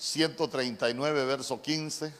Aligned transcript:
139, 0.00 1.26
verso 1.26 1.60
15. 1.60 2.14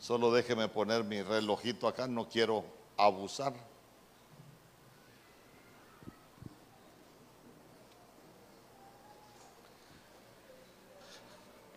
Solo 0.00 0.32
déjeme 0.32 0.68
poner 0.68 1.04
mi 1.04 1.22
relojito 1.22 1.86
acá, 1.86 2.08
no 2.08 2.28
quiero 2.28 2.64
abusar. 2.96 3.52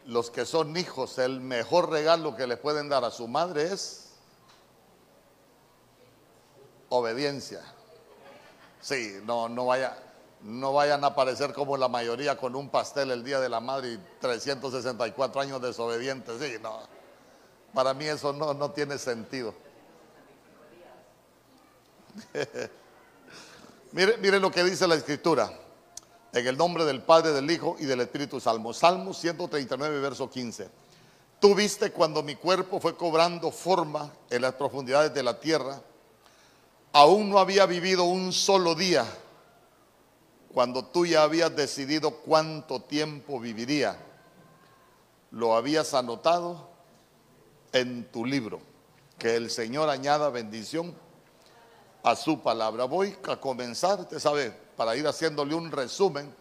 Los 0.07 0.31
que 0.31 0.45
son 0.45 0.75
hijos, 0.75 1.19
el 1.19 1.39
mejor 1.39 1.91
regalo 1.91 2.35
que 2.35 2.47
le 2.47 2.57
pueden 2.57 2.89
dar 2.89 3.05
a 3.05 3.11
su 3.11 3.27
madre 3.27 3.71
es 3.71 4.15
obediencia. 6.89 7.61
Sí, 8.81 9.19
no, 9.23 9.47
no 9.47 9.67
vaya, 9.67 9.95
no 10.43 10.73
vayan 10.73 11.03
a 11.03 11.07
aparecer 11.07 11.53
como 11.53 11.77
la 11.77 11.87
mayoría 11.87 12.37
con 12.37 12.55
un 12.55 12.69
pastel 12.69 13.11
el 13.11 13.23
día 13.23 13.39
de 13.39 13.47
la 13.47 13.61
madre 13.61 13.93
y 13.93 13.99
364 14.19 15.41
años 15.41 15.61
desobedientes. 15.61 16.41
Sí, 16.41 16.57
no. 16.61 16.81
Para 17.73 17.93
mí 17.93 18.05
eso 18.05 18.33
no, 18.33 18.53
no 18.53 18.71
tiene 18.71 18.97
sentido. 18.97 19.53
mire, 23.93 24.17
mire 24.17 24.39
lo 24.39 24.51
que 24.51 24.63
dice 24.63 24.85
la 24.85 24.95
escritura. 24.95 25.51
En 26.33 26.45
el 26.45 26.57
nombre 26.57 26.83
del 26.83 27.01
Padre, 27.01 27.31
del 27.31 27.49
Hijo 27.49 27.77
y 27.79 27.85
del 27.85 28.01
Espíritu 28.01 28.39
Salmo. 28.39 28.73
Salmo 28.73 29.13
139, 29.13 29.99
verso 30.01 30.29
15. 30.29 30.67
Tú 31.39 31.55
viste 31.55 31.91
cuando 31.91 32.21
mi 32.21 32.35
cuerpo 32.35 32.79
fue 32.81 32.97
cobrando 32.97 33.51
forma 33.51 34.11
en 34.29 34.41
las 34.41 34.55
profundidades 34.55 35.13
de 35.13 35.23
la 35.23 35.39
tierra. 35.39 35.81
Aún 36.91 37.29
no 37.29 37.39
había 37.39 37.65
vivido 37.65 38.03
un 38.03 38.33
solo 38.33 38.75
día 38.75 39.05
cuando 40.53 40.85
tú 40.85 41.05
ya 41.05 41.23
habías 41.23 41.55
decidido 41.55 42.11
cuánto 42.11 42.79
tiempo 42.79 43.39
viviría. 43.39 43.97
Lo 45.31 45.55
habías 45.55 45.95
anotado 45.95 46.69
en 47.71 48.05
tu 48.11 48.23
libro. 48.23 48.61
Que 49.17 49.35
el 49.35 49.49
Señor 49.49 49.89
añada 49.89 50.29
bendición 50.29 50.95
a 52.03 52.15
su 52.15 52.41
palabra. 52.41 52.85
Voy 52.85 53.17
a 53.27 53.37
comenzar, 53.37 54.01
usted 54.01 54.19
sabe, 54.19 54.51
para 54.77 54.95
ir 54.95 55.07
haciéndole 55.07 55.55
un 55.55 55.71
resumen. 55.71 56.33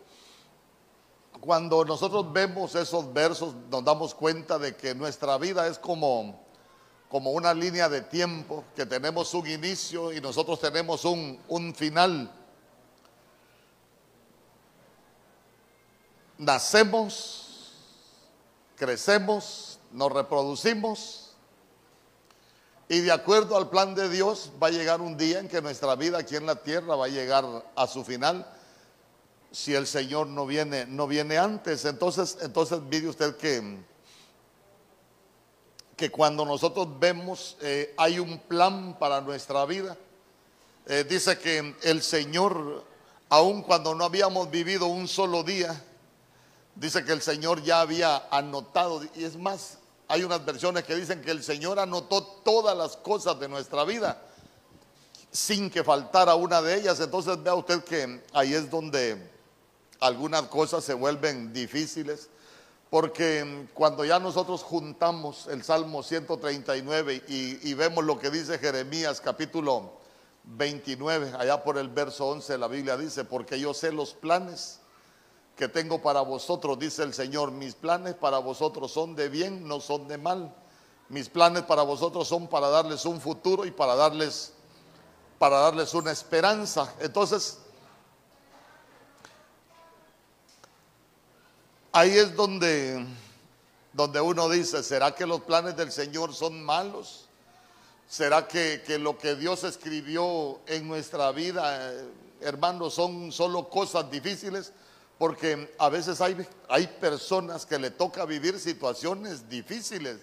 Cuando 1.40 1.82
nosotros 1.84 2.30
vemos 2.32 2.74
esos 2.74 3.10
versos 3.14 3.54
nos 3.70 3.82
damos 3.82 4.14
cuenta 4.14 4.58
de 4.58 4.76
que 4.76 4.94
nuestra 4.94 5.38
vida 5.38 5.66
es 5.66 5.78
como, 5.78 6.44
como 7.08 7.30
una 7.30 7.54
línea 7.54 7.88
de 7.88 8.02
tiempo, 8.02 8.64
que 8.76 8.84
tenemos 8.84 9.32
un 9.32 9.46
inicio 9.46 10.12
y 10.12 10.20
nosotros 10.20 10.60
tenemos 10.60 11.06
un, 11.06 11.40
un 11.48 11.74
final. 11.74 12.41
Nacemos, 16.42 17.72
crecemos, 18.74 19.78
nos 19.92 20.10
reproducimos 20.10 21.36
y 22.88 22.98
de 22.98 23.12
acuerdo 23.12 23.56
al 23.56 23.70
plan 23.70 23.94
de 23.94 24.08
Dios, 24.08 24.50
va 24.60 24.66
a 24.66 24.70
llegar 24.70 25.00
un 25.00 25.16
día 25.16 25.38
en 25.38 25.48
que 25.48 25.62
nuestra 25.62 25.94
vida 25.94 26.18
aquí 26.18 26.34
en 26.34 26.46
la 26.46 26.56
tierra 26.56 26.96
va 26.96 27.04
a 27.04 27.08
llegar 27.08 27.44
a 27.76 27.86
su 27.86 28.04
final. 28.04 28.44
Si 29.52 29.72
el 29.72 29.86
Señor 29.86 30.26
no 30.26 30.44
viene, 30.44 30.84
no 30.86 31.06
viene 31.06 31.38
antes. 31.38 31.84
Entonces, 31.84 32.38
entonces 32.42 32.80
mire 32.90 33.08
usted 33.08 33.36
que, 33.36 33.78
que 35.96 36.10
cuando 36.10 36.44
nosotros 36.44 36.88
vemos 36.98 37.56
eh, 37.60 37.94
hay 37.96 38.18
un 38.18 38.40
plan 38.40 38.98
para 38.98 39.20
nuestra 39.20 39.64
vida. 39.64 39.96
Eh, 40.86 41.06
dice 41.08 41.38
que 41.38 41.76
el 41.84 42.02
Señor, 42.02 42.84
aun 43.28 43.62
cuando 43.62 43.94
no 43.94 44.04
habíamos 44.04 44.50
vivido 44.50 44.88
un 44.88 45.06
solo 45.06 45.44
día, 45.44 45.82
dice 46.74 47.04
que 47.04 47.12
el 47.12 47.22
Señor 47.22 47.62
ya 47.62 47.80
había 47.80 48.28
anotado, 48.30 49.02
y 49.14 49.24
es 49.24 49.36
más, 49.36 49.78
hay 50.08 50.24
unas 50.24 50.44
versiones 50.44 50.84
que 50.84 50.94
dicen 50.94 51.22
que 51.22 51.30
el 51.30 51.42
Señor 51.42 51.78
anotó 51.78 52.22
todas 52.22 52.76
las 52.76 52.96
cosas 52.96 53.38
de 53.40 53.48
nuestra 53.48 53.84
vida 53.84 54.22
sin 55.32 55.70
que 55.70 55.82
faltara 55.82 56.34
una 56.34 56.62
de 56.62 56.76
ellas. 56.76 57.00
Entonces 57.00 57.42
vea 57.42 57.54
usted 57.54 57.82
que 57.82 58.22
ahí 58.32 58.54
es 58.54 58.70
donde 58.70 59.30
algunas 59.98 60.42
cosas 60.42 60.84
se 60.84 60.94
vuelven 60.94 61.52
difíciles. 61.52 62.28
Porque 62.90 63.66
cuando 63.72 64.04
ya 64.04 64.18
nosotros 64.18 64.62
juntamos 64.62 65.46
el 65.46 65.64
Salmo 65.64 66.02
139 66.02 67.24
y, 67.26 67.70
y, 67.70 67.72
vemos 67.72 68.04
lo 68.04 68.18
que 68.18 68.28
dice 68.28 68.58
Jeremías 68.58 69.22
capítulo 69.22 69.94
29, 70.44 71.32
allá 71.38 71.64
por 71.64 71.78
el 71.78 71.88
verso 71.88 72.26
11 72.28 72.58
la 72.58 72.68
Biblia 72.68 72.98
dice, 72.98 73.24
porque 73.24 73.58
yo 73.58 73.72
sé 73.72 73.92
los 73.92 74.12
planes 74.12 74.81
que 75.56 75.68
tengo 75.68 76.00
para 76.00 76.20
vosotros, 76.22 76.78
dice 76.78 77.02
el 77.02 77.14
Señor. 77.14 77.52
Mis 77.52 77.74
planes 77.74 78.14
para 78.14 78.38
vosotros 78.38 78.92
son 78.92 79.14
de 79.14 79.28
bien, 79.28 79.66
no 79.66 79.80
son 79.80 80.08
de 80.08 80.18
mal. 80.18 80.54
Mis 81.08 81.28
planes 81.28 81.62
para 81.64 81.82
vosotros 81.82 82.26
son 82.26 82.48
para 82.48 82.68
darles 82.68 83.04
un 83.04 83.20
futuro 83.20 83.66
y 83.66 83.70
para 83.70 83.94
darles 83.94 84.54
para 85.38 85.58
darles 85.58 85.92
una 85.94 86.12
esperanza. 86.12 86.94
Entonces, 87.00 87.58
ahí 91.92 92.16
es 92.16 92.34
donde 92.36 93.04
donde 93.92 94.20
uno 94.20 94.48
dice, 94.48 94.82
¿será 94.82 95.14
que 95.14 95.26
los 95.26 95.42
planes 95.42 95.76
del 95.76 95.92
Señor 95.92 96.34
son 96.34 96.62
malos? 96.62 97.26
¿Será 98.08 98.46
que, 98.48 98.82
que 98.86 98.98
lo 98.98 99.18
que 99.18 99.34
Dios 99.36 99.64
escribió 99.64 100.60
en 100.66 100.88
nuestra 100.88 101.30
vida, 101.32 101.92
eh, 101.92 102.08
hermanos, 102.40 102.94
son 102.94 103.32
solo 103.32 103.68
cosas 103.68 104.10
difíciles? 104.10 104.72
Porque 105.18 105.72
a 105.78 105.88
veces 105.88 106.20
hay, 106.20 106.46
hay 106.68 106.86
personas 106.86 107.66
que 107.66 107.78
le 107.78 107.90
toca 107.90 108.24
vivir 108.24 108.58
situaciones 108.58 109.48
difíciles. 109.48 110.18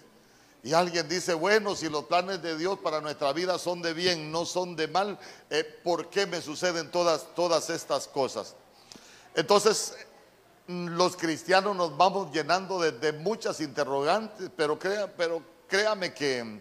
Y 0.62 0.74
alguien 0.74 1.08
dice, 1.08 1.32
bueno, 1.32 1.74
si 1.74 1.88
los 1.88 2.04
planes 2.04 2.42
de 2.42 2.56
Dios 2.56 2.78
para 2.80 3.00
nuestra 3.00 3.32
vida 3.32 3.58
son 3.58 3.80
de 3.80 3.94
bien, 3.94 4.30
no 4.30 4.44
son 4.44 4.76
de 4.76 4.88
mal, 4.88 5.18
eh, 5.48 5.64
¿por 5.82 6.10
qué 6.10 6.26
me 6.26 6.42
suceden 6.42 6.90
todas, 6.90 7.34
todas 7.34 7.70
estas 7.70 8.06
cosas? 8.06 8.56
Entonces, 9.34 9.94
los 10.66 11.16
cristianos 11.16 11.74
nos 11.74 11.96
vamos 11.96 12.30
llenando 12.32 12.78
de, 12.78 13.12
muchas 13.12 13.60
interrogantes, 13.60 14.50
pero, 14.54 14.78
crea, 14.78 15.12
pero 15.16 15.42
créame 15.66 16.12
que 16.12 16.60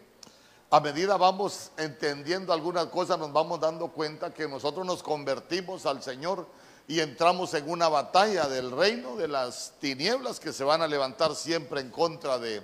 a 0.72 0.80
medida 0.80 1.18
vamos 1.18 1.72
entendiendo 1.78 2.54
algunas 2.54 2.86
cosas, 2.86 3.20
nos 3.20 3.34
vamos 3.34 3.60
dando 3.60 3.90
cuenta 3.90 4.34
que 4.34 4.48
nosotros 4.48 4.86
nos 4.86 5.04
convertimos 5.04 5.86
al 5.86 6.02
Señor 6.02 6.48
y 6.90 7.02
entramos 7.02 7.54
en 7.54 7.70
una 7.70 7.88
batalla 7.88 8.50
del 8.50 8.72
reino 8.72 9.16
de 9.16 9.28
las 9.28 9.74
tinieblas 9.80 10.40
que 10.40 10.52
se 10.52 10.64
van 10.64 10.82
a 10.82 10.88
levantar 10.88 11.36
siempre 11.36 11.82
en 11.82 11.92
contra 11.92 12.40
de, 12.40 12.64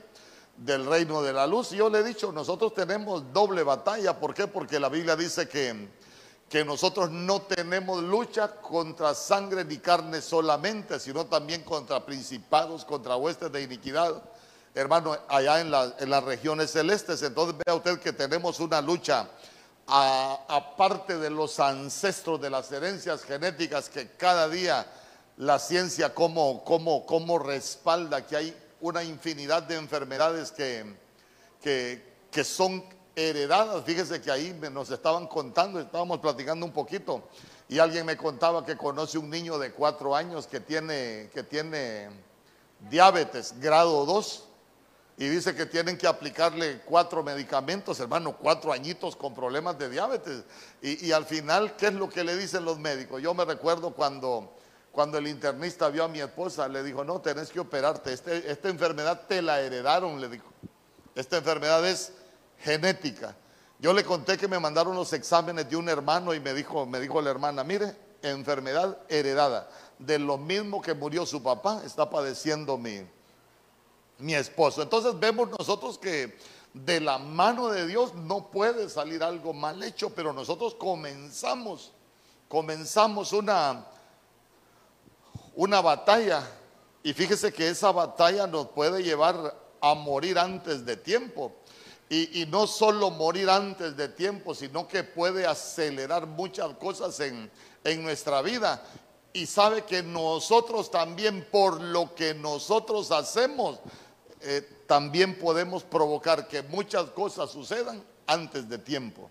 del 0.58 0.88
reino 0.88 1.22
de 1.22 1.32
la 1.32 1.46
luz. 1.46 1.72
Y 1.74 1.76
yo 1.76 1.92
le 1.92 2.00
he 2.00 2.04
dicho, 2.04 2.32
nosotros 2.32 2.74
tenemos 2.74 3.32
doble 3.32 3.62
batalla. 3.62 4.20
¿Por 4.20 4.34
qué? 4.34 4.48
Porque 4.48 4.80
la 4.80 4.90
Biblia 4.90 5.16
dice 5.16 5.48
que, 5.48 5.90
que 6.50 6.66
nosotros 6.66 7.12
no 7.12 7.44
tenemos 7.44 8.02
lucha 8.02 8.48
contra 8.48 9.14
sangre 9.14 9.64
ni 9.64 9.78
carne 9.78 10.20
solamente, 10.24 11.00
sino 11.00 11.28
también 11.28 11.62
contra 11.62 12.04
principados, 12.04 12.84
contra 12.84 13.16
huestes 13.18 13.52
de 13.52 13.62
iniquidad. 13.62 14.24
Hermano, 14.74 15.16
allá 15.28 15.62
en, 15.62 15.68
en 15.68 16.10
las 16.10 16.24
regiones 16.24 16.72
celestes. 16.72 17.22
Entonces 17.22 17.56
vea 17.64 17.76
usted 17.76 18.00
que 18.00 18.12
tenemos 18.12 18.60
una 18.60 18.82
lucha 18.82 19.30
aparte 19.88 21.18
de 21.18 21.30
los 21.30 21.60
ancestros 21.60 22.42
de 22.42 22.50
las 22.50 22.72
herencias 22.72 23.24
genéticas 23.24 23.90
que 23.90 24.12
cada 24.12 24.50
día 24.50 24.86
la 25.38 25.60
ciencia 25.60 26.14
como, 26.14 26.64
como, 26.64 27.06
como 27.06 27.40
respalda 27.40 28.26
que 28.26 28.36
hay 28.36 28.58
una 28.82 29.04
infinidad 29.04 29.64
de 29.64 29.76
enfermedades 29.76 30.52
que, 30.52 30.96
que, 31.62 32.16
que 32.32 32.44
son 32.44 32.84
heredadas. 33.16 33.84
Fíjese 33.86 34.22
que 34.22 34.32
ahí 34.32 34.58
nos 34.72 34.90
estaban 34.90 35.28
contando, 35.28 35.80
estábamos 35.80 36.20
platicando 36.20 36.66
un 36.66 36.72
poquito 36.72 37.30
y 37.68 37.80
alguien 37.80 38.06
me 38.06 38.18
contaba 38.18 38.66
que 38.66 38.78
conoce 38.78 39.18
un 39.18 39.30
niño 39.30 39.58
de 39.58 39.72
cuatro 39.72 40.16
años 40.16 40.48
que 40.48 40.60
tiene, 40.60 41.30
que 41.34 41.44
tiene 41.44 42.10
diabetes 42.90 43.60
grado 43.60 44.06
2 44.06 44.44
y 45.18 45.30
dice 45.30 45.56
que 45.56 45.66
tienen 45.66 45.98
que 45.98 46.08
aplicarle 46.08 46.82
cuatro 46.82 47.24
medicamentos, 47.24 48.00
hermano, 48.02 48.36
cuatro 48.36 48.74
añitos 48.74 49.16
con 49.16 49.34
problemas 49.34 49.78
de 49.80 49.90
diabetes. 49.90 50.44
Y, 50.82 51.12
al 51.14 51.26
final, 51.26 51.76
¿qué 51.78 51.88
es 51.88 51.94
lo 51.94 52.10
que 52.10 52.24
le 52.24 52.36
dicen 52.36 52.66
los 52.66 52.80
médicos? 52.80 53.22
Yo 53.22 53.34
me 53.34 53.46
recuerdo 53.46 53.92
cuando, 53.92 54.54
cuando 54.92 55.18
el 55.18 55.28
internista 55.28 55.88
vio 55.88 56.04
a 56.04 56.10
mi 56.10 56.20
esposa, 56.20 56.68
le 56.68 56.84
dijo, 56.84 57.06
no, 57.06 57.22
tenés 57.22 57.50
que 57.50 57.62
operarte, 57.62 58.12
este, 58.12 58.52
esta 58.52 58.68
enfermedad 58.68 59.22
te 59.26 59.42
la 59.42 59.62
heredaron, 59.62 60.20
le 60.20 60.28
dijo. 60.28 60.48
Esta 61.16 61.38
enfermedad 61.38 61.88
es 61.88 62.12
genética. 62.60 63.38
Yo 63.80 63.94
le 63.94 64.04
conté 64.04 64.38
que 64.38 64.50
me 64.50 64.60
mandaron 64.60 64.96
los 64.96 65.14
exámenes 65.14 65.70
de 65.70 65.78
un 65.78 65.88
hermano 65.88 66.34
y 66.34 66.42
me 66.42 66.54
dijo, 66.54 66.86
me 66.86 67.00
dijo 67.00 67.22
la 67.22 67.32
hermana, 67.32 67.64
mire, 67.64 67.96
enfermedad 68.22 68.98
heredada. 69.08 69.70
De 69.98 70.20
lo 70.20 70.38
mismo 70.38 70.82
que 70.82 70.94
murió 70.94 71.26
su 71.26 71.42
papá, 71.42 71.84
está 71.86 72.10
padeciendo 72.10 72.78
mi, 72.78 73.08
mi 74.20 74.34
esposo. 74.36 74.82
Entonces 74.82 75.20
vemos 75.20 75.50
nosotros 75.50 75.98
que 75.98 76.38
de 76.74 77.00
la 77.00 77.18
mano 77.18 77.70
de 77.70 77.88
Dios 77.88 78.14
no 78.14 78.52
puede 78.52 78.90
salir 78.90 79.24
algo 79.24 79.54
mal 79.54 79.82
hecho, 79.82 80.10
pero 80.10 80.34
nosotros 80.34 80.76
comenzamos, 80.76 81.92
comenzamos 82.50 83.32
una, 83.32 83.86
una 85.56 85.82
batalla 85.82 86.44
Y 87.04 87.14
fíjese 87.14 87.54
que 87.54 87.70
esa 87.70 87.92
batalla 87.92 88.48
nos 88.48 88.70
puede 88.70 89.04
llevar 89.04 89.56
a 89.80 89.94
morir 89.94 90.40
antes 90.40 90.84
de 90.86 90.98
tiempo. 90.98 91.52
Y, 92.10 92.46
no 92.50 92.66
solo 92.66 93.12
morir 93.12 93.50
antes 93.50 93.96
de 93.98 94.08
tiempo, 94.10 94.56
sino 94.56 94.88
que 94.88 95.04
puede 95.04 95.46
acelerar 95.46 96.26
muchas 96.28 96.74
cosas 96.76 97.20
en, 97.20 97.52
nuestra 98.04 98.42
vida. 98.42 98.84
Y 99.34 99.46
sabe 99.46 99.84
que 99.84 100.02
nosotros 100.02 100.90
también, 100.90 101.48
por 101.52 101.80
lo 101.80 102.16
que 102.16 102.34
nosotros 102.34 103.12
hacemos, 103.12 103.80
eh, 104.48 104.62
también 104.86 105.40
podemos 105.40 105.84
provocar 105.84 106.48
que 106.48 106.62
muchas 106.62 107.06
cosas 107.10 107.50
sucedan 107.50 108.04
antes 108.28 108.70
de 108.70 108.78
tiempo. 108.78 109.28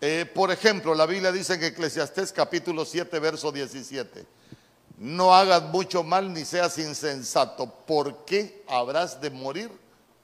Eh, 0.00 0.28
por 0.34 0.50
ejemplo, 0.50 0.92
la 0.92 1.06
Biblia 1.06 1.30
dice 1.30 1.54
en 1.54 1.62
Eclesiastés 1.62 2.32
capítulo 2.32 2.84
7, 2.84 3.16
verso 3.20 3.52
17, 3.52 4.26
no 4.98 5.32
hagas 5.32 5.62
mucho 5.62 6.02
mal 6.02 6.32
ni 6.32 6.44
seas 6.44 6.78
insensato, 6.78 7.72
porque 7.86 8.64
habrás 8.66 9.20
de 9.20 9.30
morir 9.30 9.70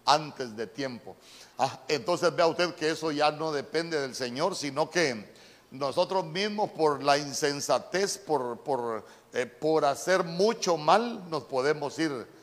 antes 0.04 0.56
de 0.56 0.66
tiempo. 0.66 1.14
Ah, 1.56 1.82
entonces 1.86 2.34
vea 2.34 2.48
usted 2.48 2.74
que 2.74 2.90
eso 2.90 3.12
ya 3.12 3.30
no 3.30 3.52
depende 3.52 4.00
del 4.00 4.16
Señor, 4.16 4.56
sino 4.56 4.90
que 4.90 5.32
nosotros 5.70 6.24
mismos 6.24 6.70
por 6.70 7.00
la 7.04 7.16
insensatez, 7.16 8.18
por, 8.18 8.58
por, 8.64 9.04
eh, 9.32 9.46
por 9.46 9.84
hacer 9.84 10.24
mucho 10.24 10.76
mal, 10.76 11.30
nos 11.30 11.44
podemos 11.44 11.96
ir 12.00 12.33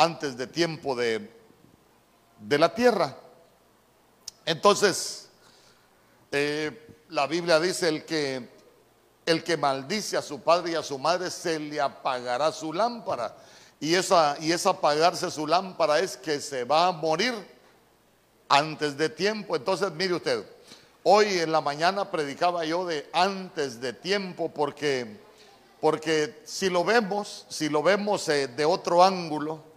antes 0.00 0.34
de 0.34 0.46
tiempo 0.46 0.94
de, 0.94 1.30
de 2.38 2.58
la 2.58 2.74
tierra. 2.74 3.14
Entonces, 4.46 5.28
eh, 6.32 7.04
la 7.10 7.26
Biblia 7.26 7.60
dice 7.60 7.88
el 7.88 8.06
que, 8.06 8.48
el 9.26 9.44
que 9.44 9.58
maldice 9.58 10.16
a 10.16 10.22
su 10.22 10.40
padre 10.40 10.72
y 10.72 10.74
a 10.74 10.82
su 10.82 10.98
madre 10.98 11.30
se 11.30 11.60
le 11.60 11.82
apagará 11.82 12.50
su 12.50 12.72
lámpara. 12.72 13.36
Y 13.78 13.94
esa, 13.94 14.36
y 14.40 14.52
esa 14.52 14.70
apagarse 14.70 15.30
su 15.30 15.46
lámpara 15.46 15.98
es 15.98 16.16
que 16.16 16.40
se 16.40 16.64
va 16.64 16.86
a 16.86 16.92
morir 16.92 17.34
antes 18.48 18.96
de 18.96 19.10
tiempo. 19.10 19.54
Entonces, 19.54 19.92
mire 19.92 20.14
usted, 20.14 20.46
hoy 21.02 21.40
en 21.40 21.52
la 21.52 21.60
mañana 21.60 22.10
predicaba 22.10 22.64
yo 22.64 22.86
de 22.86 23.06
antes 23.12 23.82
de 23.82 23.92
tiempo 23.92 24.50
porque, 24.50 25.20
porque 25.78 26.40
si 26.46 26.70
lo 26.70 26.84
vemos, 26.84 27.44
si 27.50 27.68
lo 27.68 27.82
vemos 27.82 28.26
eh, 28.30 28.48
de 28.48 28.64
otro 28.64 29.04
ángulo, 29.04 29.69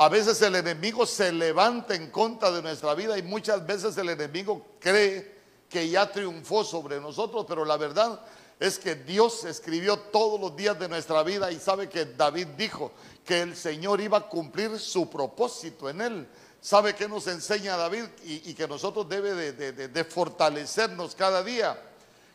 a 0.00 0.08
veces 0.08 0.40
el 0.40 0.56
enemigo 0.56 1.04
se 1.04 1.30
levanta 1.30 1.94
en 1.94 2.10
contra 2.10 2.50
de 2.50 2.62
nuestra 2.62 2.94
vida 2.94 3.18
y 3.18 3.22
muchas 3.22 3.66
veces 3.66 3.98
el 3.98 4.08
enemigo 4.08 4.66
cree 4.80 5.40
que 5.68 5.90
ya 5.90 6.10
triunfó 6.10 6.64
sobre 6.64 6.98
nosotros, 6.98 7.44
pero 7.46 7.66
la 7.66 7.76
verdad 7.76 8.18
es 8.58 8.78
que 8.78 8.94
Dios 8.94 9.44
escribió 9.44 9.98
todos 9.98 10.40
los 10.40 10.56
días 10.56 10.78
de 10.78 10.88
nuestra 10.88 11.22
vida 11.22 11.52
y 11.52 11.58
sabe 11.58 11.90
que 11.90 12.06
David 12.06 12.46
dijo 12.56 12.92
que 13.26 13.42
el 13.42 13.54
Señor 13.54 14.00
iba 14.00 14.16
a 14.16 14.26
cumplir 14.26 14.78
su 14.78 15.10
propósito 15.10 15.90
en 15.90 16.00
él. 16.00 16.28
¿Sabe 16.62 16.94
que 16.94 17.06
nos 17.06 17.26
enseña 17.26 17.76
David? 17.76 18.04
Y, 18.24 18.54
que 18.54 18.66
nosotros 18.66 19.06
debe 19.06 19.52
de, 19.52 20.04
fortalecernos 20.04 21.14
cada 21.14 21.42
día. 21.42 21.78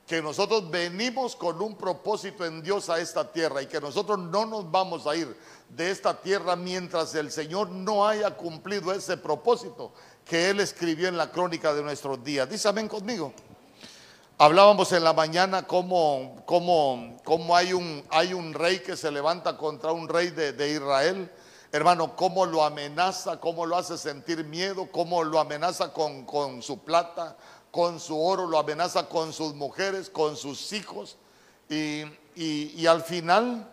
Que 0.06 0.22
nosotros 0.22 0.70
venimos 0.70 1.36
con 1.36 1.60
un 1.60 1.76
propósito 1.76 2.46
en 2.46 2.62
Dios 2.62 2.92
a 2.92 3.00
esta 3.00 3.32
tierra 3.32 3.64
y 3.64 3.66
que 3.66 3.82
nosotros 3.82 4.20
no 4.20 4.46
nos 4.46 4.70
vamos 4.70 5.08
a 5.08 5.16
ir 5.16 5.36
de 5.76 5.92
esta 5.92 6.22
tierra 6.22 6.56
mientras 6.56 7.14
el 7.16 7.32
Señor 7.32 7.70
no 7.70 8.08
haya 8.08 8.32
cumplido 8.32 8.94
ese 8.94 9.18
propósito 9.18 9.92
que 10.24 10.50
Él 10.50 10.60
escribió 10.60 11.08
en 11.08 11.18
la 11.18 11.32
crónica 11.32 11.74
de 11.74 11.84
nuestros 11.84 12.24
días. 12.24 12.50
Dice 12.50 12.68
amén 12.68 12.88
conmigo. 12.88 13.34
Hablábamos 14.38 14.92
en 14.92 15.04
la 15.04 15.14
mañana 15.14 15.64
cómo, 15.66 16.36
hay, 17.54 17.72
un, 17.72 18.04
hay, 18.10 18.34
un, 18.34 18.54
rey 18.54 18.80
que 18.80 18.98
se 18.98 19.10
levanta 19.10 19.56
contra 19.56 19.94
un 19.94 20.10
rey 20.10 20.30
de, 20.30 20.72
Israel. 20.72 21.32
Hermano, 21.72 22.18
cómo 22.18 22.46
lo 22.46 22.64
amenaza, 22.64 23.40
cómo 23.40 23.66
lo 23.66 23.78
hace 23.78 23.98
sentir 23.98 24.44
miedo, 24.44 24.90
cómo 24.92 25.24
lo 25.24 25.40
amenaza 25.40 25.94
con, 25.94 26.26
con 26.26 26.62
su 26.62 26.80
plata, 26.80 27.38
con 27.72 28.00
su 28.00 28.22
oro, 28.22 28.46
lo 28.46 28.60
amenaza 28.60 29.08
con 29.08 29.32
sus 29.32 29.54
mujeres, 29.54 30.10
con 30.10 30.36
sus 30.36 30.74
hijos. 30.74 31.16
Y, 31.70 32.04
y, 32.36 32.86
al 32.88 33.02
final 33.04 33.70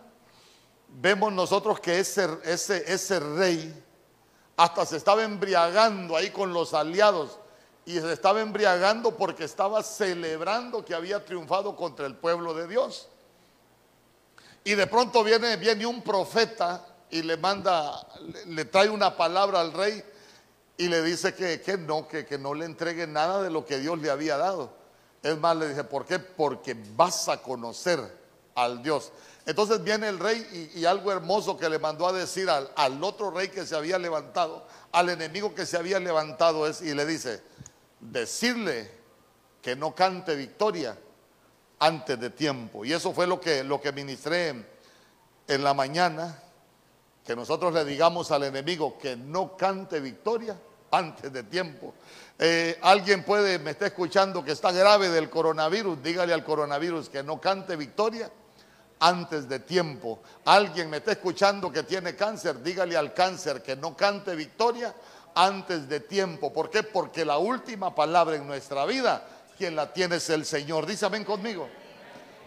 vemos 0.99 1.33
nosotros 1.33 1.79
que 1.79 1.99
ese, 1.99 2.27
ese, 2.43 2.91
ese 2.91 3.19
rey 3.19 3.83
hasta 4.55 4.85
se 4.85 4.97
estaba 4.97 5.23
embriagando 5.23 6.15
ahí 6.15 6.29
con 6.29 6.53
los 6.53 6.73
aliados 6.73 7.39
y 7.85 7.99
se 7.99 8.13
estaba 8.13 8.41
embriagando 8.41 9.17
porque 9.17 9.43
estaba 9.43 9.83
celebrando 9.83 10.85
que 10.85 10.93
había 10.93 11.25
triunfado 11.25 11.75
contra 11.75 12.05
el 12.05 12.15
pueblo 12.15 12.53
de 12.53 12.67
Dios. 12.67 13.09
Y 14.63 14.75
de 14.75 14.87
pronto 14.87 15.23
viene, 15.23 15.57
viene 15.57 15.85
un 15.85 16.01
profeta 16.01 16.85
y 17.09 17.21
le 17.21 17.35
manda, 17.35 18.07
le, 18.47 18.65
trae 18.65 18.89
una 18.89 19.17
palabra 19.17 19.59
al 19.59 19.73
rey 19.73 20.01
y 20.77 20.87
le 20.87 21.01
dice 21.01 21.33
que, 21.33 21.61
que 21.61 21.77
no, 21.77 22.07
que, 22.07 22.25
que, 22.25 22.37
no 22.37 22.53
le 22.53 22.65
entregue 22.65 23.05
nada 23.05 23.41
de 23.41 23.49
lo 23.49 23.65
que 23.65 23.79
Dios 23.79 23.99
le 23.99 24.09
había 24.09 24.37
dado. 24.37 24.71
Es 25.21 25.37
más, 25.37 25.55
le 25.57 25.69
dice, 25.69 25.83
¿por 25.83 26.05
qué? 26.05 26.19
Porque 26.19 26.75
vas 26.95 27.27
a 27.27 27.41
conocer 27.41 27.99
al 28.55 28.81
Dios. 28.81 29.11
Entonces 29.45 29.83
viene 29.83 30.07
el 30.07 30.19
rey 30.19 30.71
y, 30.73 30.85
algo 30.85 31.11
hermoso 31.11 31.57
que 31.57 31.67
le 31.67 31.77
mandó 31.77 32.07
a 32.07 32.13
decir 32.13 32.49
al, 32.49 33.03
otro 33.03 33.29
rey 33.29 33.49
que 33.49 33.65
se 33.65 33.75
había 33.75 33.99
levantado, 33.99 34.65
al 34.93 35.09
enemigo 35.09 35.53
que 35.53 35.65
se 35.65 35.75
había 35.75 35.99
levantado, 35.99 36.65
es, 36.65 36.81
y 36.81 36.93
le 36.93 37.05
dice, 37.05 37.41
decirle 37.99 38.89
que 39.61 39.75
no 39.75 39.93
cante 39.93 40.35
victoria 40.35 40.97
antes 41.79 42.17
de 42.17 42.29
tiempo. 42.29 42.85
Y 42.85 42.93
eso 42.93 43.11
fue 43.13 43.27
lo 43.27 43.41
que, 43.41 43.65
lo 43.65 43.81
que 43.81 43.91
ministré 43.91 44.65
en, 45.47 45.63
la 45.63 45.73
mañana, 45.73 46.39
que 47.25 47.35
nosotros 47.35 47.73
le 47.73 47.83
digamos 47.83 48.31
al 48.31 48.43
enemigo 48.43 48.97
que 48.97 49.17
no 49.17 49.57
cante 49.57 49.99
victoria 49.99 50.57
antes 50.89 51.33
de 51.33 51.43
tiempo. 51.43 51.93
Eh, 52.39 52.79
alguien 52.81 53.25
puede, 53.25 53.59
me 53.59 53.71
está 53.71 53.87
escuchando 53.87 54.43
que 54.43 54.53
está 54.53 54.71
grave 54.71 55.09
del 55.09 55.29
coronavirus, 55.29 56.01
dígale 56.01 56.33
al 56.33 56.45
coronavirus 56.45 57.09
que 57.09 57.23
no 57.23 57.41
cante 57.41 57.75
victoria 57.75 58.31
antes 59.03 59.49
de 59.49 59.59
tiempo. 59.59 60.21
Alguien 60.45 60.89
me 60.89 60.97
está 60.97 61.11
escuchando 61.11 61.69
que 61.69 61.83
tiene 61.83 62.15
cáncer, 62.15 62.63
dígale 62.63 62.95
al 62.95 63.13
cáncer 63.13 63.61
que 63.61 63.75
no 63.75 63.97
cante 63.97 64.33
victoria 64.33 64.95
antes 65.35 65.89
de 65.89 65.99
tiempo. 65.99 66.53
¿Por 66.53 66.69
qué? 66.69 66.83
Porque 66.83 67.25
la 67.25 67.37
última 67.37 67.93
palabra 67.93 68.37
en 68.37 68.47
nuestra 68.47 68.85
vida, 68.85 69.27
quien 69.57 69.75
la 69.75 69.91
tiene 69.91 70.15
es 70.15 70.29
el 70.29 70.45
Señor. 70.45 70.85
Dice 70.85 71.05
amén 71.05 71.25
conmigo. 71.25 71.67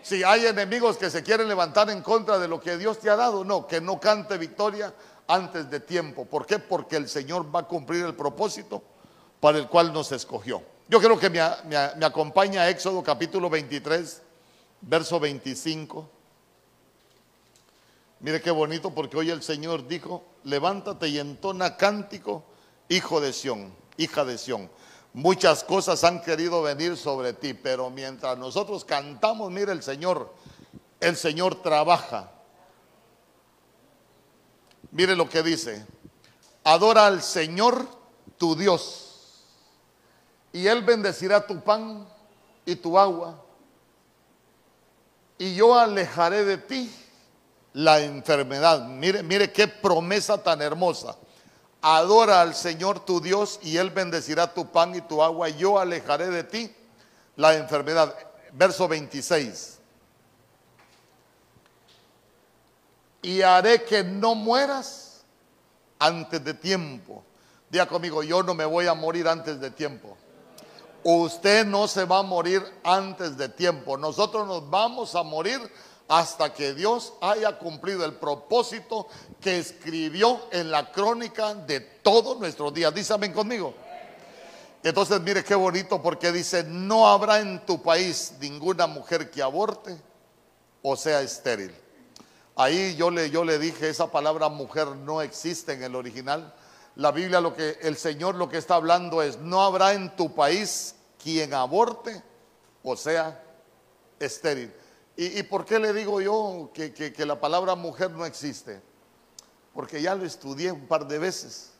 Si 0.03 0.25
hay 0.25 0.47
enemigos 0.47 0.97
que 0.97 1.11
se 1.11 1.23
quieren 1.23 1.47
levantar 1.47 1.91
en 1.91 2.01
contra 2.01 2.39
de 2.39 2.49
lo 2.49 2.59
que 2.59 2.79
Dios 2.79 3.01
te 3.01 3.11
ha 3.11 3.17
dado, 3.17 3.45
no, 3.45 3.67
que 3.67 3.81
no 3.81 4.01
cante 4.01 4.39
victoria 4.39 4.95
antes 5.29 5.69
de 5.69 5.81
tiempo. 5.81 6.25
¿Por 6.25 6.47
qué? 6.47 6.59
Porque 6.59 6.97
el 6.97 7.09
Señor 7.09 7.55
va 7.55 7.61
a 7.61 7.65
cumplir 7.65 8.05
el 8.07 8.15
propósito 8.15 8.83
para 9.41 9.59
el 9.59 9.69
cual 9.69 9.93
nos 9.93 10.11
escogió. 10.13 10.63
Yo 10.89 11.01
creo 11.01 11.19
que 11.19 11.29
me, 11.29 11.41
acompaña 12.07 12.69
Éxodo 12.71 13.03
capítulo 13.03 13.51
23, 13.51 14.23
verso 14.83 15.21
25. 15.21 16.16
Mire 18.21 18.41
qué 18.41 18.51
bonito 18.51 18.95
porque 18.95 19.17
hoy 19.17 19.31
el 19.31 19.43
Señor 19.43 19.87
dijo, 19.87 20.25
levántate 20.45 21.09
y 21.09 21.19
entona 21.19 21.77
cántico 21.77 22.45
hijo 22.89 23.21
de 23.21 23.33
Sión, 23.33 23.75
hija 23.97 24.25
de 24.25 24.39
Sión. 24.39 24.71
Muchas 25.13 25.65
cosas 25.65 26.03
han 26.05 26.23
querido 26.23 26.63
venir 26.63 26.97
sobre 26.97 27.33
ti, 27.33 27.55
pero 27.55 27.91
mientras 27.91 28.37
nosotros 28.39 28.85
cantamos, 28.85 29.51
mire 29.51 29.73
el 29.73 29.83
Señor, 29.83 30.33
el 31.01 31.17
Señor 31.17 31.63
trabaja. 31.63 32.33
Mire 34.91 35.17
lo 35.17 35.29
que 35.29 35.43
dice, 35.43 35.87
adora 36.65 37.07
al 37.07 37.23
Señor 37.23 37.87
tu 38.39 38.57
Dios, 38.57 39.43
y 40.53 40.67
Él 40.67 40.83
bendecirá 40.83 41.47
tu 41.47 41.61
pan 41.61 42.07
y 42.65 42.77
tu 42.77 42.99
agua, 42.99 43.43
y 45.39 45.55
yo 45.55 45.79
alejaré 45.79 46.45
de 46.45 46.59
ti 46.59 46.91
la 47.77 48.01
enfermedad. 48.01 48.87
Mire, 48.87 49.23
mire 49.23 49.53
qué 49.53 49.69
promesa 49.69 50.43
tan 50.43 50.63
hermosa. 50.63 51.15
Adora 51.83 52.41
al 52.41 52.55
Señor 52.55 53.05
tu 53.05 53.21
Dios 53.21 53.61
y 53.63 53.77
Él 53.77 53.91
bendecirá 53.91 54.55
tu 54.55 54.73
pan 54.73 54.95
y 54.95 55.03
tu 55.03 55.23
agua. 55.23 55.51
Yo 55.51 55.79
alejaré 55.79 56.29
de 56.29 56.43
ti 56.43 56.75
la 57.37 57.55
enfermedad. 57.55 58.17
Verso 58.53 58.89
26. 58.89 59.79
Y 63.21 63.43
haré 63.43 63.85
que 63.85 64.03
no 64.03 64.35
mueras 64.35 65.23
antes 65.99 66.43
de 66.43 66.55
tiempo. 66.55 67.23
Diga 67.69 67.85
conmigo, 67.85 68.23
yo 68.23 68.43
no 68.43 68.55
me 68.55 68.65
voy 68.65 68.87
a 68.87 68.95
morir 68.95 69.29
antes 69.29 69.61
de 69.61 69.71
tiempo. 69.71 70.17
Usted 71.03 71.67
no 71.67 71.89
se 71.89 72.07
va 72.07 72.21
a 72.21 72.23
morir 72.23 72.65
antes 72.83 73.37
de 73.37 73.51
tiempo. 73.51 73.99
Nosotros 73.99 74.47
nos 74.47 74.71
vamos 74.71 75.15
a 75.15 75.23
morir 75.23 75.61
hasta 76.09 76.53
que 76.53 76.75
Dios 76.75 77.15
haya 77.21 77.59
cumplido 77.59 78.05
el 78.05 78.15
propósito 78.15 79.09
que 79.41 79.59
escribió 79.59 80.41
en 80.53 80.71
la 80.71 80.93
crónica 80.93 81.55
de 81.55 81.81
todos 81.81 82.39
nuestros 82.39 82.73
días. 82.73 82.95
Dísame 82.95 83.33
conmigo. 83.33 83.75
Entonces 84.83 85.21
mire 85.21 85.43
qué 85.43 85.55
bonito 85.57 86.01
porque 86.01 86.31
dice, 86.31 86.63
no 86.63 87.09
habrá 87.09 87.41
en 87.41 87.65
tu 87.67 87.83
país 87.83 88.35
ninguna 88.41 88.87
mujer 88.87 89.31
que 89.31 89.43
aborte 89.43 89.97
o 90.83 90.95
sea 90.95 91.23
estéril. 91.23 91.75
Ahí 92.55 92.95
yo 92.97 93.11
le, 93.11 93.29
yo 93.31 93.45
le 93.45 93.59
dije, 93.59 93.89
esa 93.89 94.11
palabra 94.11 94.49
mujer 94.49 94.87
no 94.89 95.21
existe 95.21 95.73
en 95.73 95.83
el 95.83 95.97
original. 95.97 96.55
La 96.95 97.11
Biblia 97.11 97.41
lo 97.41 97.55
que 97.55 97.79
el 97.83 97.97
Señor 97.97 98.37
lo 98.37 98.49
que 98.49 98.59
está 98.59 98.77
hablando 98.77 99.23
es, 99.23 99.39
no 99.39 99.63
habrá 99.63 99.93
en 99.93 100.15
tu 100.15 100.35
país 100.35 100.95
quien 101.23 101.53
aborte 101.53 102.23
o 102.85 102.97
sea 102.97 103.43
estéril. 104.21 104.73
¿Y, 105.19 105.43
por 105.45 105.65
qué 105.65 105.79
le 105.79 105.95
digo 105.95 106.21
yo 106.21 106.71
que, 106.75 107.15
la 107.25 107.41
palabra 107.41 107.75
mujer 107.75 108.11
no 108.11 108.27
existe? 108.27 108.83
Porque 109.75 110.03
ya 110.03 110.15
lo 110.15 110.27
estudié 110.27 110.71
un 110.71 110.87
par 110.87 111.07
de 111.07 111.19
veces. 111.19 111.73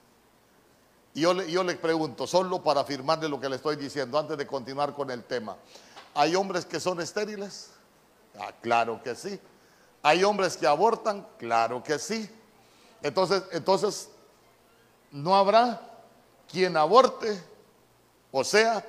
Y 1.13 1.21
yo 1.21 1.35
le, 1.35 1.51
yo 1.51 1.63
le 1.63 1.77
pregunto, 1.77 2.27
solo 2.27 2.63
para 2.63 2.81
afirmarle 2.81 3.29
lo 3.29 3.39
que 3.39 3.49
le 3.49 3.57
estoy 3.57 3.77
diciendo, 3.77 4.19
antes 4.19 4.39
de 4.39 4.47
continuar 4.47 4.95
con 4.95 5.11
el 5.11 5.25
tema. 5.25 5.57
¿Hay 6.15 6.35
hombres 6.35 6.65
que 6.65 6.81
son 6.81 6.99
estériles? 7.01 7.73
Ah, 8.39 8.53
claro 8.63 9.03
que 9.03 9.15
sí. 9.15 9.39
¿Hay 10.03 10.25
hombres 10.25 10.57
que 10.57 10.67
abortan? 10.67 11.27
Claro 11.39 11.83
que 11.83 11.99
sí. 11.99 12.31
Entonces, 13.03 13.43
entonces, 13.53 14.09
no 15.11 15.37
habrá 15.37 15.81
quien 16.51 16.77
aborte, 16.77 17.39
o 18.31 18.45
sea, 18.45 18.85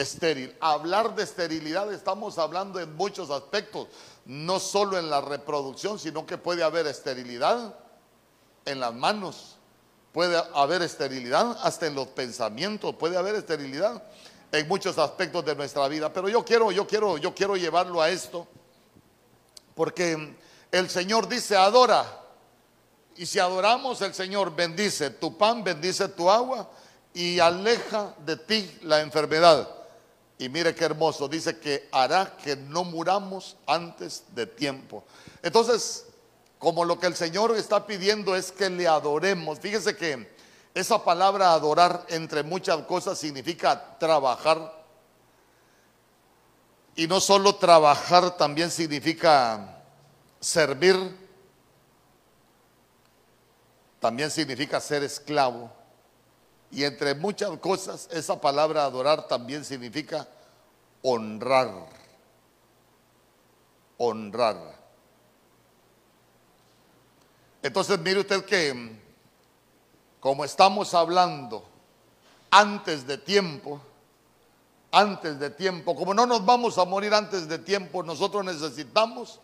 estéril. 0.00 0.56
Hablar 0.60 1.14
de 1.14 1.24
esterilidad 1.24 1.92
estamos 1.92 2.38
hablando 2.38 2.80
en 2.80 2.94
muchos 2.94 3.30
aspectos, 3.30 3.88
no 4.24 4.60
solo 4.60 4.98
en 4.98 5.10
la 5.10 5.20
reproducción, 5.20 5.98
sino 5.98 6.26
que 6.26 6.38
puede 6.38 6.62
haber 6.62 6.86
esterilidad 6.86 7.74
en 8.64 8.80
las 8.80 8.94
manos, 8.94 9.56
puede 10.12 10.40
haber 10.54 10.82
esterilidad 10.82 11.58
hasta 11.62 11.86
en 11.86 11.94
los 11.94 12.08
pensamientos, 12.08 12.94
puede 12.94 13.16
haber 13.16 13.34
esterilidad 13.34 14.02
en 14.52 14.68
muchos 14.68 14.98
aspectos 14.98 15.44
de 15.44 15.54
nuestra 15.54 15.88
vida. 15.88 16.12
Pero 16.12 16.28
yo 16.28 16.44
quiero, 16.44 16.70
yo 16.70 16.86
quiero, 16.86 17.18
yo 17.18 17.34
quiero 17.34 17.56
llevarlo 17.56 18.00
a 18.00 18.08
esto, 18.08 18.46
porque 19.74 20.36
el 20.70 20.90
Señor 20.90 21.28
dice, 21.28 21.56
adora. 21.56 22.04
Y 23.16 23.26
si 23.26 23.40
adoramos, 23.40 24.00
el 24.02 24.14
Señor 24.14 24.54
bendice 24.54 25.10
tu 25.10 25.36
pan, 25.36 25.64
bendice 25.64 26.08
tu 26.08 26.30
agua 26.30 26.70
y 27.12 27.40
aleja 27.40 28.14
de 28.24 28.36
ti 28.36 28.78
la 28.82 29.00
enfermedad. 29.00 29.77
Y 30.38 30.48
mire 30.48 30.74
qué 30.74 30.84
hermoso, 30.84 31.28
dice 31.28 31.58
que 31.58 31.88
hará 31.90 32.36
que 32.36 32.54
no 32.56 32.84
muramos 32.84 33.56
antes 33.66 34.24
de 34.34 34.46
tiempo. 34.46 35.04
Entonces, 35.42 36.06
como 36.58 36.84
lo 36.84 36.98
que 36.98 37.06
el 37.06 37.16
Señor 37.16 37.56
está 37.56 37.86
pidiendo 37.86 38.36
es 38.36 38.52
que 38.52 38.70
le 38.70 38.86
adoremos, 38.86 39.58
fíjese 39.58 39.96
que 39.96 40.36
esa 40.74 41.02
palabra 41.02 41.52
adorar, 41.52 42.06
entre 42.08 42.42
muchas 42.42 42.82
cosas, 42.82 43.18
significa 43.18 43.98
trabajar. 43.98 44.76
Y 46.94 47.08
no 47.08 47.20
solo 47.20 47.56
trabajar, 47.56 48.36
también 48.36 48.70
significa 48.70 49.74
Servir 50.40 51.28
también 54.00 54.30
significa 54.30 54.80
ser 54.80 55.02
esclavo. 55.02 55.72
Y 56.70 56.84
entre 56.84 57.14
muchas 57.14 57.50
cosas, 57.58 58.08
esa 58.10 58.40
palabra 58.40 58.84
adorar 58.84 59.26
también 59.26 59.64
significa 59.64 60.28
honrar. 61.02 61.86
Honrar. 63.96 64.78
Entonces 67.62 67.98
mire 67.98 68.20
usted 68.20 68.44
que 68.44 68.98
como 70.20 70.44
estamos 70.44 70.94
hablando 70.94 71.64
antes 72.50 73.06
de 73.06 73.18
tiempo, 73.18 73.80
antes 74.90 75.38
de 75.38 75.50
tiempo, 75.50 75.94
como 75.94 76.14
no 76.14 76.26
nos 76.26 76.44
vamos 76.44 76.78
a 76.78 76.84
morir 76.84 77.14
antes 77.14 77.48
de 77.48 77.58
tiempo, 77.58 78.02
nosotros 78.02 78.44
necesitamos 78.44 79.40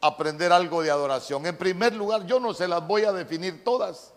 aprender 0.00 0.52
algo 0.52 0.82
de 0.82 0.90
adoración. 0.90 1.46
En 1.46 1.56
primer 1.56 1.94
lugar, 1.94 2.26
yo 2.26 2.40
no 2.40 2.52
se 2.52 2.66
las 2.66 2.86
voy 2.86 3.04
a 3.04 3.12
definir 3.12 3.62
todas, 3.62 4.12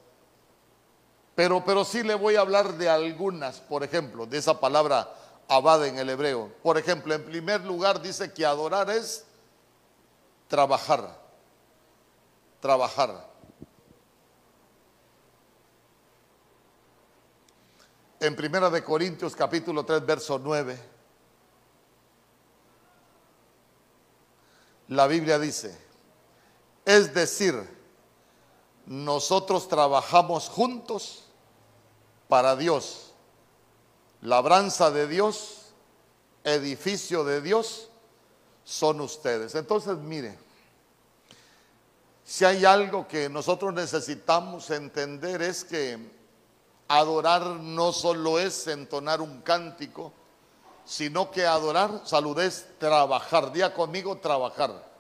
pero, 1.36 1.64
pero 1.64 1.84
sí 1.84 2.02
le 2.02 2.16
voy 2.16 2.36
a 2.36 2.42
hablar 2.42 2.74
de 2.74 2.90
algunas, 2.90 3.60
por 3.60 3.84
ejemplo, 3.84 4.26
de 4.26 4.38
esa 4.38 4.60
palabra 4.60 5.14
abad 5.48 5.86
en 5.86 5.98
el 6.00 6.10
hebreo. 6.10 6.52
Por 6.64 6.78
ejemplo, 6.78 7.14
en 7.14 7.24
primer 7.26 7.62
lugar 7.66 8.02
dice 8.02 8.34
que 8.34 8.46
adorar 8.46 8.90
es 8.90 9.26
trabajar, 10.48 11.20
trabajar. 12.60 13.30
En 18.20 18.36
primera 18.36 18.70
de 18.70 18.84
Corintios 18.84 19.36
capítulo 19.36 19.86
3 19.86 20.06
verso 20.06 20.40
9 20.40 20.96
la 24.88 25.08
Biblia 25.08 25.40
dice, 25.40 25.78
es 26.86 27.14
decir, 27.14 27.56
nosotros 28.86 29.68
trabajamos 29.68 30.48
juntos 30.50 31.25
para 32.28 32.56
Dios, 32.56 33.14
labranza 34.22 34.92
de 34.92 35.08
Dios, 35.08 35.68
edificio 36.44 37.24
de 37.24 37.42
Dios, 37.42 37.90
son 38.64 39.02
ustedes. 39.02 39.56
Entonces, 39.56 39.98
mire, 39.98 40.38
si 42.24 42.44
hay 42.46 42.66
algo 42.66 43.08
que 43.08 43.30
nosotros 43.30 43.74
necesitamos 43.74 44.70
entender 44.72 45.42
es 45.42 45.64
que 45.64 46.00
adorar 46.88 47.46
no 47.46 47.92
solo 47.94 48.40
es 48.40 48.68
entonar 48.68 49.22
un 49.22 49.42
cántico, 49.42 50.12
sino 50.86 51.32
que 51.32 51.46
adorar, 51.46 52.02
salud 52.06 52.40
es 52.40 52.66
trabajar. 52.80 53.52
Día 53.52 53.74
conmigo, 53.74 54.18
trabajar. 54.18 54.95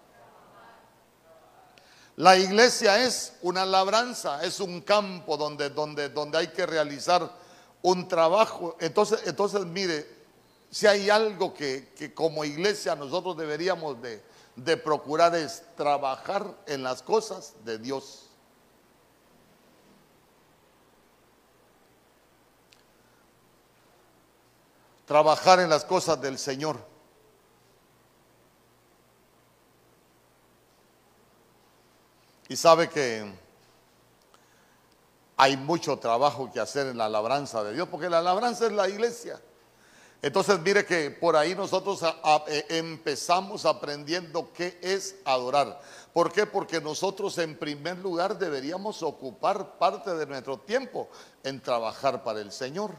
La 2.17 2.37
iglesia 2.37 3.03
es 3.03 3.33
una 3.41 3.65
labranza, 3.65 4.43
es 4.43 4.59
un 4.59 4.81
campo 4.81 5.35
donde, 5.35 5.69
donde, 5.69 6.09
donde 6.09 6.37
hay 6.37 6.47
que 6.47 6.65
realizar 6.65 7.29
un 7.81 8.07
trabajo. 8.07 8.77
Entonces, 8.79 9.21
entonces 9.25 9.65
mire, 9.65 10.07
si 10.71 10.87
hay 10.87 11.09
algo 11.09 11.53
que, 11.53 11.93
que 11.97 12.13
como 12.13 12.45
iglesia 12.45 12.95
nosotros 12.95 13.35
deberíamos 13.35 14.01
de, 14.01 14.23
de 14.55 14.77
procurar 14.77 15.35
es 15.35 15.63
trabajar 15.75 16.45
en 16.67 16.83
las 16.83 17.01
cosas 17.01 17.53
de 17.65 17.79
Dios. 17.79 18.25
trabajar 25.05 25.59
en 25.59 25.69
las 25.69 25.85
cosas 25.85 26.19
del 26.19 26.37
Señor. 26.37 26.94
Y 32.47 32.55
sabe 32.55 32.89
que 32.89 33.25
hay 35.37 35.57
mucho 35.57 35.97
trabajo 35.97 36.51
que 36.51 36.59
hacer 36.59 36.87
en 36.87 36.97
la 36.97 37.09
labranza 37.09 37.63
de 37.63 37.73
Dios, 37.73 37.87
porque 37.89 38.09
la 38.09 38.21
labranza 38.21 38.67
es 38.67 38.71
la 38.71 38.87
iglesia. 38.87 39.41
Entonces 40.21 40.59
mire 40.59 40.85
que 40.85 41.11
por 41.11 41.35
ahí 41.35 41.53
nosotros 41.53 42.01
eh, 42.47 42.65
empezamos 42.69 43.65
aprendiendo 43.65 44.51
qué 44.53 44.79
es 44.81 45.17
adorar. 45.25 45.79
¿Por 46.13 46.31
qué? 46.31 46.45
Porque 46.45 46.81
nosotros 46.81 47.37
en 47.37 47.57
primer 47.57 47.97
lugar 47.99 48.37
deberíamos 48.37 49.03
ocupar 49.03 49.77
parte 49.77 50.15
de 50.15 50.25
nuestro 50.25 50.57
tiempo 50.57 51.09
en 51.43 51.61
trabajar 51.61 52.23
para 52.23 52.39
el 52.39 52.51
Señor. 52.51 52.95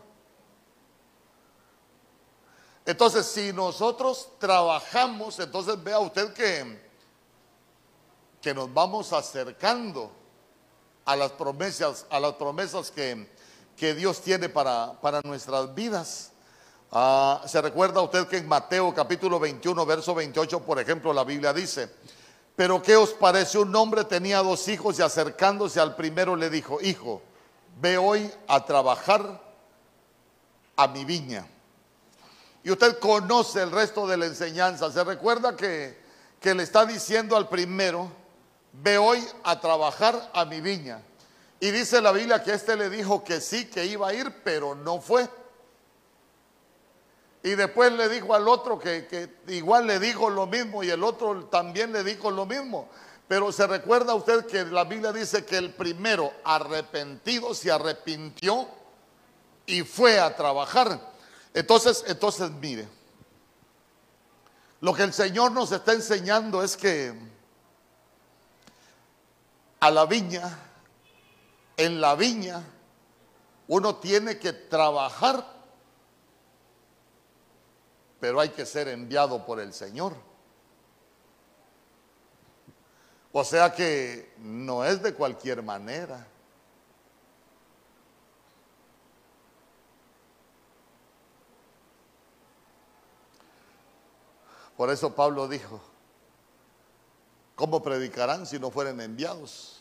Entonces, 2.85 3.27
si 3.27 3.53
nosotros 3.53 4.29
trabajamos, 4.39 5.41
entonces 5.41 5.83
vea 5.83 5.99
usted 5.99 6.33
que, 6.33 6.86
que 8.47 8.55
nos 8.55 8.73
vamos 8.73 9.13
acercando 9.13 10.09
a 11.05 11.17
las 11.17 11.33
promesas, 11.33 12.07
a 12.09 12.21
las 12.21 12.35
promesas 12.35 12.93
que, 12.93 13.29
que 13.77 13.93
Dios 13.93 14.21
tiene 14.21 14.49
para, 14.49 14.93
para 15.01 15.21
nuestras 15.25 15.75
vidas. 15.75 16.31
Ah, 16.93 17.43
Se 17.45 17.61
recuerda 17.61 18.01
usted 18.03 18.29
que 18.29 18.37
en 18.37 18.47
Mateo 18.47 18.95
capítulo 18.95 19.41
21, 19.41 19.85
verso 19.85 20.15
28, 20.15 20.61
por 20.61 20.79
ejemplo, 20.79 21.13
la 21.13 21.25
Biblia 21.25 21.53
dice, 21.53 21.93
pero 22.55 22.81
¿qué 22.81 22.95
os 22.95 23.15
parece? 23.15 23.59
Un 23.59 23.75
hombre 23.75 24.05
tenía 24.05 24.41
dos 24.45 24.69
hijos 24.69 24.97
y 25.01 25.03
acercándose 25.03 25.81
al 25.81 25.97
primero 25.97 26.37
le 26.37 26.49
dijo, 26.49 26.79
hijo, 26.81 27.23
ve 27.81 27.99
hoy 27.99 28.31
a 28.47 28.65
trabajar 28.65 29.43
a 30.77 30.87
mi 30.87 31.05
viña. 31.05 31.45
Y 32.63 32.71
usted 32.71 33.01
conoce 33.01 33.61
el 33.61 33.73
resto 33.73 34.07
de 34.07 34.17
la 34.17 34.27
enseñanza. 34.27 34.93
Se 34.93 35.03
recuerda 35.03 35.57
que, 35.57 36.01
que 36.39 36.55
le 36.55 36.63
está 36.63 36.87
diciendo 36.87 37.37
al 37.37 37.49
primero, 37.49 38.25
ve 38.83 38.99
hoy 38.99 39.27
a 39.45 39.61
trabajar 39.61 40.31
a 40.33 40.45
mi 40.45 40.61
viña. 40.61 41.03
Y 41.61 41.71
dice 41.71 42.01
la 42.01 42.13
Biblia 42.13 42.43
que 42.43 42.53
éste 42.53 42.77
le 42.77 42.91
dijo 42.91 43.25
que 43.25 43.41
sí, 43.41 43.67
que 43.67 43.87
iba 43.87 44.09
a 44.09 44.15
ir, 44.15 44.43
pero 44.45 44.75
no 44.75 45.01
fue. 45.01 45.29
Y 47.43 47.55
después 47.55 47.93
le 47.93 48.09
dijo 48.09 48.35
al 48.35 48.49
otro 48.49 48.79
que, 48.79 49.07
que, 49.07 49.55
igual 49.55 49.87
le 49.87 49.99
dijo 49.99 50.29
lo 50.29 50.47
mismo 50.47 50.83
y 50.83 50.91
el 50.91 51.03
otro 51.05 51.45
también 51.47 51.93
le 51.93 52.03
dijo 52.03 52.31
lo 52.31 52.45
mismo. 52.45 52.89
Pero 53.29 53.51
se 53.53 53.67
recuerda 53.67 54.15
usted 54.15 54.47
que 54.47 54.65
la 54.65 54.85
Biblia 54.85 55.13
dice 55.13 55.45
que 55.45 55.57
el 55.57 55.73
primero 55.73 56.33
arrepentido 56.45 57.55
se 57.55 57.71
arrepintió 57.71 58.69
y 59.65 59.83
fue 59.83 60.21
a 60.21 60.37
trabajar. 60.37 61.01
Entonces, 61.55 62.05
entonces 62.07 62.51
mire, 62.51 62.89
lo 64.81 64.93
que 64.93 65.05
el 65.05 65.13
Señor 65.13 65.53
nos 65.53 65.73
está 65.73 65.93
enseñando 65.93 66.63
es 66.63 66.77
que 66.77 67.15
a 69.81 69.91
la 69.91 70.07
viña, 70.07 70.59
en 71.77 72.01
la 72.01 72.15
viña, 72.15 72.63
uno 73.69 73.97
tiene 73.97 74.39
que 74.39 74.53
trabajar, 74.53 75.45
pero 78.21 78.41
hay 78.41 78.51
que 78.51 78.65
ser 78.65 78.89
enviado 78.89 79.45
por 79.45 79.61
el 79.61 79.73
Señor. 79.73 80.15
O 83.33 83.45
sea 83.45 83.73
que 83.75 84.35
no 84.39 84.85
es 84.85 85.03
de 85.03 85.13
cualquier 85.13 85.63
manera. 85.63 86.27
Por 94.77 94.91
eso 94.91 95.15
Pablo 95.15 95.49
dijo, 95.49 95.81
¿cómo 97.57 97.83
predicarán 97.83 98.47
si 98.47 98.61
no 98.61 98.71
fueren 98.71 99.01
enviados? 99.01 99.81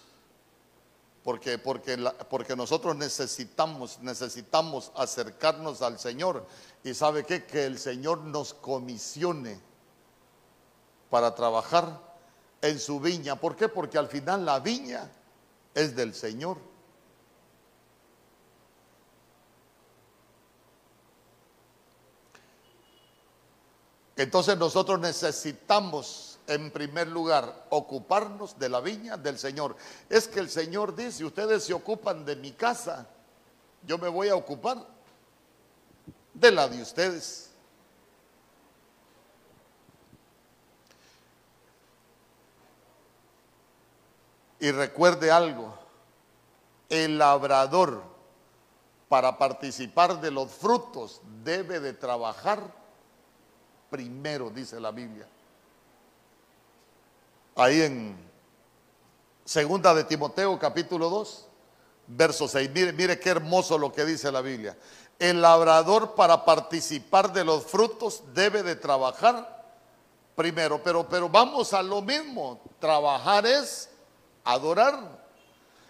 Porque, 1.24 1.58
porque, 1.58 2.56
nosotros 2.56 2.96
necesitamos, 2.96 4.00
necesitamos 4.02 4.92
acercarnos 4.96 5.82
al 5.82 6.00
Señor. 6.00 6.46
Y 6.84 6.94
sabe 6.94 7.24
qué? 7.26 7.46
Que 7.46 7.66
el 7.66 7.80
Señor 7.80 8.20
nos 8.20 8.54
comisione 8.54 9.60
para 11.10 11.34
trabajar 11.34 12.00
en 12.62 12.80
su 12.80 13.00
viña. 13.00 13.36
¿Por 13.36 13.56
qué? 13.56 13.68
Porque 13.68 13.98
al 13.98 14.08
final 14.08 14.46
la 14.46 14.60
viña 14.60 15.10
es 15.74 15.96
del 15.96 16.14
Señor. 16.14 16.58
Entonces 24.16 24.58
nosotros 24.58 25.00
necesitamos, 25.00 26.35
en 26.48 26.72
primer 26.72 27.08
lugar, 27.08 27.66
ocuparnos 27.70 28.58
de 28.60 28.70
la 28.70 28.80
viña 28.80 29.18
del 29.18 29.38
Señor. 29.38 29.76
Es 30.10 30.28
que 30.28 30.40
el 30.40 30.50
Señor 30.50 30.96
dice, 30.96 31.26
ustedes 31.26 31.64
se 31.64 31.74
ocupan 31.74 32.26
de 32.26 32.36
mi 32.36 32.52
casa, 32.52 33.08
yo 33.84 33.98
me 33.98 34.08
voy 34.08 34.30
a 34.30 34.36
ocupar 34.36 34.86
de 36.34 36.52
la 36.52 36.68
de 36.68 36.82
ustedes. 36.82 37.52
Y 44.60 44.72
recuerde 44.72 45.32
algo, 45.32 45.78
el 46.90 47.18
labrador 47.18 48.02
para 49.10 49.38
participar 49.38 50.20
de 50.22 50.32
los 50.32 50.52
frutos 50.52 51.22
debe 51.44 51.80
de 51.80 51.94
trabajar 51.94 52.60
primero, 53.90 54.50
dice 54.50 54.80
la 54.80 54.92
Biblia. 54.92 55.28
Ahí 57.56 57.82
en 57.82 58.18
Segunda 59.46 59.94
de 59.94 60.04
Timoteo 60.04 60.60
capítulo 60.60 61.10
2, 61.10 61.48
verso 62.08 62.48
6. 62.50 62.70
Mire, 62.72 62.92
mire 62.92 63.20
qué 63.20 63.30
hermoso 63.30 63.78
lo 63.78 63.94
que 63.94 64.04
dice 64.04 64.30
la 64.32 64.42
Biblia. 64.42 64.78
El 65.18 65.42
labrador 65.42 66.16
para 66.16 66.44
participar 66.44 67.32
de 67.32 67.46
los 67.46 67.64
frutos 67.64 68.24
debe 68.34 68.62
de 68.62 68.76
trabajar 68.76 69.64
primero, 70.36 70.84
pero, 70.84 71.08
pero 71.08 71.30
vamos 71.30 71.74
a 71.74 71.82
lo 71.82 72.02
mismo. 72.02 72.60
Trabajar 72.80 73.46
es 73.46 73.90
adorar. 74.44 75.26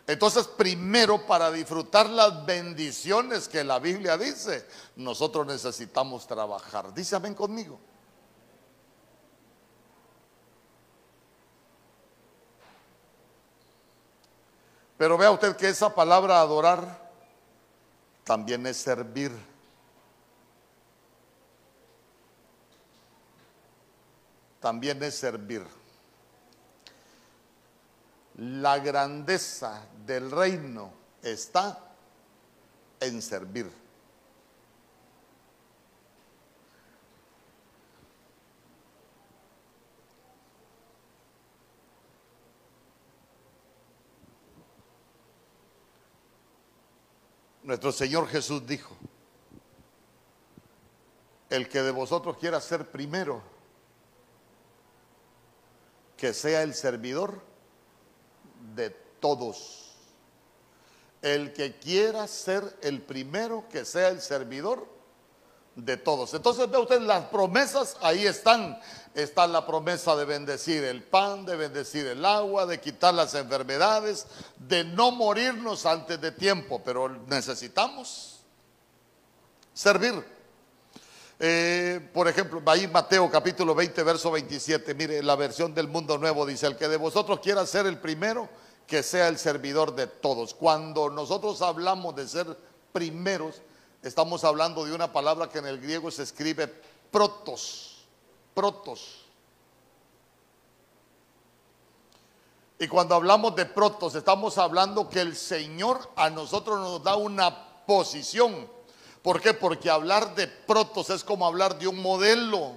Entonces, 0.06 0.46
primero, 0.46 1.26
para 1.26 1.52
disfrutar 1.52 2.08
las 2.08 2.46
bendiciones 2.46 3.48
que 3.48 3.64
la 3.64 3.80
Biblia 3.80 4.20
dice, 4.20 4.68
nosotros 4.98 5.48
necesitamos 5.48 6.28
trabajar. 6.28 6.94
Dice 6.94 7.16
amén 7.16 7.34
conmigo. 7.34 7.80
Pero 14.98 15.18
vea 15.18 15.32
usted 15.32 15.56
que 15.56 15.70
esa 15.70 15.94
palabra 15.94 16.40
adorar 16.40 17.06
también 18.24 18.66
es 18.66 18.78
servir. 18.78 19.32
También 24.60 25.04
es 25.04 25.16
servir. 25.16 25.64
La 28.38 28.80
grandeza 28.80 29.86
del 30.06 30.32
reino 30.32 30.92
está 31.22 31.80
en 33.00 33.22
servir. 33.22 33.85
Nuestro 47.66 47.92
Señor 47.92 48.28
Jesús 48.28 48.68
dijo, 48.68 48.96
el 51.50 51.68
que 51.68 51.82
de 51.82 51.90
vosotros 51.90 52.38
quiera 52.38 52.62
ser 52.62 52.92
primero, 52.92 53.42
que 56.16 56.32
sea 56.32 56.62
el 56.62 56.76
servidor 56.76 57.42
de 58.76 58.92
todos. 59.20 59.96
El 61.24 61.54
que 61.54 61.80
quiera 61.80 62.28
ser 62.28 62.78
el 62.84 63.02
primero, 63.02 63.66
que 63.72 63.84
sea 63.84 64.10
el 64.10 64.22
servidor 64.22 64.88
de 65.76 65.98
todos. 65.98 66.36
Entonces 66.36 66.70
ve 66.70 66.78
usted 66.78 67.02
las 67.02 67.26
promesas, 67.26 67.98
ahí 68.02 68.28
están. 68.28 68.80
Está 69.16 69.48
la 69.48 69.66
promesa 69.66 70.16
de 70.16 70.26
bendecir 70.26 70.84
el 70.84 71.02
pan, 71.02 71.46
de 71.46 71.56
bendecir 71.56 72.06
el 72.06 72.24
agua, 72.24 72.66
de 72.66 72.80
quitar 72.80 73.14
las 73.14 73.34
enfermedades, 73.34 74.28
de 74.60 74.84
no 74.84 75.12
morirnos 75.12 75.86
antes 75.86 76.22
de 76.22 76.32
tiempo, 76.32 76.82
pero 76.84 77.10
necesitamos 77.10 78.42
servir. 79.74 80.14
Eh, 81.40 82.10
por 82.14 82.28
ejemplo, 82.28 82.62
ahí 82.66 82.88
Mateo 82.88 83.32
capítulo 83.32 83.74
20, 83.74 84.04
verso 84.04 84.32
27, 84.32 84.94
mire 84.94 85.24
la 85.24 85.36
versión 85.36 85.74
del 85.74 85.88
mundo 85.88 86.18
nuevo 86.18 86.46
dice, 86.46 86.68
el 86.68 86.78
que 86.78 86.88
de 86.88 86.98
vosotros 86.98 87.40
quiera 87.40 87.66
ser 87.66 87.88
el 87.88 87.98
primero, 87.98 88.48
que 88.86 89.02
sea 89.02 89.30
el 89.30 89.40
servidor 89.40 89.96
de 89.96 90.08
todos. 90.08 90.54
Cuando 90.54 91.10
nosotros 91.10 91.62
hablamos 91.62 92.16
de 92.16 92.28
ser 92.28 92.58
primeros, 92.94 93.62
Estamos 94.06 94.44
hablando 94.44 94.86
de 94.86 94.94
una 94.94 95.12
palabra 95.12 95.50
que 95.50 95.58
en 95.58 95.66
el 95.66 95.82
griego 95.82 96.12
se 96.12 96.22
escribe 96.22 96.72
protos, 97.10 97.95
protos. 98.56 99.26
Y 102.80 102.88
cuando 102.88 103.16
hablamos 103.16 103.56
de 103.56 103.66
protos, 103.66 104.16
estamos 104.16 104.58
hablando 104.58 105.10
que 105.10 105.22
el 105.22 105.36
Señor 105.36 106.12
a 106.16 106.30
nosotros 106.30 106.80
nos 106.80 107.04
da 107.04 107.16
una 107.16 107.86
posición. 107.86 108.68
¿Por 109.22 109.42
qué? 109.42 109.54
Porque 109.54 109.90
hablar 109.90 110.34
de 110.36 110.48
protos 110.48 111.10
es 111.10 111.24
como 111.24 111.46
hablar 111.46 111.78
de 111.78 111.88
un 111.88 112.02
modelo. 112.02 112.74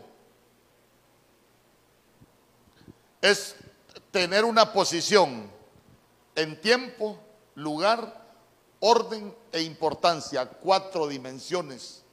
Es 3.20 3.56
tener 4.10 4.44
una 4.44 4.72
posición 4.72 5.50
en 6.34 6.60
tiempo, 6.60 7.18
lugar 7.54 8.26
orden 8.80 9.34
e 9.50 9.62
importancia, 9.62 10.46
cuatro 10.46 11.08
dimensiones 11.08 12.04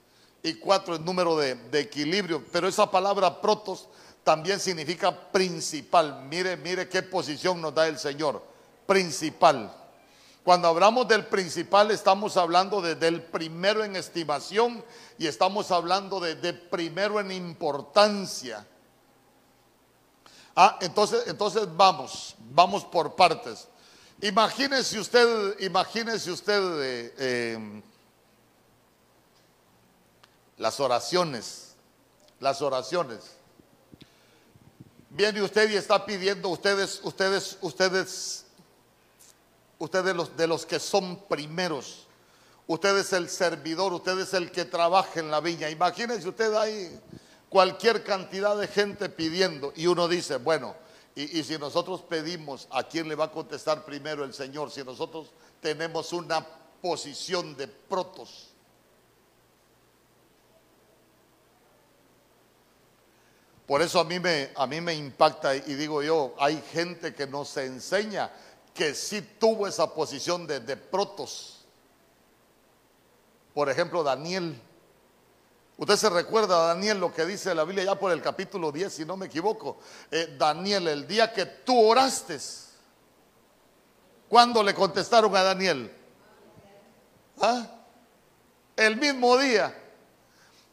y 0.46 0.54
cuatro 0.54 0.96
el 0.96 1.04
número 1.04 1.36
de, 1.36 1.58
equilibrio. 1.74 2.44
Pero 2.52 2.68
esa 2.68 2.90
palabra 2.90 3.42
protos 3.42 3.88
también 4.24 4.60
significa 4.60 5.32
principal. 5.32 6.24
Mire, 6.30 6.56
mire 6.56 6.88
qué 6.88 7.02
posición 7.02 7.60
nos 7.60 7.74
da 7.74 7.88
el 7.88 7.98
Señor. 7.98 8.44
Principal. 8.86 9.76
Cuando 10.44 10.68
hablamos 10.68 11.08
del 11.08 11.26
principal 11.26 11.90
estamos 11.90 12.38
hablando 12.38 12.80
de, 12.80 12.94
del 12.94 13.24
primero 13.24 13.84
en 13.84 13.96
estimación 13.96 14.86
y 15.18 15.26
estamos 15.26 15.72
hablando 15.72 16.20
de, 16.20 16.36
de 16.36 16.54
primero 16.54 17.20
en 17.20 17.32
importancia. 17.32 18.68
Ah, 20.56 20.78
entonces, 20.80 21.24
entonces 21.26 21.68
vamos, 21.76 22.36
vamos 22.52 22.86
por 22.86 23.16
partes. 23.16 23.68
Imagínese 24.22 25.00
usted, 25.00 25.60
imagínese 25.62 26.32
usted 26.32 26.62
eh, 26.84 27.14
eh, 27.18 27.82
las 30.58 30.80
oraciones, 30.80 31.76
las 32.40 32.62
oraciones. 32.62 33.20
Viene 35.10 35.42
usted 35.42 35.70
y 35.70 35.76
está 35.76 36.06
pidiendo 36.06 36.50
ustedes, 36.50 37.00
ustedes, 37.04 37.58
ustedes, 37.62 38.46
ustedes 39.80 40.16
los, 40.16 40.36
de 40.36 40.48
los 40.48 40.66
que 40.66 40.80
son 40.80 41.18
primeros. 41.28 42.08
Usted 42.68 42.98
es 42.98 43.14
el 43.14 43.30
servidor, 43.30 43.94
usted 43.94 44.20
es 44.20 44.34
el 44.34 44.52
que 44.52 44.66
trabaja 44.66 45.20
en 45.20 45.32
la 45.32 45.40
viña. 45.40 45.70
Imagínese 45.70 46.28
usted 46.28 46.54
ahí 46.56 47.00
cualquier 47.50 48.04
cantidad 48.04 48.58
de 48.58 48.68
gente 48.68 49.08
pidiendo 49.08 49.72
y 49.76 49.88
uno 49.88 50.08
dice, 50.08 50.38
bueno, 50.38 50.76
y, 51.16 51.44
si 51.44 51.58
nosotros 51.58 52.02
pedimos, 52.02 52.68
¿a 52.72 52.84
quién 52.84 53.08
le 53.08 53.16
va 53.16 53.26
a 53.26 53.32
contestar 53.32 53.86
primero 53.86 54.26
el 54.26 54.34
Señor? 54.34 54.70
Si 54.70 54.84
nosotros 54.84 55.30
tenemos 55.62 56.12
una 56.12 56.46
posición 56.82 57.56
de 57.56 57.70
protos. 57.70 58.50
Por 63.68 63.82
eso 63.82 64.00
a 64.00 64.04
mí, 64.04 64.20
me, 64.20 64.52
a 64.56 64.68
mí 64.68 64.80
me 64.80 64.94
impacta 64.94 65.56
y 65.56 65.74
digo 65.74 66.04
yo, 66.04 66.36
hay 66.38 66.62
gente 66.72 67.16
que 67.16 67.26
nos 67.26 67.58
enseña 67.58 68.32
que 68.74 68.94
sí 68.94 69.22
tuvo 69.40 69.68
esa 69.68 69.92
posición 69.94 70.46
de, 70.46 70.60
de 70.60 70.78
protos. 70.78 71.66
Por 73.54 73.70
ejemplo, 73.70 74.04
Daniel. 74.04 74.62
Usted 75.78 75.96
se 75.96 76.10
recuerda, 76.10 76.68
Daniel, 76.68 77.00
lo 77.00 77.14
que 77.14 77.26
dice 77.26 77.56
la 77.56 77.64
Biblia 77.64 77.86
ya 77.86 77.96
por 77.96 78.12
el 78.12 78.22
capítulo 78.22 78.72
10, 78.72 78.94
si 78.94 79.06
no 79.06 79.18
me 79.18 79.26
equivoco. 79.26 79.78
Eh, 80.12 80.36
Daniel, 80.38 80.88
el 80.88 81.08
día 81.08 81.34
que 81.34 81.46
tú 81.46 81.78
oraste, 81.82 82.38
¿cuándo 84.30 84.62
le 84.62 84.74
contestaron 84.74 85.36
a 85.36 85.44
Daniel? 85.44 85.92
¿Ah? 87.42 87.66
El 88.76 88.98
mismo 88.98 89.38
día. 89.38 89.85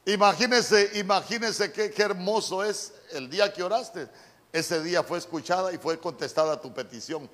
Imagínese, 0.05 0.99
imagínese 0.99 1.73
qué, 1.73 1.93
hermoso 2.03 2.65
es 2.65 2.93
el 3.13 3.31
día 3.31 3.53
que 3.53 3.63
oraste. 3.63 4.09
Ese 4.53 4.83
día 4.83 5.03
fue 5.03 5.19
escuchada 5.19 5.73
y 5.73 5.79
fue 5.79 5.99
contestada 6.01 6.61
tu 6.61 6.75
petición. 6.75 7.31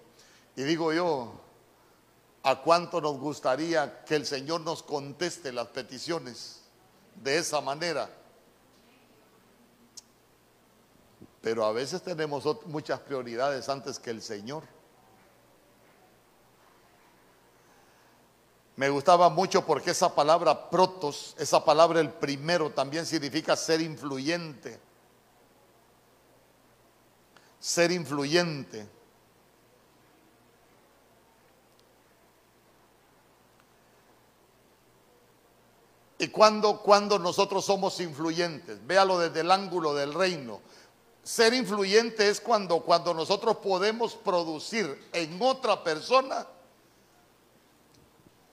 Y 0.54 0.62
digo 0.62 0.92
yo, 0.92 1.32
¿a 2.42 2.60
cuánto 2.60 3.00
nos 3.00 3.18
gustaría 3.18 4.04
que 4.04 4.16
el 4.16 4.26
Señor 4.26 4.60
nos 4.60 4.82
conteste 4.82 5.50
las 5.50 5.68
peticiones 5.68 6.60
de 7.16 7.38
esa 7.38 7.60
manera? 7.60 8.10
Pero 11.40 11.64
a 11.64 11.72
veces 11.72 12.02
tenemos 12.02 12.44
muchas 12.66 13.00
prioridades 13.00 13.68
antes 13.68 13.98
que 13.98 14.10
el 14.10 14.20
Señor. 14.20 14.62
Me 18.78 18.88
gustaba 18.90 19.28
mucho 19.28 19.66
porque 19.66 19.90
esa 19.90 20.14
palabra 20.14 20.70
protos, 20.70 21.34
esa 21.36 21.64
palabra 21.64 21.98
el 21.98 22.10
primero, 22.10 22.70
también 22.70 23.06
significa 23.06 23.56
ser 23.56 23.80
influyente. 23.80 24.78
Ser 27.58 27.90
influyente. 27.90 28.88
Y 36.20 36.28
cuando, 36.28 36.80
cuando 36.80 37.18
nosotros 37.18 37.64
somos 37.64 37.98
influyentes, 37.98 38.86
véalo 38.86 39.18
desde 39.18 39.40
el 39.40 39.50
ángulo 39.50 39.92
del 39.92 40.14
reino. 40.14 40.60
Ser 41.24 41.52
influyente 41.52 42.28
es 42.28 42.40
cuando, 42.40 42.78
cuando 42.84 43.12
nosotros 43.12 43.56
podemos 43.56 44.14
producir 44.14 45.08
en 45.12 45.36
otra 45.42 45.82
persona 45.82 46.46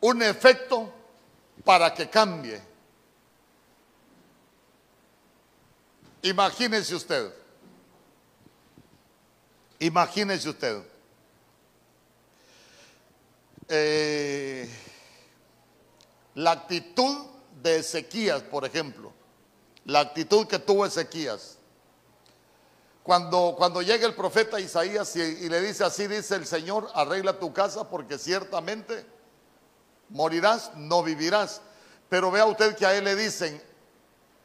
un 0.05 0.21
efecto 0.21 0.93
para 1.63 1.91
que 1.91 2.07
cambie. 2.07 2.61
Imagínese 6.21 6.93
usted, 6.93 7.33
imagínese 9.79 10.49
usted, 10.49 10.83
eh, 13.67 14.69
la 16.35 16.51
actitud 16.51 17.25
de 17.63 17.79
Ezequías, 17.79 18.43
por 18.43 18.63
ejemplo, 18.63 19.11
la 19.85 20.01
actitud 20.01 20.45
que 20.45 20.59
tuvo 20.59 20.85
Ezequías. 20.85 21.57
Cuando, 23.01 23.55
cuando 23.57 23.81
llega 23.81 24.05
el 24.05 24.13
profeta 24.13 24.59
Isaías 24.59 25.15
y, 25.15 25.21
y, 25.21 25.49
le 25.49 25.61
dice 25.61 25.83
así, 25.83 26.07
dice 26.07 26.35
el 26.35 26.45
Señor, 26.45 26.89
arregla 26.93 27.39
tu 27.39 27.53
casa 27.53 27.87
porque 27.89 28.17
ciertamente 28.19 29.14
morirás, 30.09 30.71
no 30.75 31.03
vivirás. 31.03 31.61
Pero 32.09 32.31
vea 32.31 32.45
usted 32.45 32.75
que 32.75 32.85
a 32.85 32.95
él 32.95 33.05
le 33.05 33.15
dicen, 33.15 33.61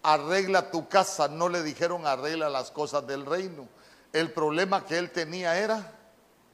arregla 0.03 0.71
tu 0.71 0.89
casa, 0.89 1.29
no 1.29 1.49
le 1.49 1.63
dijeron 1.63 2.07
arregla 2.07 2.49
las 2.49 2.71
cosas 2.71 3.07
del 3.07 3.27
reino. 3.27 3.69
El 4.13 4.33
problema 4.33 4.85
que 4.85 4.99
él 4.99 5.11
tenía 5.11 5.57
era 5.59 5.93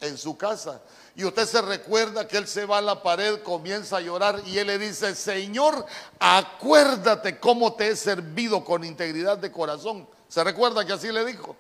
en 0.01 0.19
su 0.19 0.37
casa. 0.37 0.83
Y 1.14 1.25
usted 1.25 1.47
se 1.47 1.62
recuerda 1.62 2.29
que 2.29 2.37
él 2.37 2.47
se 2.47 2.66
va 2.66 2.79
a 2.79 2.83
la 2.83 3.03
pared, 3.03 3.42
comienza 3.42 3.97
a 3.97 4.01
llorar 4.01 4.42
y 4.45 4.59
él 4.59 4.66
le 4.66 4.79
dice, 4.79 5.14
Señor, 5.14 5.87
acuérdate 6.19 7.38
cómo 7.40 7.75
te 7.75 7.88
he 7.88 7.97
servido 7.97 8.62
con 8.62 8.85
integridad 8.85 9.38
de 9.38 9.51
corazón. 9.51 10.07
¿Se 10.29 10.45
recuerda 10.45 10.85
que 10.85 10.92
así 10.92 11.11
le 11.11 11.25
dijo? 11.25 11.57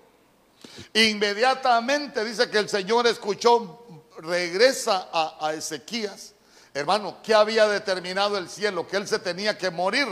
Inmediatamente 0.92 2.24
dice 2.24 2.50
que 2.50 2.58
el 2.58 2.68
Señor 2.68 3.06
escuchó, 3.06 3.86
regresa 4.18 5.08
a, 5.10 5.46
a 5.46 5.54
Ezequías. 5.54 6.34
Hermano, 6.76 7.22
¿qué 7.22 7.32
había 7.32 7.66
determinado 7.66 8.36
el 8.36 8.50
cielo? 8.50 8.86
Que 8.86 8.98
él 8.98 9.08
se 9.08 9.18
tenía 9.18 9.56
que 9.56 9.70
morir. 9.70 10.06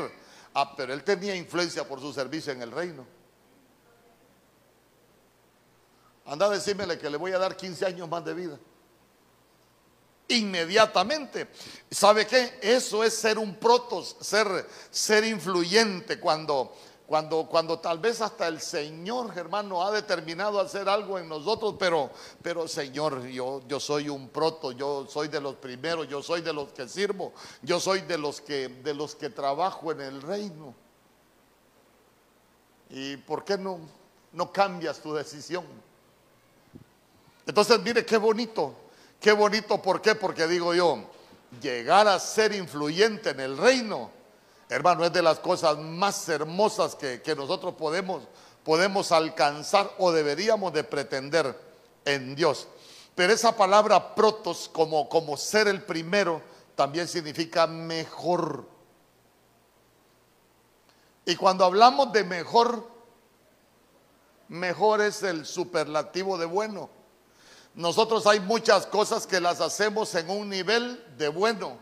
Ah, 0.55 0.75
pero 0.75 0.95
él 0.95 1.05
tenía 1.05 1.37
influencia 1.37 1.87
por 1.87 2.01
su 2.01 2.11
servicio 2.11 2.55
en 2.55 2.63
el 2.63 2.71
reino. 2.71 3.07
Anda 6.25 6.47
a 6.47 6.49
decírmele 6.49 6.99
que 6.99 7.11
le 7.11 7.19
voy 7.19 7.33
a 7.33 7.39
dar 7.39 7.55
15 7.55 7.85
años 7.85 8.09
más 8.09 8.25
de 8.25 8.33
vida 8.33 8.59
inmediatamente. 10.29 11.49
¿Sabe 11.91 12.27
qué? 12.27 12.59
Eso 12.63 13.05
es 13.05 13.13
ser 13.13 13.39
un 13.39 13.57
protos, 13.57 14.17
ser, 14.23 14.67
ser 14.91 15.23
influyente 15.25 16.19
cuando, 16.19 16.75
cuando, 17.07 17.47
cuando 17.47 17.79
tal 17.79 17.99
vez 17.99 18.21
hasta 18.21 18.49
el 18.49 18.61
Señor, 18.61 19.37
hermano, 19.37 19.83
ha 19.83 19.91
determinado 19.91 20.59
hacer 20.59 20.89
algo 20.89 21.19
en 21.19 21.29
nosotros, 21.29 21.77
pero, 21.79 22.11
pero 22.43 22.67
Señor, 22.67 23.27
yo, 23.27 23.61
yo 23.69 23.79
soy 23.79 24.09
un 24.09 24.29
proto, 24.29 24.73
yo 24.73 25.07
soy 25.09 25.29
de 25.29 25.41
los 25.41 25.57
primeros, 25.57 26.09
yo 26.09 26.23
soy 26.23 26.41
de 26.41 26.53
los 26.53 26.73
que 26.73 26.89
sirvo, 26.89 27.33
yo 27.63 27.79
soy 27.79 28.01
de 28.03 28.19
los 28.19 28.41
que, 28.41 28.69
de 28.69 28.95
los 28.95 29.15
que 29.15 29.31
trabajo 29.31 29.93
en 29.93 30.01
el 30.01 30.23
reino. 30.23 30.75
¿Y 32.91 33.17
por 33.19 33.45
qué 33.45 33.59
no, 33.59 33.79
no 34.33 34.51
cambias 34.53 35.01
tu 35.01 35.13
decisión? 35.13 35.65
Entonces, 37.47 37.79
mire 37.81 38.07
qué 38.07 38.17
bonito 38.17 38.75
Qué 39.25 39.33
bonito, 39.33 39.81
¿por 39.81 40.03
qué? 40.03 40.15
Porque 40.15 40.47
digo 40.47 40.75
yo, 40.75 41.03
llegar 41.63 42.07
a 42.07 42.19
ser 42.19 42.55
influyente 42.55 43.31
en 43.31 43.41
el 43.41 43.57
reino, 43.57 44.11
hermano, 44.69 45.05
es 45.05 45.13
de 45.13 45.23
las 45.23 45.39
cosas 45.39 45.79
más 45.79 46.29
hermosas 46.29 46.95
que, 46.95 47.35
nosotros 47.37 47.75
podemos, 47.75 48.23
podemos 48.63 49.13
alcanzar 49.13 49.91
o 49.99 50.13
deberíamos 50.13 50.73
de 50.73 50.85
pretender 50.85 51.59
en 52.05 52.35
Dios. 52.35 52.69
Pero 53.15 53.33
esa 53.33 53.57
palabra 53.57 54.15
protos, 54.15 54.69
como, 54.73 55.09
como 55.09 55.37
ser 55.37 55.69
el 55.69 55.83
primero, 55.83 56.43
también 56.75 57.07
significa 57.07 57.67
mejor. 57.67 58.67
Y 61.25 61.37
cuando 61.37 61.65
hablamos 61.65 62.13
de 62.13 62.25
mejor, 62.25 62.87
mejor 64.49 65.01
es 65.01 65.23
el 65.23 65.47
superlativo 65.47 66.37
de 66.37 66.47
bueno. 66.47 66.91
Nosotros 67.75 68.27
hay 68.27 68.41
muchas 68.41 68.87
cosas 68.87 69.27
que 69.27 69.41
las 69.41 69.61
hacemos 69.61 70.15
en 70.15 70.31
un 70.31 70.49
nivel 70.49 71.03
de 71.17 71.29
bueno, 71.29 71.79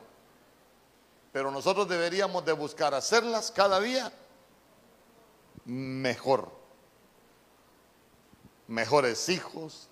pero 1.33 1.51
nosotros 1.51 1.89
deberíamos 1.89 2.45
de 2.45 2.53
buscar 2.53 2.95
hacerlas 2.95 3.51
cada 3.51 3.81
día 3.81 4.13
mejor. 5.65 6.51
Mejores 8.69 9.29
hijos, 9.29 9.89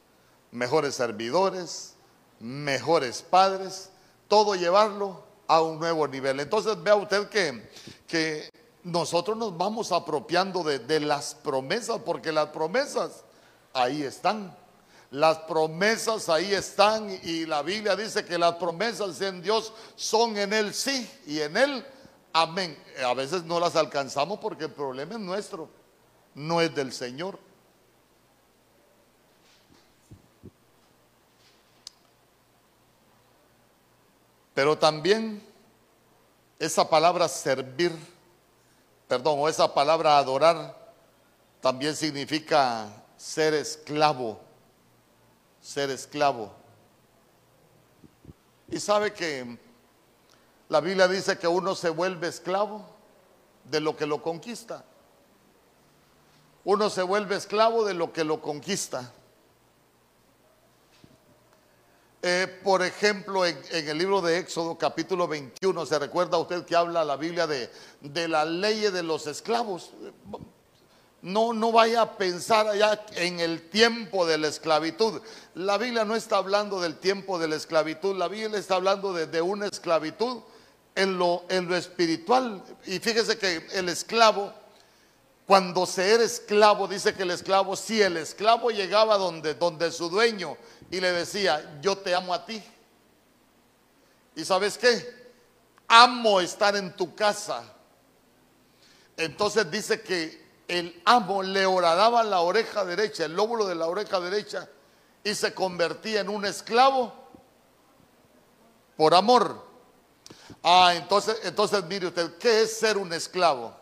mejores 0.50 0.94
servidores, 0.94 1.94
mejores 2.38 3.22
padres, 3.22 3.90
todo 4.28 4.54
llevarlo 4.54 5.22
a 5.46 5.62
un 5.62 5.78
nuevo 5.78 6.06
nivel. 6.06 6.40
Entonces 6.40 6.80
vea 6.82 6.94
usted 6.94 7.28
que, 7.28 7.70
que 8.06 8.50
nosotros 8.84 9.36
nos 9.36 9.56
vamos 9.56 9.92
apropiando 9.92 10.62
de, 10.62 10.78
de 10.78 11.00
las 11.00 11.34
promesas, 11.34 12.00
porque 12.04 12.32
las 12.32 12.50
promesas 12.50 13.24
ahí 13.72 14.02
están. 14.02 14.56
Las 15.10 15.38
promesas 15.38 16.28
ahí 16.28 16.54
están 16.54 17.10
y 17.24 17.44
la 17.44 17.62
Biblia 17.62 17.96
dice 17.96 18.24
que 18.24 18.38
las 18.38 18.54
promesas 18.54 19.20
en 19.20 19.42
Dios 19.42 19.72
son 19.96 20.38
en 20.38 20.52
Él 20.52 20.72
sí 20.72 21.10
y 21.26 21.40
en 21.40 21.56
Él 21.56 21.84
amén. 22.32 22.78
A 23.04 23.12
veces 23.14 23.42
no 23.42 23.58
las 23.58 23.74
alcanzamos 23.74 24.38
porque 24.38 24.64
el 24.64 24.70
problema 24.70 25.14
es 25.14 25.20
nuestro, 25.20 25.68
no 26.34 26.60
es 26.60 26.72
del 26.72 26.92
Señor. 26.92 27.40
Pero 34.54 34.78
también 34.78 35.42
esa 36.58 36.88
palabra 36.88 37.26
servir, 37.26 37.92
perdón, 39.08 39.38
o 39.40 39.48
esa 39.48 39.74
palabra 39.74 40.18
adorar, 40.18 40.76
también 41.60 41.96
significa 41.96 42.88
ser 43.16 43.54
esclavo 43.54 44.49
ser 45.60 45.90
esclavo. 45.90 46.52
Y 48.68 48.78
sabe 48.80 49.12
que 49.12 49.58
la 50.68 50.80
Biblia 50.80 51.08
dice 51.08 51.38
que 51.38 51.48
uno 51.48 51.74
se 51.74 51.90
vuelve 51.90 52.28
esclavo 52.28 52.86
de 53.64 53.80
lo 53.80 53.96
que 53.96 54.06
lo 54.06 54.22
conquista. 54.22 54.84
Uno 56.64 56.90
se 56.90 57.02
vuelve 57.02 57.36
esclavo 57.36 57.84
de 57.84 57.94
lo 57.94 58.12
que 58.12 58.24
lo 58.24 58.40
conquista. 58.40 59.12
Eh, 62.22 62.60
por 62.62 62.82
ejemplo, 62.82 63.46
en, 63.46 63.58
el 63.70 63.96
libro 63.96 64.20
de 64.20 64.38
Éxodo 64.38 64.76
capítulo 64.76 65.26
21, 65.26 65.86
se 65.86 65.98
recuerda 65.98 66.36
usted 66.36 66.66
que 66.66 66.76
habla 66.76 67.02
la 67.02 67.16
Biblia 67.16 67.46
de, 67.46 67.70
de 68.02 68.28
la 68.28 68.44
ley 68.44 68.80
de 68.80 69.02
los 69.02 69.26
esclavos. 69.26 69.90
No, 71.22 71.52
no 71.52 71.70
vaya 71.70 72.02
a 72.02 72.16
pensar 72.16 72.66
allá 72.66 73.04
en 73.16 73.40
el 73.40 73.68
tiempo 73.68 74.26
de 74.26 74.38
la 74.38 74.48
esclavitud. 74.48 75.20
La 75.54 75.76
Biblia 75.76 76.04
no 76.04 76.16
está 76.16 76.38
hablando 76.38 76.80
del 76.80 76.96
tiempo 76.96 77.38
de 77.38 77.48
la 77.48 77.56
esclavitud, 77.56 78.16
la 78.16 78.28
Biblia 78.28 78.58
está 78.58 78.76
hablando 78.76 79.12
de, 79.12 79.42
una 79.42 79.66
esclavitud 79.66 80.42
en 80.94 81.18
lo, 81.18 81.44
espiritual. 81.48 82.62
Y 82.86 82.98
fíjese 83.00 83.36
que 83.36 83.66
el 83.72 83.90
esclavo, 83.90 84.52
cuando 85.46 85.84
se 85.84 86.10
era 86.10 86.22
esclavo, 86.22 86.88
dice 86.88 87.14
que 87.14 87.24
el 87.24 87.32
esclavo, 87.32 87.76
si 87.76 88.00
el 88.00 88.16
esclavo 88.16 88.70
llegaba 88.70 89.18
donde, 89.18 89.54
donde 89.54 89.92
su 89.92 90.08
dueño 90.08 90.56
y 90.90 91.00
le 91.00 91.12
decía, 91.12 91.78
yo 91.82 91.98
te 91.98 92.14
amo 92.14 92.32
a 92.32 92.46
ti. 92.46 92.62
¿Y 94.36 94.44
sabes 94.44 94.78
qué? 94.78 95.20
Amo 95.86 96.40
estar 96.40 96.76
en 96.76 96.96
tu 96.96 97.14
casa. 97.14 97.62
Entonces 99.18 99.70
dice 99.70 100.00
que 100.00 100.39
el 100.70 101.02
amo 101.04 101.42
le 101.42 101.66
horadaba 101.66 102.22
la 102.22 102.40
oreja 102.40 102.84
derecha, 102.84 103.24
el 103.24 103.34
lóbulo 103.34 103.66
de 103.66 103.74
la 103.74 103.88
oreja 103.88 104.20
derecha, 104.20 104.68
y 105.24 105.34
se 105.34 105.52
convertía 105.52 106.20
en 106.20 106.28
un 106.28 106.44
esclavo 106.44 107.12
por 108.96 109.14
amor. 109.14 109.66
Ah, 110.62 110.92
entonces, 110.94 111.38
entonces 111.42 111.82
mire 111.84 112.06
usted, 112.06 112.38
¿qué 112.38 112.62
es 112.62 112.78
ser 112.78 112.98
un 112.98 113.12
esclavo? 113.12 113.74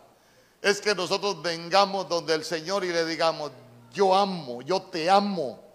Es 0.63 0.81
que 0.81 0.95
nosotros 0.95 1.41
vengamos 1.43 2.09
donde 2.09 2.33
el 2.33 2.43
Señor 2.43 2.83
y 2.83 2.89
le 2.89 3.05
digamos, 3.05 3.51
yo 3.93 4.15
amo, 4.15 4.63
yo 4.63 4.81
te 4.81 5.09
amo. 5.09 5.68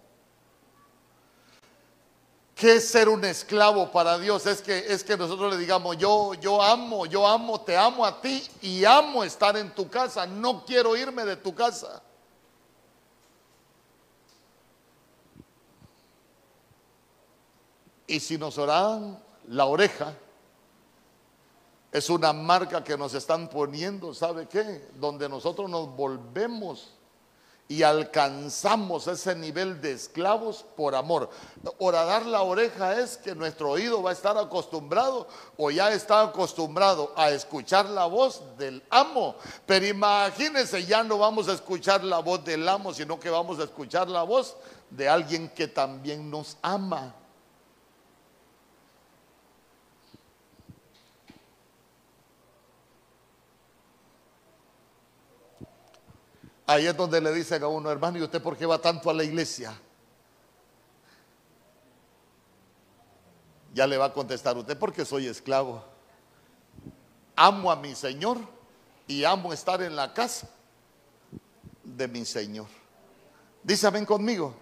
¿Qué 2.54 2.76
es 2.76 2.88
ser 2.88 3.08
un 3.08 3.24
esclavo 3.24 3.90
para 3.90 4.16
Dios? 4.16 4.46
Es 4.46 4.62
que, 4.62 4.78
es 4.78 5.02
que 5.02 5.16
nosotros 5.16 5.52
le 5.52 5.58
digamos, 5.58 5.96
yo, 5.98 6.34
yo 6.34 6.62
amo, 6.62 7.04
yo 7.04 7.26
amo, 7.26 7.60
te 7.60 7.76
amo 7.76 8.06
a 8.06 8.20
ti 8.20 8.46
y 8.62 8.84
amo 8.84 9.24
estar 9.24 9.56
en 9.56 9.74
tu 9.74 9.88
casa, 9.88 10.24
no 10.24 10.64
quiero 10.64 10.96
irme 10.96 11.24
de 11.24 11.36
tu 11.36 11.52
casa. 11.52 12.00
Y 18.06 18.20
si 18.20 18.38
nos 18.38 18.56
oran 18.58 19.18
la 19.48 19.64
oreja, 19.64 20.14
es 21.90 22.08
una 22.08 22.32
marca 22.32 22.84
que 22.84 22.96
nos 22.96 23.14
están 23.14 23.48
poniendo, 23.48 24.14
¿sabe 24.14 24.46
qué? 24.46 24.88
Donde 24.94 25.28
nosotros 25.28 25.68
nos 25.68 25.88
volvemos 25.96 26.92
y 27.66 27.82
alcanzamos 27.82 29.06
ese 29.08 29.34
nivel 29.34 29.80
de 29.80 29.92
esclavos 29.92 30.64
por 30.76 30.94
amor. 30.94 31.30
Horadar 31.78 32.26
la 32.26 32.42
oreja 32.42 33.00
es 33.00 33.16
que 33.16 33.34
nuestro 33.34 33.70
oído 33.70 34.02
va 34.02 34.10
a 34.10 34.12
estar 34.12 34.36
acostumbrado 34.36 35.26
o 35.56 35.70
ya 35.70 35.92
está 35.92 36.22
acostumbrado 36.22 37.12
a 37.16 37.30
escuchar 37.30 37.86
la 37.86 38.04
voz 38.04 38.42
del 38.58 38.82
amo. 38.90 39.36
Pero 39.66 39.86
imagínense, 39.86 40.84
ya 40.84 41.02
no 41.02 41.18
vamos 41.18 41.48
a 41.48 41.54
escuchar 41.54 42.04
la 42.04 42.18
voz 42.18 42.44
del 42.44 42.68
amo, 42.68 42.92
sino 42.92 43.18
que 43.18 43.30
vamos 43.30 43.58
a 43.58 43.64
escuchar 43.64 44.08
la 44.08 44.22
voz 44.24 44.56
de 44.90 45.08
alguien 45.08 45.48
que 45.48 45.66
también 45.66 46.30
nos 46.30 46.58
ama. 46.60 47.14
Ahí 56.66 56.86
es 56.86 56.96
donde 56.96 57.20
le 57.20 57.32
dicen 57.32 57.62
a 57.62 57.68
uno, 57.68 57.90
hermano, 57.90 58.18
¿y 58.18 58.22
usted 58.22 58.40
por 58.40 58.56
qué 58.56 58.64
va 58.64 58.78
tanto 58.78 59.10
a 59.10 59.14
la 59.14 59.22
iglesia? 59.22 59.78
Ya 63.74 63.86
le 63.86 63.98
va 63.98 64.06
a 64.06 64.12
contestar 64.12 64.56
usted, 64.56 64.78
porque 64.78 65.04
soy 65.04 65.26
esclavo. 65.26 65.84
Amo 67.36 67.70
a 67.70 67.76
mi 67.76 67.94
Señor 67.94 68.38
y 69.06 69.24
amo 69.24 69.52
estar 69.52 69.82
en 69.82 69.94
la 69.94 70.14
casa 70.14 70.48
de 71.82 72.08
mi 72.08 72.24
Señor. 72.24 72.68
Dice, 73.62 73.90
ven 73.90 74.06
conmigo. 74.06 74.54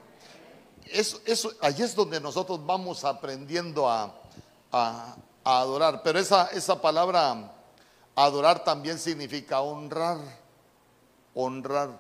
Eso, 0.87 1.21
eso, 1.25 1.53
ahí 1.61 1.83
es 1.83 1.95
donde 1.95 2.21
nosotros 2.21 2.65
vamos 2.67 3.05
aprendiendo 3.05 3.89
a, 3.89 4.13
a 4.73 5.17
adorar. 5.45 6.03
Pero 6.03 6.19
esa, 6.19 6.47
esa 6.49 6.81
palabra 6.81 7.53
adorar 8.17 8.65
también 8.65 8.99
significa 8.99 9.61
honrar 9.61 10.42
honrar. 11.35 11.99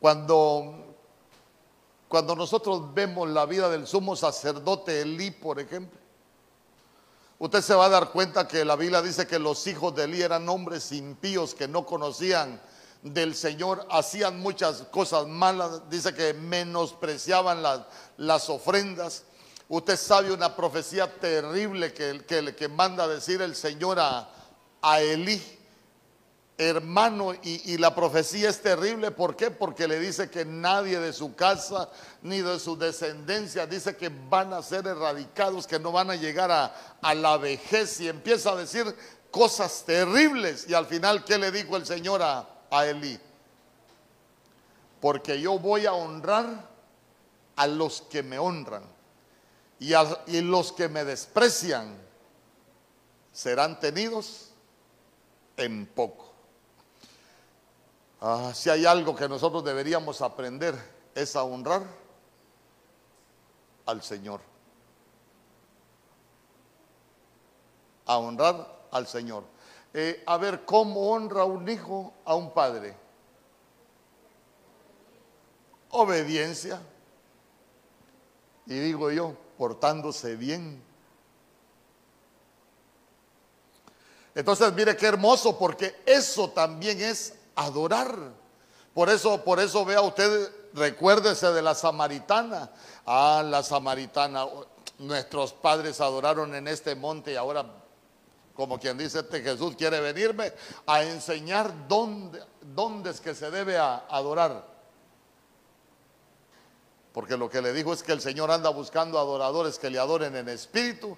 Cuando, 0.00 0.96
cuando 2.08 2.36
nosotros 2.36 2.92
vemos 2.92 3.28
la 3.30 3.46
vida 3.46 3.68
del 3.70 3.86
sumo 3.86 4.16
sacerdote 4.16 5.00
Elí, 5.00 5.30
por 5.30 5.58
ejemplo, 5.58 5.98
usted 7.38 7.62
se 7.62 7.74
va 7.74 7.86
a 7.86 7.88
dar 7.88 8.10
cuenta 8.10 8.46
que 8.46 8.64
la 8.64 8.76
Biblia 8.76 9.00
dice 9.00 9.26
que 9.26 9.38
los 9.38 9.66
hijos 9.66 9.94
de 9.94 10.04
Elí 10.04 10.20
eran 10.20 10.48
hombres 10.48 10.92
impíos 10.92 11.54
que 11.54 11.66
no 11.66 11.86
conocían 11.86 12.60
del 13.02 13.34
Señor, 13.34 13.86
hacían 13.90 14.40
muchas 14.40 14.82
cosas 14.90 15.26
malas, 15.26 15.88
dice 15.90 16.14
que 16.14 16.34
menospreciaban 16.34 17.62
las, 17.62 17.80
las 18.16 18.48
ofrendas. 18.50 19.24
Usted 19.68 19.96
sabe 19.96 20.32
una 20.32 20.54
profecía 20.54 21.18
terrible 21.18 21.94
que, 21.94 22.24
que, 22.26 22.54
que 22.54 22.68
manda 22.68 23.08
decir 23.08 23.40
el 23.40 23.54
Señor 23.56 23.98
a, 23.98 24.33
a 24.86 25.00
Elí, 25.00 25.42
hermano, 26.58 27.32
y, 27.42 27.78
la 27.78 27.94
profecía 27.94 28.50
es 28.50 28.60
terrible. 28.60 29.10
¿Por 29.10 29.34
qué? 29.34 29.50
Porque 29.50 29.88
le 29.88 29.98
dice 29.98 30.28
que 30.28 30.44
nadie 30.44 31.00
de 31.00 31.14
su 31.14 31.34
casa 31.34 31.88
ni 32.20 32.42
de 32.42 32.60
su 32.60 32.76
descendencia 32.76 33.66
dice 33.66 33.96
que 33.96 34.10
van 34.10 34.52
a 34.52 34.62
ser 34.62 34.86
erradicados, 34.86 35.66
que 35.66 35.78
no 35.78 35.90
van 35.90 36.10
a 36.10 36.16
llegar 36.16 36.50
a, 36.50 37.14
la 37.14 37.38
vejez 37.38 37.98
y 38.00 38.08
empieza 38.08 38.52
a 38.52 38.56
decir 38.56 38.94
cosas 39.30 39.84
terribles. 39.86 40.66
Y 40.68 40.74
al 40.74 40.84
final, 40.84 41.24
¿qué 41.24 41.38
le 41.38 41.50
dijo 41.50 41.78
el 41.78 41.86
Señor 41.86 42.20
a, 42.20 42.46
a 42.70 42.86
Elí? 42.86 43.18
Porque 45.00 45.40
yo 45.40 45.58
voy 45.58 45.86
a 45.86 45.94
honrar 45.94 46.68
a 47.56 47.66
los 47.66 48.02
que 48.02 48.22
me 48.22 48.38
honran 48.38 48.82
y, 49.78 49.94
a, 49.94 50.06
y 50.26 50.42
los 50.42 50.72
que 50.72 50.90
me 50.90 51.04
desprecian 51.04 51.96
serán 53.32 53.80
tenidos 53.80 54.50
en 55.56 55.86
poco. 55.86 56.32
Ah, 58.20 58.52
si 58.54 58.70
hay 58.70 58.86
algo 58.86 59.14
que 59.14 59.28
nosotros 59.28 59.64
deberíamos 59.64 60.22
aprender 60.22 60.74
es 61.14 61.36
a 61.36 61.44
honrar 61.44 61.82
al 63.86 64.02
Señor. 64.02 64.40
A 68.06 68.18
honrar 68.18 68.86
al 68.90 69.06
Señor. 69.06 69.44
Eh, 69.92 70.22
a 70.26 70.36
ver, 70.38 70.64
¿cómo 70.64 71.12
honra 71.12 71.44
un 71.44 71.68
hijo 71.68 72.12
a 72.24 72.34
un 72.34 72.52
padre? 72.52 72.96
Obediencia. 75.90 76.80
Y 78.66 78.78
digo 78.78 79.10
yo, 79.10 79.36
portándose 79.58 80.36
bien 80.36 80.82
Entonces, 84.34 84.72
mire 84.72 84.96
qué 84.96 85.06
hermoso, 85.06 85.58
porque 85.58 85.94
eso 86.04 86.50
también 86.50 87.00
es 87.00 87.34
adorar. 87.54 88.16
Por 88.92 89.08
eso, 89.08 89.42
por 89.42 89.60
eso 89.60 89.84
vea 89.84 90.00
usted, 90.00 90.50
recuérdese 90.72 91.52
de 91.52 91.62
la 91.62 91.74
samaritana. 91.74 92.70
Ah, 93.06 93.42
la 93.44 93.62
samaritana, 93.62 94.46
nuestros 94.98 95.52
padres 95.52 96.00
adoraron 96.00 96.54
en 96.54 96.68
este 96.68 96.94
monte 96.94 97.32
y 97.32 97.36
ahora, 97.36 97.64
como 98.54 98.78
quien 98.78 98.98
dice, 98.98 99.20
este 99.20 99.42
Jesús 99.42 99.74
quiere 99.76 100.00
venirme 100.00 100.52
a 100.86 101.02
enseñar 101.02 101.88
dónde, 101.88 102.42
dónde 102.60 103.10
es 103.10 103.20
que 103.20 103.34
se 103.34 103.50
debe 103.50 103.78
adorar. 103.78 104.74
Porque 107.12 107.36
lo 107.36 107.48
que 107.48 107.62
le 107.62 107.72
dijo 107.72 107.92
es 107.92 108.02
que 108.02 108.10
el 108.10 108.20
Señor 108.20 108.50
anda 108.50 108.70
buscando 108.70 109.20
adoradores 109.20 109.78
que 109.78 109.90
le 109.90 110.00
adoren 110.00 110.34
en 110.34 110.48
espíritu 110.48 111.16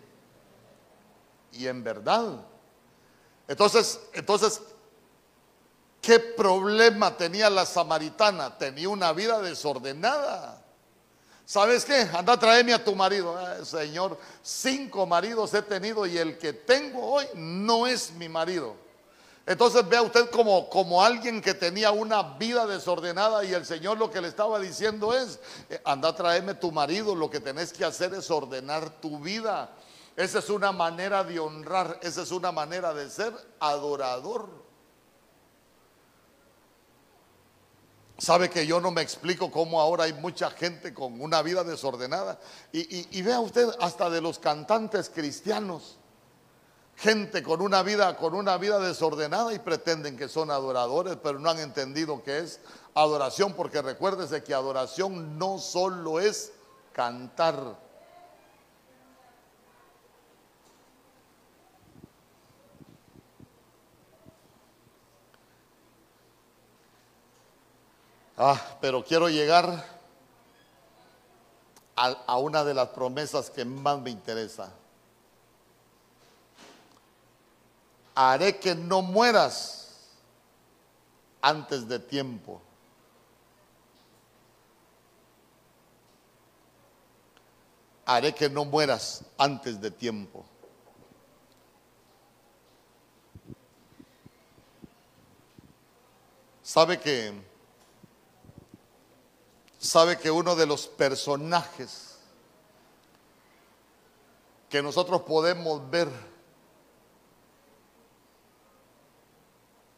y 1.53 1.67
en 1.67 1.83
verdad. 1.83 2.45
Entonces, 3.49 4.01
entonces, 4.13 4.61
¿qué 6.01 6.19
problema 6.19 7.17
tenía 7.17 7.49
la 7.49 7.67
samaritana? 7.67 8.57
Tenía 8.59 8.89
una 8.89 9.13
vida 9.13 9.41
desordenada. 9.41 10.63
¿Sabes 11.45 11.85
qué? 11.85 12.09
Anda 12.13 12.33
a 12.33 12.75
a 12.75 12.85
tu 12.85 12.97
marido. 12.97 13.37
señor, 13.65 14.19
cinco 14.43 15.07
maridos 15.07 15.55
he 15.55 15.63
tenido 15.63 16.05
y 16.05 16.19
el 16.19 16.39
que 16.39 16.53
tengo 16.53 17.13
hoy 17.13 17.27
no 17.35 17.87
es 17.87 18.11
mi 18.13 18.29
marido. 18.29 18.75
Entonces 19.47 19.89
vea 19.89 20.03
usted 20.03 20.29
como, 20.31 20.69
como 20.69 21.05
alguien 21.05 21.41
que 21.41 21.55
tenía 21.55 21.93
una 21.93 22.35
vida 22.37 22.67
desordenada 22.67 23.45
y 23.45 23.55
el 23.55 23.65
Señor 23.65 23.97
lo 23.97 24.11
que 24.11 24.21
le 24.21 24.27
estaba 24.27 24.59
diciendo 24.59 25.15
es, 25.15 25.39
eh, 25.71 25.81
anda 25.85 26.09
a 26.09 26.59
tu 26.59 26.73
marido, 26.73 27.15
lo 27.15 27.31
que 27.31 27.39
tenés 27.39 27.73
que 27.73 27.85
hacer 27.85 28.13
es 28.15 28.29
ordenar 28.29 28.91
tu 29.01 29.21
vida. 29.21 29.71
Esa 30.17 30.39
es 30.39 30.49
una 30.49 30.73
manera 30.73 31.23
de 31.25 31.39
honrar, 31.39 32.01
esa 32.03 32.23
es 32.23 32.33
una 32.33 32.51
manera 32.51 32.95
de 32.95 33.11
ser 33.11 33.35
adorador. 33.61 34.49
Sabe 38.19 38.49
que 38.49 38.67
yo 38.67 38.81
no 38.81 38.91
me 38.91 39.03
explico 39.03 39.51
cómo 39.51 39.79
ahora 39.79 40.05
hay 40.05 40.15
mucha 40.15 40.51
gente 40.51 40.95
con 40.95 41.21
una 41.21 41.43
vida 41.43 41.65
desordenada. 41.65 42.41
Y, 42.73 43.21
vea 43.21 43.41
usted, 43.41 43.69
hasta 43.79 44.09
de 44.09 44.23
los 44.23 44.39
cantantes 44.39 45.11
cristianos, 45.11 45.99
gente 46.97 47.43
con 47.43 47.61
una 47.61 47.83
vida 47.83 48.17
con 48.17 48.35
una 48.35 48.57
vida 48.57 48.79
desordenada 48.79 49.53
y 49.53 49.59
pretenden 49.59 50.17
que 50.17 50.29
son 50.29 50.51
adoradores, 50.51 51.19
pero 51.23 51.39
no 51.39 51.51
han 51.51 51.59
entendido 51.59 52.23
que 52.23 52.39
es 52.39 52.61
adoración, 52.95 53.53
porque 53.53 53.83
recuérdese 53.83 54.43
que 54.43 54.55
adoración 54.55 55.39
no 55.39 55.59
solo 55.59 56.19
es 56.19 56.53
cantar. 56.95 57.86
Ah, 68.37 68.61
pero 68.81 69.03
quiero 69.03 69.29
llegar 69.29 69.85
a, 71.97 72.37
una 72.37 72.63
de 72.65 72.75
las 72.75 72.89
promesas 72.89 73.49
que 73.51 73.65
más 73.65 73.99
me 73.99 74.11
interesa. 74.11 74.73
haré 78.17 78.59
que 78.59 78.75
no 78.75 79.03
mueras 79.03 79.89
antes 81.43 81.87
de 81.87 81.99
tiempo. 81.99 82.61
Haré 88.07 88.35
que 88.35 88.49
no 88.49 88.65
mueras 88.65 89.23
antes 89.37 89.81
de 89.81 89.91
tiempo. 89.91 90.47
Sabe 96.63 96.99
que 96.99 97.35
sabe 99.87 100.19
que 100.19 100.31
uno 100.31 100.57
de 100.57 100.67
los 100.67 100.87
personajes 100.87 102.17
que 104.69 104.83
nosotros 104.83 105.23
podemos 105.23 105.89
ver 105.91 106.09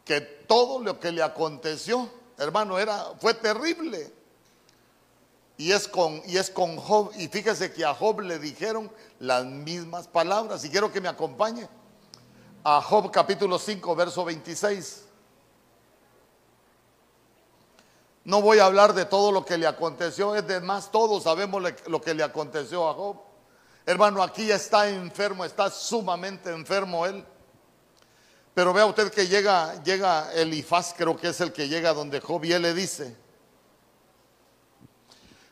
que 0.09 0.21
todo 0.21 0.79
lo 0.79 0.99
que 0.99 1.11
le 1.11 1.21
aconteció, 1.21 2.09
hermano, 2.39 2.79
era, 2.79 3.13
fue 3.19 3.35
terrible. 3.35 4.11
Y 5.55 5.71
es, 5.71 5.87
con, 5.87 6.23
y 6.25 6.37
es 6.37 6.49
con 6.49 6.77
Job. 6.77 7.11
Y 7.15 7.27
fíjese 7.27 7.71
que 7.71 7.85
a 7.85 7.93
Job 7.93 8.21
le 8.21 8.39
dijeron 8.39 8.91
las 9.19 9.45
mismas 9.45 10.07
palabras. 10.07 10.65
Y 10.65 10.71
quiero 10.71 10.91
que 10.91 10.99
me 10.99 11.09
acompañe. 11.09 11.69
A 12.63 12.81
Job 12.81 13.11
capítulo 13.11 13.59
5, 13.59 13.95
verso 13.95 14.25
26. 14.25 15.03
No 18.29 18.43
voy 18.43 18.59
a 18.59 18.65
hablar 18.65 18.93
de 18.93 19.05
todo 19.05 19.31
lo 19.31 19.43
que 19.43 19.57
le 19.57 19.65
aconteció. 19.65 20.35
Es 20.35 20.45
de 20.45 20.61
más, 20.61 20.91
todos 20.91 21.23
sabemos 21.23 21.63
lo 21.87 21.99
que 21.99 22.13
le 22.13 22.21
aconteció 22.21 22.87
a 22.87 22.93
Job. 22.93 23.17
Hermano, 23.87 24.21
aquí 24.21 24.45
ya 24.45 24.55
está 24.55 24.87
enfermo, 24.87 25.43
está 25.43 25.71
sumamente 25.71 26.51
enfermo 26.51 27.07
él. 27.07 27.25
Pero 28.53 28.71
vea 28.71 28.85
usted 28.85 29.11
que 29.11 29.27
llega, 29.27 29.81
llega 29.81 30.31
Elifaz, 30.31 30.93
creo 30.95 31.17
que 31.17 31.29
es 31.29 31.41
el 31.41 31.51
que 31.51 31.67
llega 31.67 31.91
donde 31.91 32.21
Job 32.21 32.45
y 32.45 32.53
él 32.53 32.61
le 32.61 32.75
dice, 32.75 33.17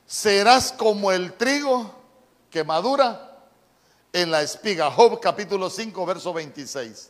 serás 0.06 0.72
como 0.72 1.12
el 1.12 1.34
trigo 1.34 1.96
que 2.52 2.64
madura 2.64 3.40
en 4.14 4.30
la 4.30 4.44
espiga. 4.44 4.92
Job 4.92 5.20
capítulo 5.20 5.72
5, 5.72 6.06
verso 6.06 6.32
26. 6.32 7.10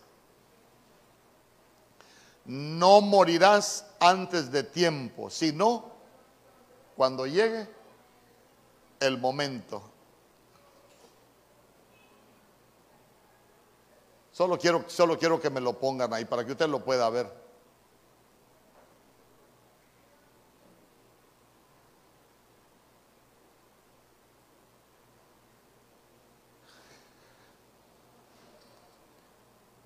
No 2.45 3.01
morirás 3.01 3.86
antes 3.99 4.51
de 4.51 4.63
tiempo, 4.63 5.29
sino 5.29 5.91
cuando 6.95 7.25
llegue 7.25 7.67
el 8.99 9.17
momento. 9.17 9.81
Solo 14.31 14.57
quiero, 14.59 14.85
solo 14.87 15.17
quiero 15.17 15.39
que 15.39 15.49
me 15.49 15.59
lo 15.59 15.79
pongan 15.79 16.13
ahí 16.13 16.25
para 16.25 16.45
que 16.45 16.51
usted 16.51 16.67
lo 16.67 16.83
pueda 16.83 17.09
ver. 17.09 17.47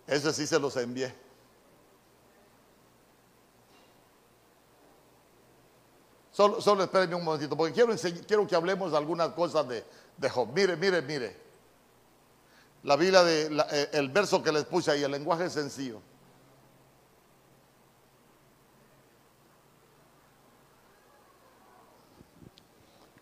Ese 0.05 0.33
sí 0.33 0.45
se 0.45 0.59
los 0.59 0.75
envié. 0.75 1.30
Solo, 6.31 6.61
solo 6.61 6.83
espérenme 6.83 7.15
un 7.15 7.23
momentito, 7.23 7.57
porque 7.57 7.73
quiero, 7.73 7.93
quiero 8.25 8.47
que 8.47 8.55
hablemos 8.55 8.91
de 8.91 8.97
algunas 8.97 9.29
cosas 9.29 9.67
de, 9.67 9.83
de 10.17 10.29
Job. 10.29 10.49
Mire, 10.53 10.77
mire, 10.77 11.01
mire. 11.01 11.35
La 12.83 12.95
Biblia, 12.95 13.23
de, 13.23 13.63
eh, 13.71 13.89
el 13.93 14.09
verso 14.09 14.41
que 14.41 14.51
les 14.51 14.63
puse 14.65 14.91
ahí, 14.91 15.03
el 15.03 15.11
lenguaje 15.11 15.49
sencillo. 15.49 16.01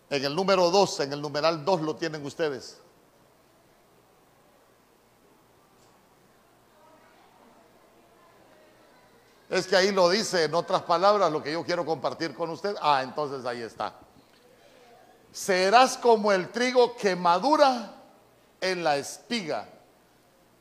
En 0.08 0.24
el 0.24 0.34
número 0.34 0.70
2, 0.70 1.00
en 1.00 1.12
el 1.12 1.20
numeral 1.20 1.64
2 1.64 1.82
lo 1.82 1.96
tienen 1.96 2.24
ustedes. 2.24 2.80
Es 9.50 9.66
que 9.66 9.74
ahí 9.74 9.90
lo 9.90 10.08
dice 10.08 10.44
en 10.44 10.54
otras 10.54 10.82
palabras 10.82 11.30
lo 11.32 11.42
que 11.42 11.50
yo 11.50 11.64
quiero 11.64 11.84
compartir 11.84 12.34
con 12.34 12.50
usted. 12.50 12.76
Ah, 12.80 13.02
entonces 13.02 13.44
ahí 13.44 13.60
está. 13.60 13.94
Serás 15.32 15.98
como 15.98 16.30
el 16.30 16.50
trigo 16.50 16.96
que 16.96 17.16
madura 17.16 17.96
en 18.60 18.84
la 18.84 18.96
espiga, 18.96 19.68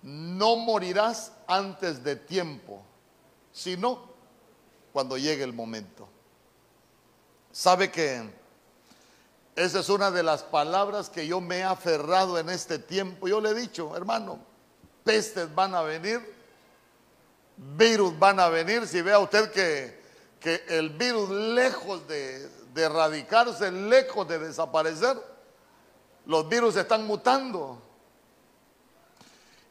no 0.01 0.55
morirás 0.55 1.31
antes 1.45 2.03
de 2.03 2.15
tiempo, 2.15 2.81
sino 3.51 4.09
cuando 4.91 5.17
llegue 5.17 5.43
el 5.43 5.53
momento. 5.53 6.07
¿Sabe 7.51 7.91
que 7.91 8.27
esa 9.55 9.79
es 9.81 9.89
una 9.89 10.09
de 10.09 10.23
las 10.23 10.41
palabras 10.41 11.11
que 11.11 11.27
yo 11.27 11.41
me 11.41 11.59
he 11.59 11.63
aferrado 11.63 12.39
en 12.39 12.49
este 12.49 12.79
tiempo? 12.79 13.27
Yo 13.27 13.39
le 13.39 13.49
he 13.49 13.53
dicho, 13.53 13.95
hermano, 13.95 14.39
pestes 15.03 15.53
van 15.53 15.75
a 15.75 15.81
venir, 15.81 16.38
virus 17.59 18.17
van 18.17 18.39
a 18.39 18.49
venir. 18.49 18.87
Si 18.87 19.01
vea 19.01 19.19
usted 19.19 19.51
que, 19.51 19.99
que 20.39 20.63
el 20.69 20.89
virus 20.91 21.29
lejos 21.29 22.07
de, 22.07 22.47
de 22.73 22.83
erradicarse, 22.83 23.71
lejos 23.71 24.27
de 24.27 24.39
desaparecer, 24.39 25.17
los 26.25 26.47
virus 26.47 26.75
están 26.75 27.05
mutando. 27.05 27.81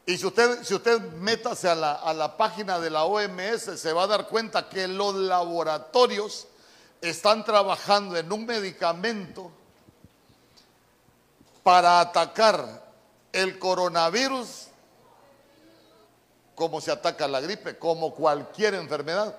Y 0.05 0.17
si 0.17 0.25
usted, 0.25 0.63
si 0.63 0.73
usted 0.73 0.99
métase 1.13 1.69
a 1.69 1.75
la, 1.75 1.93
a 1.93 2.13
la 2.13 2.35
página 2.35 2.79
de 2.79 2.89
la 2.89 3.03
OMS, 3.03 3.79
se 3.79 3.93
va 3.93 4.03
a 4.03 4.07
dar 4.07 4.27
cuenta 4.27 4.67
que 4.67 4.87
los 4.87 5.15
laboratorios 5.15 6.47
están 7.01 7.45
trabajando 7.45 8.17
en 8.17 8.31
un 8.31 8.45
medicamento 8.45 9.51
para 11.63 11.99
atacar 11.99 12.83
el 13.31 13.59
coronavirus 13.59 14.68
como 16.59 16.81
se 16.81 16.91
ataca 16.91 17.25
la 17.25 17.39
gripe, 17.39 17.79
como 17.79 18.13
cualquier 18.13 18.75
enfermedad. 18.75 19.33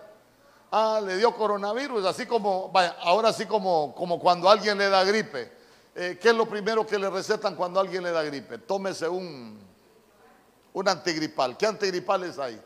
Ah, 0.72 1.02
le 1.04 1.18
dio 1.18 1.34
coronavirus, 1.34 2.06
así 2.06 2.24
como, 2.24 2.70
vaya, 2.70 2.96
ahora 3.02 3.30
sí 3.30 3.44
como, 3.44 3.94
como 3.94 4.18
cuando 4.18 4.48
alguien 4.48 4.78
le 4.78 4.88
da 4.88 5.04
gripe. 5.04 5.52
Eh, 5.94 6.18
¿Qué 6.20 6.30
es 6.30 6.34
lo 6.34 6.48
primero 6.48 6.86
que 6.86 6.98
le 6.98 7.10
recetan 7.10 7.54
cuando 7.54 7.78
alguien 7.78 8.02
le 8.02 8.10
da 8.10 8.22
gripe? 8.22 8.56
Tómese 8.58 9.06
un, 9.06 9.60
un 10.72 10.88
antigripal. 10.88 11.58
¿Qué 11.58 11.66
antigripales 11.66 12.38
hay? 12.38 12.58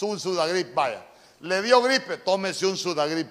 Un 0.00 0.18
sudagrip, 0.18 0.74
vaya. 0.74 1.06
Le 1.40 1.60
dio 1.60 1.82
gripe, 1.82 2.16
tómese 2.18 2.64
un 2.64 2.76
sudagrip. 2.78 3.28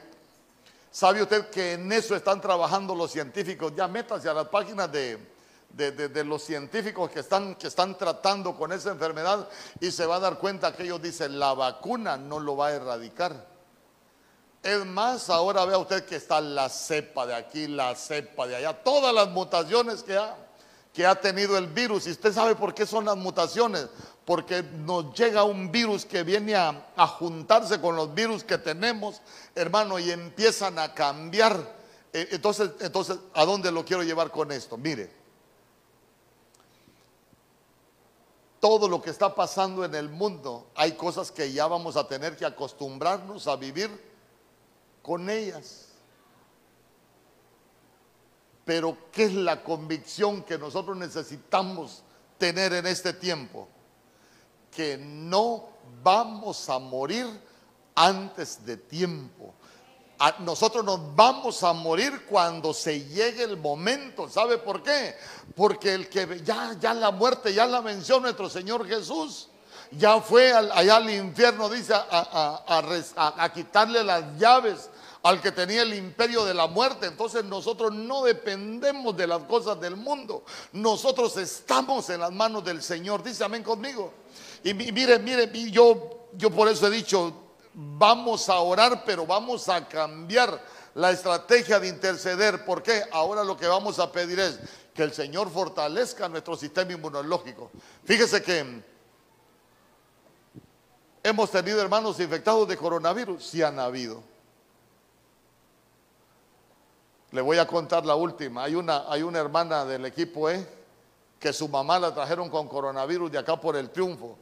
¿Sabe 0.92 1.24
usted 1.24 1.50
que 1.50 1.74
en 1.74 1.92
eso 1.92 2.16
están 2.16 2.40
trabajando 2.40 2.94
los 2.94 3.12
científicos? 3.12 3.74
Ya 3.76 3.88
métase 3.88 4.30
a 4.30 4.34
las 4.36 4.48
páginas 4.50 4.92
de, 4.92 5.18
de, 5.74 6.24
los 6.24 6.44
científicos 6.44 7.10
que 7.12 7.20
están, 7.20 7.56
que 7.56 7.68
están 7.68 7.98
tratando 7.98 8.56
con 8.56 8.72
esa 8.72 8.92
enfermedad 8.92 9.50
y 9.80 9.92
se 9.92 10.06
va 10.06 10.16
a 10.16 10.20
dar 10.20 10.38
cuenta 10.38 10.74
que 10.74 10.84
ellos 10.84 11.02
dicen 11.02 11.40
la 11.40 11.54
vacuna 11.54 12.15
no 12.15 12.40
lo 12.40 12.56
va 12.56 12.67
a 12.67 12.74
erradicar. 12.74 13.54
Es 14.62 14.86
más, 14.86 15.30
ahora 15.30 15.65
vea 15.65 15.78
usted 15.78 16.06
que 16.06 16.15
está 16.15 16.40
la 16.40 16.69
cepa 16.69 17.26
de 17.26 17.36
aquí, 17.36 17.67
la 17.67 17.96
cepa 17.96 18.48
de 18.48 18.56
allá, 18.56 18.82
todas 18.84 19.13
las 19.13 19.30
mutaciones 19.30 20.04
que 20.04 20.17
hay 20.17 20.32
que 20.94 21.06
ha 21.06 21.15
tenido 21.15 21.58
el 21.58 21.67
virus. 21.67 22.08
Y 22.08 22.12
usted 22.12 22.32
sabe 22.32 22.56
por 22.56 22.74
qué 22.74 22.86
son 22.86 23.06
las 23.06 23.17
mutaciones. 23.17 23.88
Porque 24.26 24.63
nos 24.63 25.13
llega 25.13 25.44
un 25.44 25.71
virus 25.71 26.06
que 26.06 26.24
viene 26.24 26.56
a, 26.56 26.86
juntarse 26.96 27.82
con 27.82 27.96
los 27.96 28.13
virus 28.13 28.44
que 28.44 28.58
tenemos, 28.58 29.19
hermano, 29.54 30.00
y 30.00 30.12
empiezan 30.12 30.80
a 30.80 30.94
cambiar. 30.94 31.58
E, 32.13 32.30
entonces, 32.32 32.69
entonces, 32.80 33.17
¿a 33.34 33.44
dónde 33.44 33.71
lo 33.71 33.84
quiero 33.84 34.04
llevar 34.04 34.32
con 34.32 34.52
esto? 34.52 34.78
Mire, 34.78 35.12
todo 38.64 38.88
lo 38.88 39.02
que 39.02 39.10
está 39.10 39.36
pasando 39.36 39.84
en 39.84 39.94
el 39.94 40.08
mundo, 40.08 40.72
hay 40.74 40.94
cosas 40.94 41.30
que 41.30 41.52
ya 41.52 41.68
vamos 41.68 41.98
a 41.98 42.08
tener 42.08 42.38
que 42.38 42.46
acostumbrarnos 42.46 43.48
a 43.48 43.58
vivir 43.58 43.92
con 45.02 45.30
ellas. 45.30 45.90
Pero 48.64 48.98
¿qué 49.12 49.26
es 49.26 49.34
la 49.34 49.62
convicción 49.62 50.44
que 50.44 50.58
nosotros 50.58 50.96
necesitamos 50.96 52.04
tener 52.38 52.72
en 52.72 52.88
este 52.88 53.12
tiempo? 53.12 53.68
que 54.76 54.98
no 54.98 55.70
vamos 56.04 56.70
a 56.70 56.80
morir 56.80 57.28
antes 57.96 58.66
de 58.66 58.78
tiempo. 58.78 59.54
Nosotros 60.40 60.84
nos 60.86 61.15
vamos 61.15 61.63
a 61.63 61.74
morir 61.74 62.26
cuando 62.30 62.74
se 62.74 63.06
llegue 63.06 63.44
el 63.44 63.58
momento. 63.58 64.30
¿Sabe 64.30 64.58
por 64.58 64.82
qué? 64.84 65.15
Porque 65.56 65.94
el 65.94 66.10
que 66.10 66.42
ya, 66.44 66.76
ya 66.80 66.94
la 66.94 67.12
muerte 67.12 67.54
ya 67.54 67.65
la 67.65 67.82
venció 67.82 68.19
nuestro 68.19 68.50
Señor 68.50 68.88
Jesús. 68.88 69.50
Ya 69.92 70.19
fue 70.21 70.52
allá 70.54 70.96
al 70.96 71.10
infierno, 71.10 71.69
dice, 71.69 71.94
a 71.96 73.52
quitarle 73.54 74.04
las 74.04 74.38
llaves 74.40 74.90
al 75.24 75.42
que 75.42 75.54
tenía 75.54 75.82
el 75.82 75.94
imperio 75.94 76.44
de 76.46 76.54
la 76.54 76.67
muerte. 76.67 77.08
Entonces 77.08 77.44
nosotros 77.46 77.94
no 77.94 78.24
dependemos 78.24 79.15
de 79.15 79.26
las 79.26 79.44
cosas 79.44 79.80
del 79.80 79.96
mundo. 79.96 80.44
Nosotros 80.74 81.36
estamos 81.38 82.10
en 82.10 82.19
las 82.19 82.32
manos 82.32 82.63
del 82.63 82.84
Señor. 82.84 83.24
Dice 83.24 83.44
amén 83.44 83.63
conmigo. 83.63 84.13
Y 84.63 84.74
mire, 84.74 85.19
mire, 85.19 85.50
yo, 85.71 86.28
yo 86.34 86.50
por 86.52 86.67
eso 86.67 86.88
he 86.88 86.92
dicho, 86.92 87.42
vamos 87.74 88.50
a 88.50 88.60
orar, 88.60 89.04
pero 89.06 89.26
vamos 89.26 89.69
a 89.69 89.88
cambiar 89.88 90.62
la 90.96 91.12
estrategia 91.12 91.80
de 91.80 91.88
interceder. 91.88 92.65
¿Por 92.65 92.84
qué? 92.84 93.04
Ahora 93.12 93.44
lo 93.44 93.58
que 93.58 93.67
vamos 93.67 94.00
a 94.00 94.12
pedir 94.12 94.40
es 94.40 94.60
que 94.94 95.04
el 95.04 95.13
Señor 95.13 95.50
fortalezca 95.50 96.30
nuestro 96.30 96.56
sistema 96.56 96.92
inmunológico. 96.92 97.71
Fíjese 98.04 98.44
que 98.44 98.84
hemos 101.24 101.52
tenido 101.52 101.82
hermanos 101.82 102.19
infectados 102.19 102.67
de 102.67 102.78
coronavirus, 102.78 103.44
sí 103.44 103.63
han 103.63 103.80
habido. 103.80 104.21
Le 107.32 107.42
voy 107.42 107.58
a 107.58 107.65
contar 107.65 108.06
la 108.06 108.13
última. 108.13 108.63
Hay 108.63 108.76
una, 108.76 109.12
hay 109.12 109.24
una 109.24 109.40
hermana 109.40 109.86
del 109.86 110.06
equipo 110.06 110.52
E 110.52 110.84
que 111.40 111.52
su 111.52 111.67
mamá 111.67 111.98
la 111.98 112.13
trajeron 112.13 112.50
con 112.50 112.67
coronavirus 112.67 113.32
de 113.32 113.40
acá 113.40 113.60
por 113.60 113.76
el 113.76 113.90
triunfo. 113.90 114.38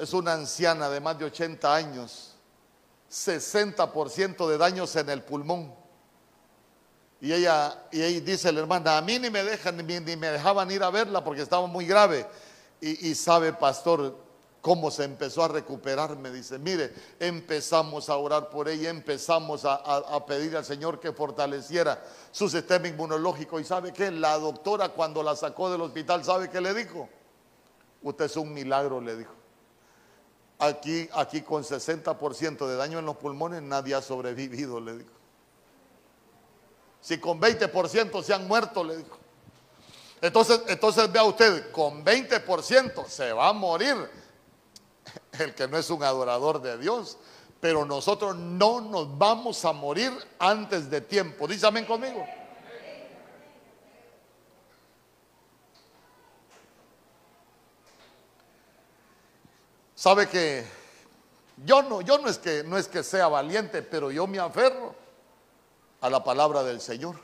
Es 0.00 0.14
una 0.14 0.32
anciana 0.32 0.88
de 0.88 0.98
más 0.98 1.18
de 1.18 1.26
80 1.26 1.74
años, 1.74 2.34
60% 3.10 4.48
de 4.48 4.56
daños 4.56 4.96
en 4.96 5.10
el 5.10 5.22
pulmón. 5.22 5.74
Y 7.20 7.34
ella, 7.34 7.84
y 7.92 8.00
ella 8.00 8.20
dice 8.20 8.50
la 8.50 8.60
hermana, 8.60 8.96
a 8.96 9.02
mí 9.02 9.18
ni 9.18 9.28
me 9.28 9.44
dejan, 9.44 9.76
ni, 9.76 10.00
me 10.00 10.28
dejaban 10.28 10.70
ir 10.70 10.82
a 10.82 10.88
verla 10.88 11.22
porque 11.22 11.42
estaba 11.42 11.66
muy 11.66 11.84
grave. 11.84 12.26
Y, 12.80 13.10
y 13.10 13.14
sabe, 13.14 13.52
pastor, 13.52 14.16
cómo 14.62 14.90
se 14.90 15.04
empezó 15.04 15.44
a 15.44 15.48
recuperar, 15.48 16.16
me 16.16 16.30
dice, 16.30 16.58
mire, 16.58 16.94
empezamos 17.18 18.08
a 18.08 18.16
orar 18.16 18.48
por 18.48 18.70
ella, 18.70 18.88
empezamos 18.88 19.66
a, 19.66 20.24
pedir 20.24 20.56
al 20.56 20.64
Señor 20.64 20.98
que 20.98 21.12
fortaleciera 21.12 22.02
su 22.30 22.48
sistema 22.48 22.88
inmunológico. 22.88 23.60
¿Y 23.60 23.64
sabe 23.64 23.92
qué? 23.92 24.10
La 24.10 24.38
doctora 24.38 24.88
cuando 24.88 25.22
la 25.22 25.36
sacó 25.36 25.70
del 25.70 25.82
hospital, 25.82 26.24
¿sabe 26.24 26.48
qué 26.48 26.62
le 26.62 26.72
dijo? 26.72 27.06
Usted 28.02 28.24
es 28.24 28.36
un 28.36 28.54
milagro, 28.54 28.98
le 28.98 29.16
dijo. 29.16 29.39
Aquí, 30.60 31.08
aquí 31.14 31.40
con 31.40 31.64
60% 31.64 32.66
de 32.66 32.76
daño 32.76 32.98
en 32.98 33.06
los 33.06 33.16
pulmones 33.16 33.62
nadie 33.62 33.94
ha 33.94 34.02
sobrevivido, 34.02 34.78
le 34.78 34.98
dijo. 34.98 35.10
Si 37.00 37.18
con 37.18 37.40
20% 37.40 38.22
se 38.22 38.34
han 38.34 38.46
muerto, 38.46 38.84
le 38.84 38.98
dijo. 38.98 39.18
Entonces, 40.20 40.60
entonces 40.68 41.10
vea 41.10 41.24
usted, 41.24 41.70
con 41.72 42.04
20% 42.04 43.06
se 43.06 43.32
va 43.32 43.48
a 43.48 43.52
morir 43.54 43.96
el 45.38 45.54
que 45.54 45.66
no 45.66 45.78
es 45.78 45.88
un 45.88 46.02
adorador 46.02 46.60
de 46.60 46.76
Dios. 46.78 47.16
Pero 47.60 47.84
nosotros 47.84 48.36
no 48.36 48.80
nos 48.80 49.18
vamos 49.18 49.64
a 49.64 49.72
morir 49.72 50.12
antes 50.38 50.90
de 50.90 51.00
tiempo. 51.00 51.46
Amén 51.62 51.84
conmigo. 51.84 52.26
Sabe 60.00 60.30
que 60.30 60.64
yo 61.62 61.82
no, 61.82 62.00
yo 62.00 62.16
no 62.16 62.30
es 62.30 62.38
que 62.38 62.64
no 62.64 62.78
es 62.78 62.88
que 62.88 63.02
sea 63.02 63.28
valiente, 63.28 63.82
pero 63.82 64.10
yo 64.10 64.26
me 64.26 64.38
aferro 64.38 64.94
a 66.00 66.08
la 66.08 66.24
palabra 66.24 66.62
del 66.62 66.80
Señor. 66.80 67.16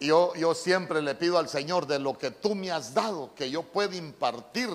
yo, 0.00 0.34
yo 0.34 0.54
siempre 0.54 1.00
le 1.00 1.14
pido 1.14 1.38
al 1.38 1.48
Señor 1.48 1.86
de 1.86 1.98
lo 1.98 2.18
que 2.18 2.30
tú 2.30 2.54
me 2.54 2.70
has 2.70 2.92
dado, 2.92 3.34
que 3.34 3.50
yo 3.50 3.62
pueda 3.62 3.96
impartir, 3.96 4.68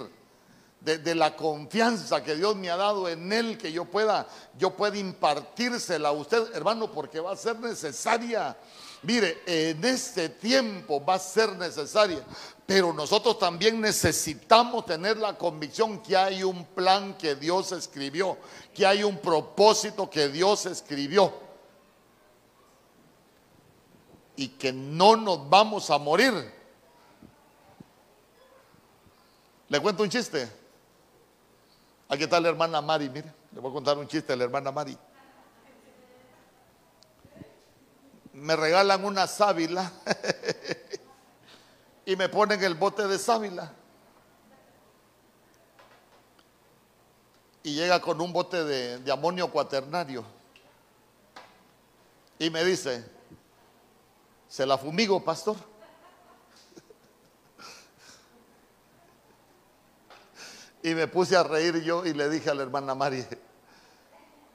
de, 0.79 1.13
la 1.13 1.35
confianza 1.35 2.23
que 2.23 2.35
Dios 2.35 2.55
me 2.55 2.71
ha 2.71 2.77
dado 2.77 3.07
en 3.07 3.31
Él, 3.31 3.59
que 3.59 3.71
yo 3.71 3.85
pueda, 3.85 4.27
yo 4.57 4.71
pueda 4.71 4.97
impartírsela 4.97 6.09
a 6.09 6.13
usted, 6.13 6.55
hermano, 6.55 6.91
porque 6.91 7.19
va 7.19 7.33
a 7.33 7.35
ser 7.35 7.59
necesaria. 7.59 8.57
Mire, 9.03 9.43
en 9.45 9.83
este 9.85 10.29
tiempo 10.29 11.03
va 11.03 11.15
a 11.15 11.19
ser 11.19 11.55
necesaria, 11.57 12.23
pero 12.67 12.91
nosotros 12.91 13.39
también 13.39 13.79
necesitamos 13.79 14.85
tener 14.85 15.15
la 15.15 15.37
convicción 15.37 16.01
que 16.03 16.17
hay 16.17 16.43
un 16.43 16.65
plan 16.65 17.17
que 17.17 17.33
Dios 17.33 17.71
escribió, 17.71 18.37
que 18.73 18.85
hay 18.85 19.05
un 19.05 19.19
propósito 19.19 20.09
que 20.09 20.27
Dios 20.27 20.65
escribió 20.65 21.33
y 24.35 24.49
que 24.49 24.73
no 24.73 25.15
nos 25.15 25.49
vamos 25.49 25.89
a 25.89 25.97
morir. 25.97 26.33
Le 29.69 29.79
cuento 29.79 30.03
un 30.03 30.09
chiste. 30.09 30.51
Aquí 32.09 32.23
está 32.23 32.37
la 32.41 32.49
hermana 32.49 32.81
Mari, 32.81 33.09
mire, 33.09 33.33
le 33.53 33.61
voy 33.61 33.71
a 33.71 33.73
contar 33.75 33.97
un 33.97 34.09
chiste 34.09 34.33
a 34.33 34.35
la 34.35 34.43
hermana 34.43 34.73
Mari. 34.73 34.97
Me 38.33 38.57
regalan 38.57 39.05
una 39.05 39.25
sábila 39.25 39.89
y 42.07 42.15
me 42.15 42.29
ponen 42.29 42.63
el 42.63 42.73
bote 42.73 43.05
de 43.05 43.19
sábila. 43.19 43.69
Y 47.63 47.75
llega 47.75 47.99
con 47.99 48.21
un 48.21 48.31
bote 48.31 48.63
de, 48.63 49.11
amonio 49.11 49.51
cuaternario. 49.51 50.23
Y 52.39 52.49
me 52.49 52.63
dice, 52.63 53.03
se 54.47 54.65
la 54.65 54.77
fumigo, 54.77 55.21
pastor. 55.21 55.57
Y 60.81 60.95
me 60.95 61.09
puse 61.09 61.35
a 61.35 61.43
reír 61.43 61.83
yo 61.83 62.05
y 62.05 62.13
le 62.13 62.29
dije 62.29 62.49
a 62.49 62.53
la 62.53 62.63
hermana 62.63 62.95
Mari, 62.95 63.25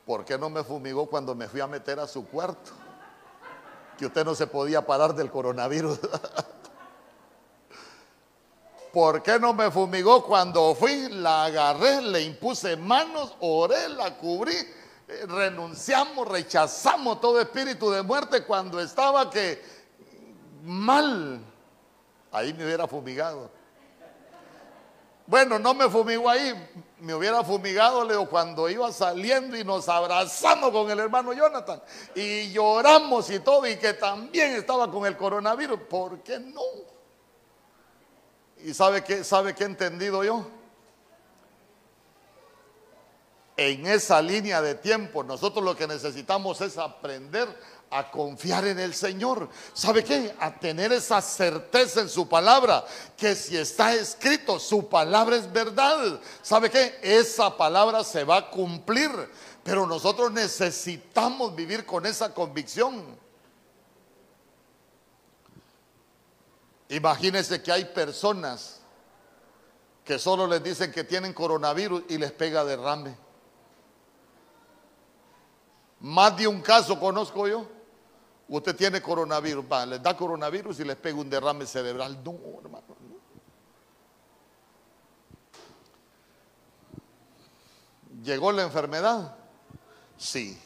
¿por 0.06 0.24
qué 0.24 0.38
no 0.38 0.48
me 0.48 0.64
fumigó 0.64 1.04
cuando 1.04 1.34
me 1.34 1.48
fui 1.48 1.60
a 1.60 1.66
meter 1.66 2.00
a 2.00 2.08
su 2.08 2.26
cuarto? 2.26 2.70
Que 3.98 4.06
usted 4.06 4.24
no 4.24 4.34
se 4.34 4.46
podía 4.46 4.86
parar 4.86 5.14
del 5.14 5.30
coronavirus. 5.30 6.00
¿Por 8.92 9.22
qué 9.22 9.38
no 9.38 9.54
me 9.54 9.70
fumigó 9.70 10.22
cuando 10.22 10.74
fui? 10.74 11.08
La 11.08 11.44
agarré, 11.44 12.02
le 12.02 12.22
impuse 12.22 12.76
manos, 12.76 13.34
oré, 13.40 13.88
la 13.88 14.18
cubrí, 14.18 14.54
eh, 14.54 15.26
renunciamos, 15.26 16.28
rechazamos 16.28 17.18
todo 17.20 17.40
espíritu 17.40 17.90
de 17.90 18.02
muerte 18.02 18.44
cuando 18.44 18.78
estaba 18.78 19.30
que 19.30 19.62
mal, 20.62 21.40
ahí 22.30 22.52
me 22.52 22.66
hubiera 22.66 22.86
fumigado. 22.86 23.50
Bueno, 25.26 25.58
no 25.58 25.72
me 25.72 25.88
fumigó 25.88 26.28
ahí, 26.28 26.52
me 27.00 27.14
hubiera 27.14 27.42
fumigado, 27.42 28.28
cuando 28.28 28.68
iba 28.68 28.92
saliendo 28.92 29.56
y 29.56 29.64
nos 29.64 29.88
abrazamos 29.88 30.70
con 30.70 30.90
el 30.90 30.98
hermano 30.98 31.32
Jonathan 31.32 31.80
y 32.14 32.52
lloramos 32.52 33.30
y 33.30 33.40
todo, 33.40 33.66
y 33.66 33.76
que 33.76 33.94
también 33.94 34.52
estaba 34.52 34.90
con 34.90 35.06
el 35.06 35.16
coronavirus. 35.16 35.80
¿Por 35.88 36.20
qué 36.22 36.38
no? 36.38 36.91
¿Y 38.64 38.74
sabe 38.74 39.02
qué, 39.02 39.24
sabe 39.24 39.54
qué 39.54 39.64
he 39.64 39.66
entendido 39.66 40.22
yo? 40.22 40.46
En 43.56 43.86
esa 43.86 44.22
línea 44.22 44.62
de 44.62 44.74
tiempo, 44.74 45.22
nosotros 45.22 45.64
lo 45.64 45.76
que 45.76 45.86
necesitamos 45.86 46.60
es 46.60 46.78
aprender 46.78 47.48
a 47.90 48.10
confiar 48.10 48.66
en 48.66 48.78
el 48.78 48.94
Señor. 48.94 49.48
¿Sabe 49.74 50.02
qué? 50.02 50.34
A 50.40 50.52
tener 50.54 50.92
esa 50.92 51.20
certeza 51.20 52.00
en 52.00 52.08
su 52.08 52.28
palabra, 52.28 52.84
que 53.16 53.34
si 53.34 53.56
está 53.56 53.94
escrito, 53.94 54.58
su 54.58 54.88
palabra 54.88 55.36
es 55.36 55.52
verdad. 55.52 56.18
¿Sabe 56.40 56.70
qué? 56.70 56.98
Esa 57.02 57.54
palabra 57.56 58.02
se 58.02 58.24
va 58.24 58.38
a 58.38 58.50
cumplir, 58.50 59.10
pero 59.62 59.86
nosotros 59.86 60.32
necesitamos 60.32 61.54
vivir 61.54 61.84
con 61.84 62.06
esa 62.06 62.32
convicción. 62.32 63.21
Imagínense 66.92 67.62
que 67.62 67.72
hay 67.72 67.86
personas 67.86 68.80
que 70.04 70.18
solo 70.18 70.46
les 70.46 70.62
dicen 70.62 70.92
que 70.92 71.04
tienen 71.04 71.32
coronavirus 71.32 72.04
y 72.08 72.18
les 72.18 72.32
pega 72.32 72.64
derrame. 72.64 73.16
Más 76.00 76.36
de 76.36 76.46
un 76.46 76.60
caso 76.60 77.00
conozco 77.00 77.48
yo 77.48 77.66
Usted 78.48 78.76
tiene 78.76 79.00
coronavirus, 79.00 79.64
va, 79.64 79.86
les 79.86 80.02
da 80.02 80.14
coronavirus 80.14 80.80
y 80.80 80.84
les 80.84 80.96
pega 80.96 81.18
un 81.18 81.30
derrame 81.30 81.64
cerebral. 81.64 82.22
No, 82.22 82.36
hermano. 82.62 82.84
¿Llegó 88.22 88.52
la 88.52 88.64
enfermedad? 88.64 89.36
Sí, 90.18 90.60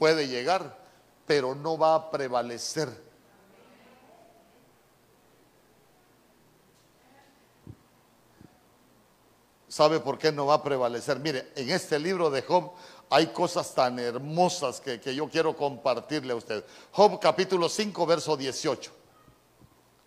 puede 0.00 0.26
llegar, 0.26 0.76
pero 1.24 1.54
no 1.54 1.78
va 1.78 1.94
a 1.94 2.10
prevalecer. 2.10 3.11
¿Sabe 9.72 10.00
por 10.00 10.18
qué 10.18 10.30
no 10.30 10.44
va 10.44 10.56
a 10.56 10.62
prevalecer? 10.62 11.18
Mire, 11.18 11.50
en 11.56 11.70
este 11.70 11.98
libro 11.98 12.28
de 12.28 12.42
Job 12.42 12.72
hay 13.08 13.28
cosas 13.28 13.74
tan 13.74 13.98
hermosas 13.98 14.82
que, 14.82 15.00
que 15.00 15.14
yo 15.14 15.30
quiero 15.30 15.56
compartirle 15.56 16.34
a 16.34 16.36
usted. 16.36 16.62
Job 16.90 17.18
capítulo 17.18 17.70
5, 17.70 18.04
verso 18.04 18.36
18. 18.36 18.92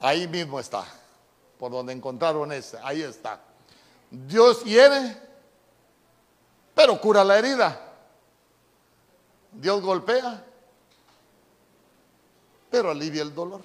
Ahí 0.01 0.27
mismo 0.27 0.59
está, 0.59 0.85
por 1.57 1.71
donde 1.71 1.93
encontraron 1.93 2.51
ese, 2.51 2.77
ahí 2.83 3.01
está. 3.01 3.41
Dios 4.11 4.63
hiere, 4.65 5.17
pero 6.75 7.01
cura 7.01 7.23
la 7.23 7.39
herida. 7.39 7.81
Dios 9.51 9.81
golpea, 9.81 10.45
pero 12.69 12.91
alivia 12.91 13.23
el 13.23 13.33
dolor. 13.33 13.61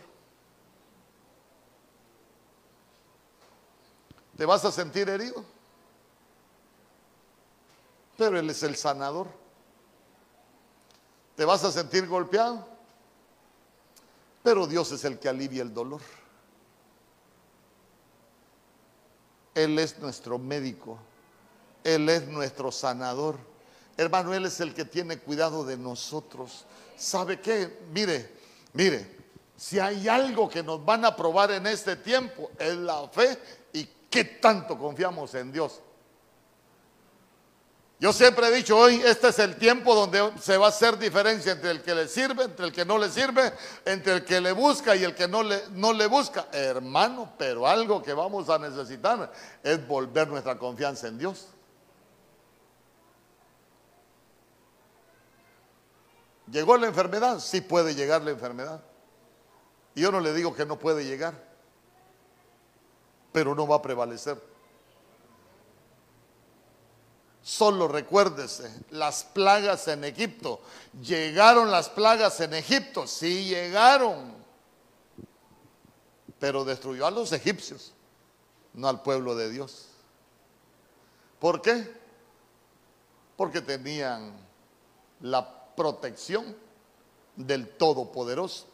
Te 4.39 4.47
vas 4.47 4.65
a 4.65 4.73
sentir 4.73 5.07
herido, 5.11 5.45
pero 8.21 8.39
Él 8.39 8.51
es 8.51 8.63
el 8.65 8.77
sanador. 8.77 9.29
Te 11.37 11.47
vas 11.47 11.65
a 11.65 11.73
sentir 11.73 12.07
golpeado, 12.07 12.69
pero 14.43 14.67
Dios 14.67 14.93
es 14.93 15.07
el 15.07 15.19
que 15.19 15.31
alivia 15.31 15.63
el 15.63 15.73
dolor. 15.73 16.03
Él 19.55 19.79
es 19.79 19.99
nuestro 20.01 20.39
médico, 20.39 20.99
Él 21.83 22.11
es 22.11 22.29
nuestro 22.29 22.71
sanador. 22.71 23.39
Hermano, 23.97 24.35
Él 24.35 24.45
es 24.45 24.61
el 24.61 24.75
que 24.75 24.85
tiene 24.85 25.19
cuidado 25.19 25.65
de 25.65 25.79
nosotros. 25.79 26.67
¿Sabe 26.99 27.41
qué? 27.41 27.81
Mire, 27.91 28.37
mire, 28.75 29.17
si 29.57 29.79
hay 29.79 30.09
algo 30.09 30.47
que 30.47 30.63
nos 30.63 30.85
van 30.85 31.07
a 31.07 31.17
probar 31.17 31.53
en 31.53 31.67
este 31.67 31.97
tiempo, 31.97 32.51
es 32.59 32.77
la 32.77 33.09
fe 33.09 33.39
y 33.73 33.89
qué 34.11 34.25
tanto 34.25 34.77
confiamos 34.77 35.35
en 35.37 35.51
Dios. 35.51 35.81
Yo 38.01 38.15
siempre 38.15 38.47
he 38.47 38.51
dicho 38.51 38.79
hoy, 38.79 38.95
este 39.05 39.29
es 39.29 39.39
el 39.41 39.57
tiempo 39.57 39.95
donde 39.95 40.33
se 40.41 40.57
va 40.57 40.67
a 40.67 40.69
hacer 40.71 40.97
diferencia 40.99 41.53
entre 41.53 41.71
el 41.71 41.83
que 41.83 41.95
le 41.95 42.09
sirve, 42.09 42.45
entre 42.45 42.65
el 42.65 42.73
que 42.73 42.83
no 42.87 42.97
le 42.97 43.11
sirve, 43.11 43.53
entre 43.85 44.15
el 44.15 44.25
que 44.25 44.41
le 44.41 44.53
busca 44.53 44.97
y 44.97 45.05
el 45.05 45.15
que 45.15 45.29
no 45.29 45.43
le, 45.43 45.65
no 45.73 45.93
le 45.93 46.07
busca. 46.07 46.49
Hermano, 46.51 47.35
pero 47.37 47.67
algo 47.67 48.03
que 48.03 48.15
vamos 48.15 48.49
a 48.49 48.59
necesitar 48.59 49.31
es 49.63 49.87
volver 49.87 50.29
nuestra 50.29 50.57
confianza 50.57 51.09
en 51.09 51.19
Dios. 51.19 51.49
¿Llegó 56.51 56.79
la 56.79 56.87
enfermedad? 56.87 57.39
Sí 57.39 57.61
puede 57.61 57.95
llegar 57.95 58.23
la 58.23 58.31
enfermedad. 58.31 58.81
Y 59.95 60.01
yo 60.01 60.11
no 60.11 60.21
le 60.21 60.33
digo 60.33 60.55
que 60.55 60.65
no 60.65 60.79
puede 60.79 61.05
llegar, 61.05 61.35
pero 63.31 63.55
no 63.55 63.69
va 63.69 63.77
a 63.77 63.83
prevalecer. 63.83 64.50
Solo 67.51 67.89
recuérdese, 67.89 68.71
las 68.91 69.25
plagas 69.25 69.89
en 69.89 70.05
Egipto. 70.05 70.61
¿Llegaron 71.03 71.69
las 71.69 71.89
plagas 71.89 72.39
en 72.39 72.55
Egipto? 72.55 73.09
Sí 73.09 73.47
llegaron. 73.47 74.35
Pero 76.39 76.65
destruyó 76.65 77.09
a 77.09 77.11
los 77.11 77.33
egipcios, 77.33 77.93
no 78.73 78.87
al 78.87 79.03
pueblo 79.03 79.35
de 79.35 79.51
Dios. 79.51 79.89
¿Por 81.41 81.61
qué? 81.61 81.93
Porque 83.37 83.61
tenían 83.61 84.33
la 85.21 85.75
protección 85.75 86.57
del 87.35 87.69
Todopoderoso. 87.71 88.69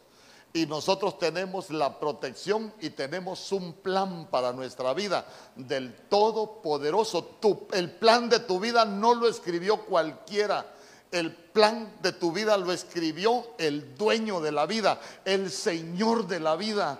Y 0.57 0.65
nosotros 0.65 1.19
tenemos 1.19 1.69
la 1.69 1.99
protección 1.99 2.73
y 2.81 2.89
tenemos 2.89 3.51
un 3.51 3.73
plan 3.73 4.25
para 4.25 4.51
nuestra 4.51 4.91
vida 4.95 5.23
del 5.55 5.93
Todopoderoso. 6.09 7.37
el 7.73 7.91
plan 7.91 8.27
de 8.27 8.39
tu 8.39 8.59
vida 8.59 8.83
no 8.83 9.13
lo 9.13 9.27
escribió 9.27 9.85
cualquiera. 9.85 10.73
El 11.11 11.31
plan 11.31 11.97
de 12.01 12.11
tu 12.11 12.31
vida 12.31 12.57
lo 12.57 12.73
escribió 12.73 13.51
el 13.59 13.95
dueño 13.95 14.41
de 14.41 14.51
la 14.51 14.65
vida, 14.65 14.99
el 15.25 15.51
Señor 15.51 16.25
de 16.25 16.39
la 16.39 16.55
vida. 16.55 16.99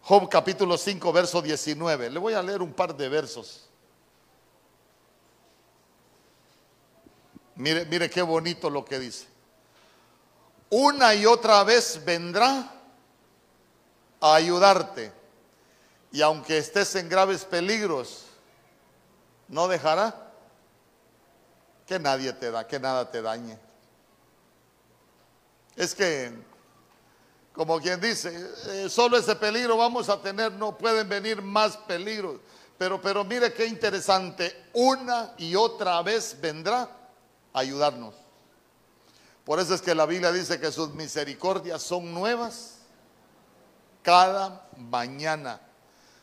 Job 0.00 0.28
capítulo 0.28 0.76
5, 0.76 1.12
verso 1.12 1.40
19. 1.40 2.10
Le 2.10 2.18
voy 2.18 2.34
a 2.34 2.42
leer 2.42 2.60
un 2.60 2.72
par 2.72 2.96
de 2.96 3.08
versos. 3.08 3.68
Mire, 7.56 7.84
mire 7.86 8.08
qué 8.08 8.22
bonito 8.22 8.70
lo 8.70 8.84
que 8.84 8.98
dice. 8.98 9.26
Una 10.70 11.14
y 11.14 11.26
otra 11.26 11.62
vez 11.64 12.02
vendrá 12.04 12.72
a 14.20 14.34
ayudarte. 14.34 15.12
Y 16.10 16.22
aunque 16.22 16.58
estés 16.58 16.94
en 16.94 17.08
graves 17.08 17.44
peligros, 17.44 18.26
no 19.48 19.68
dejará 19.68 20.32
que 21.86 21.98
nadie 21.98 22.32
te 22.32 22.50
da, 22.50 22.66
que 22.66 22.78
nada 22.78 23.10
te 23.10 23.20
dañe. 23.20 23.58
Es 25.76 25.94
que 25.94 26.32
como 27.52 27.80
quien 27.80 28.00
dice, 28.00 28.32
eh, 28.68 28.88
solo 28.88 29.18
ese 29.18 29.36
peligro 29.36 29.76
vamos 29.76 30.08
a 30.08 30.20
tener, 30.20 30.52
no 30.52 30.76
pueden 30.76 31.08
venir 31.08 31.42
más 31.42 31.76
peligros. 31.76 32.40
Pero, 32.78 33.00
pero 33.00 33.24
mire 33.24 33.52
qué 33.52 33.66
interesante, 33.66 34.68
una 34.72 35.34
y 35.36 35.54
otra 35.54 36.02
vez 36.02 36.36
vendrá 36.40 36.88
ayudarnos. 37.52 38.14
Por 39.44 39.58
eso 39.58 39.74
es 39.74 39.82
que 39.82 39.94
la 39.94 40.06
Biblia 40.06 40.30
dice 40.32 40.60
que 40.60 40.70
sus 40.70 40.94
misericordias 40.94 41.82
son 41.82 42.14
nuevas 42.14 42.78
cada 44.02 44.68
mañana. 44.76 45.60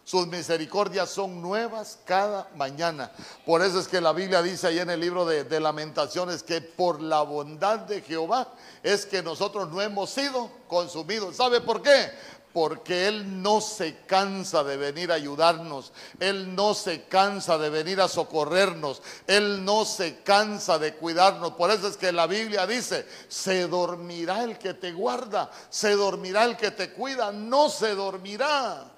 Sus 0.09 0.25
misericordias 0.25 1.09
son 1.09 1.39
nuevas 1.39 1.99
cada 2.03 2.49
mañana. 2.55 3.11
Por 3.45 3.61
eso 3.61 3.79
es 3.79 3.87
que 3.87 4.01
la 4.01 4.11
Biblia 4.11 4.41
dice 4.41 4.65
ahí 4.65 4.79
en 4.79 4.89
el 4.89 4.99
libro 4.99 5.23
de, 5.23 5.59
lamentaciones 5.59 6.41
que 6.41 6.61
por 6.61 6.99
la 6.99 7.21
bondad 7.21 7.79
de 7.79 8.01
Jehová 8.01 8.47
es 8.81 9.05
que 9.05 9.21
nosotros 9.21 9.69
no 9.69 9.79
hemos 9.81 10.09
sido 10.09 10.49
consumidos. 10.67 11.35
¿Sabe 11.35 11.61
por 11.61 11.83
qué? 11.83 12.11
Porque 12.53 13.07
Él 13.07 13.41
no 13.41 13.61
se 13.61 13.97
cansa 14.05 14.63
de 14.63 14.77
venir 14.77 15.11
a 15.11 15.15
ayudarnos, 15.15 15.91
Él 16.19 16.55
no 16.55 16.73
se 16.73 17.03
cansa 17.03 17.57
de 17.57 17.69
venir 17.69 18.01
a 18.01 18.07
socorrernos, 18.07 19.01
Él 19.27 19.63
no 19.63 19.85
se 19.85 20.21
cansa 20.23 20.79
de 20.79 20.95
cuidarnos. 20.95 21.53
Por 21.53 21.71
eso 21.71 21.87
es 21.87 21.97
que 21.97 22.11
la 22.11 22.27
Biblia 22.27 22.65
dice, 22.65 23.05
se 23.27 23.67
dormirá 23.67 24.43
el 24.43 24.57
que 24.57 24.73
te 24.73 24.91
guarda, 24.91 25.51
se 25.69 25.95
dormirá 25.95 26.45
el 26.45 26.57
que 26.57 26.71
te 26.71 26.91
cuida, 26.91 27.31
no 27.31 27.69
se 27.69 27.95
dormirá. 27.95 28.91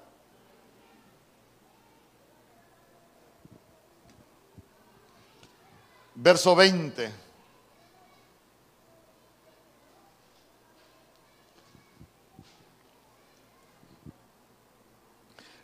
Verso 6.14 6.54
20. 6.54 7.21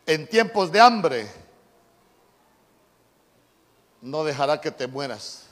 En 0.08 0.26
tiempos 0.26 0.72
de 0.72 0.80
hambre 0.80 1.30
no 4.00 4.24
dejará 4.24 4.58
que 4.58 4.70
te 4.70 4.86
mueras. 4.86 5.42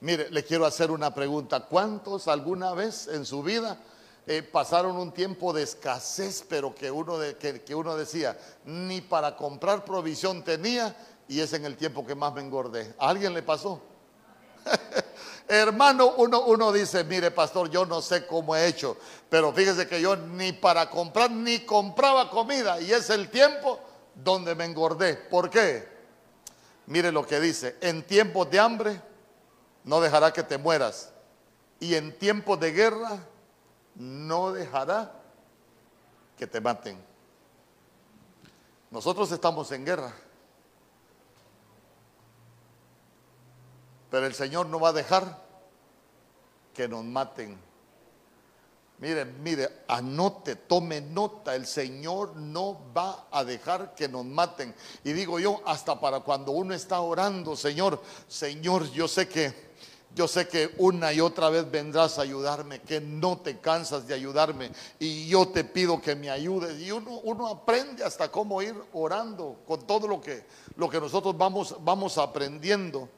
Mire, 0.00 0.30
le 0.30 0.44
quiero 0.44 0.66
hacer 0.66 0.90
una 0.90 1.14
pregunta. 1.14 1.60
¿Cuántos 1.60 2.28
alguna 2.28 2.74
vez 2.74 3.08
en 3.08 3.24
su 3.24 3.42
vida 3.42 3.80
eh, 4.26 4.42
pasaron 4.42 4.98
un 4.98 5.12
tiempo 5.12 5.54
de 5.54 5.62
escasez, 5.62 6.44
pero 6.46 6.74
que 6.74 6.90
uno, 6.90 7.16
de, 7.16 7.36
que 7.38 7.74
uno 7.74 7.96
decía, 7.96 8.38
ni 8.66 9.00
para 9.00 9.34
comprar 9.34 9.86
provisión 9.86 10.44
tenía, 10.44 10.94
y 11.26 11.40
es 11.40 11.54
en 11.54 11.64
el 11.64 11.78
tiempo 11.78 12.04
que 12.04 12.14
más 12.14 12.34
me 12.34 12.42
engordé? 12.42 12.94
¿A 12.98 13.08
alguien 13.08 13.32
le 13.32 13.42
pasó? 13.42 13.80
Hermano, 15.48 16.12
uno, 16.18 16.42
uno 16.42 16.70
dice, 16.70 17.02
mire 17.04 17.30
pastor, 17.30 17.70
yo 17.70 17.86
no 17.86 18.02
sé 18.02 18.26
cómo 18.26 18.54
he 18.54 18.66
hecho, 18.66 18.98
pero 19.30 19.54
fíjese 19.54 19.88
que 19.88 20.02
yo 20.02 20.16
ni 20.16 20.52
para 20.52 20.90
comprar, 20.90 21.30
ni 21.30 21.60
compraba 21.60 22.28
comida 22.28 22.78
y 22.78 22.92
es 22.92 23.08
el 23.08 23.30
tiempo 23.30 23.80
donde 24.16 24.54
me 24.54 24.64
engordé. 24.64 25.14
¿Por 25.14 25.50
qué? 25.50 25.88
Mire 26.86 27.12
lo 27.12 27.26
que 27.26 27.40
dice, 27.40 27.76
en 27.80 28.02
tiempos 28.04 28.50
de 28.50 28.60
hambre 28.60 29.00
no 29.84 30.00
dejará 30.00 30.32
que 30.32 30.42
te 30.42 30.58
mueras 30.58 31.12
y 31.78 31.94
en 31.94 32.16
tiempos 32.18 32.58
de 32.58 32.72
guerra 32.72 33.18
no 33.94 34.52
dejará 34.52 35.12
que 36.36 36.46
te 36.46 36.60
maten. 36.60 36.98
Nosotros 38.90 39.30
estamos 39.32 39.70
en 39.72 39.84
guerra. 39.84 40.12
Pero 44.10 44.26
el 44.26 44.34
Señor 44.34 44.66
no 44.66 44.78
va 44.78 44.90
a 44.90 44.92
dejar 44.92 45.42
que 46.72 46.86
nos 46.88 47.04
maten. 47.04 47.58
Mire, 48.98 49.26
mire, 49.26 49.84
anote, 49.88 50.56
tome 50.56 51.02
nota, 51.02 51.54
el 51.54 51.66
Señor 51.66 52.34
no 52.36 52.80
va 52.96 53.28
a 53.30 53.44
dejar 53.44 53.94
que 53.94 54.08
nos 54.08 54.24
maten. 54.24 54.74
Y 55.04 55.12
digo 55.12 55.38
yo, 55.38 55.60
hasta 55.66 56.00
para 56.00 56.20
cuando 56.20 56.52
uno 56.52 56.72
está 56.72 57.00
orando, 57.00 57.56
Señor, 57.56 58.00
Señor, 58.26 58.90
yo 58.92 59.06
sé 59.06 59.28
que 59.28 59.66
Yo 60.16 60.26
sé 60.26 60.48
que 60.48 60.74
una 60.78 61.12
y 61.12 61.20
otra 61.20 61.50
vez 61.50 61.70
vendrás 61.70 62.18
a 62.18 62.22
ayudarme, 62.22 62.80
que 62.80 63.02
no 63.02 63.36
te 63.36 63.58
cansas 63.60 64.06
de 64.06 64.14
ayudarme 64.14 64.70
y 64.98 65.28
yo 65.28 65.48
te 65.48 65.62
pido 65.62 66.00
que 66.00 66.16
me 66.16 66.30
ayudes. 66.30 66.80
Y 66.80 66.90
uno, 66.90 67.20
uno 67.22 67.48
aprende 67.48 68.02
hasta 68.02 68.30
cómo 68.30 68.62
ir 68.62 68.74
orando 68.94 69.58
con 69.66 69.86
todo 69.86 70.08
lo 70.08 70.18
que, 70.22 70.46
lo 70.76 70.88
que 70.88 71.00
nosotros 71.00 71.36
vamos, 71.36 71.76
vamos 71.80 72.16
aprendiendo. 72.16 73.10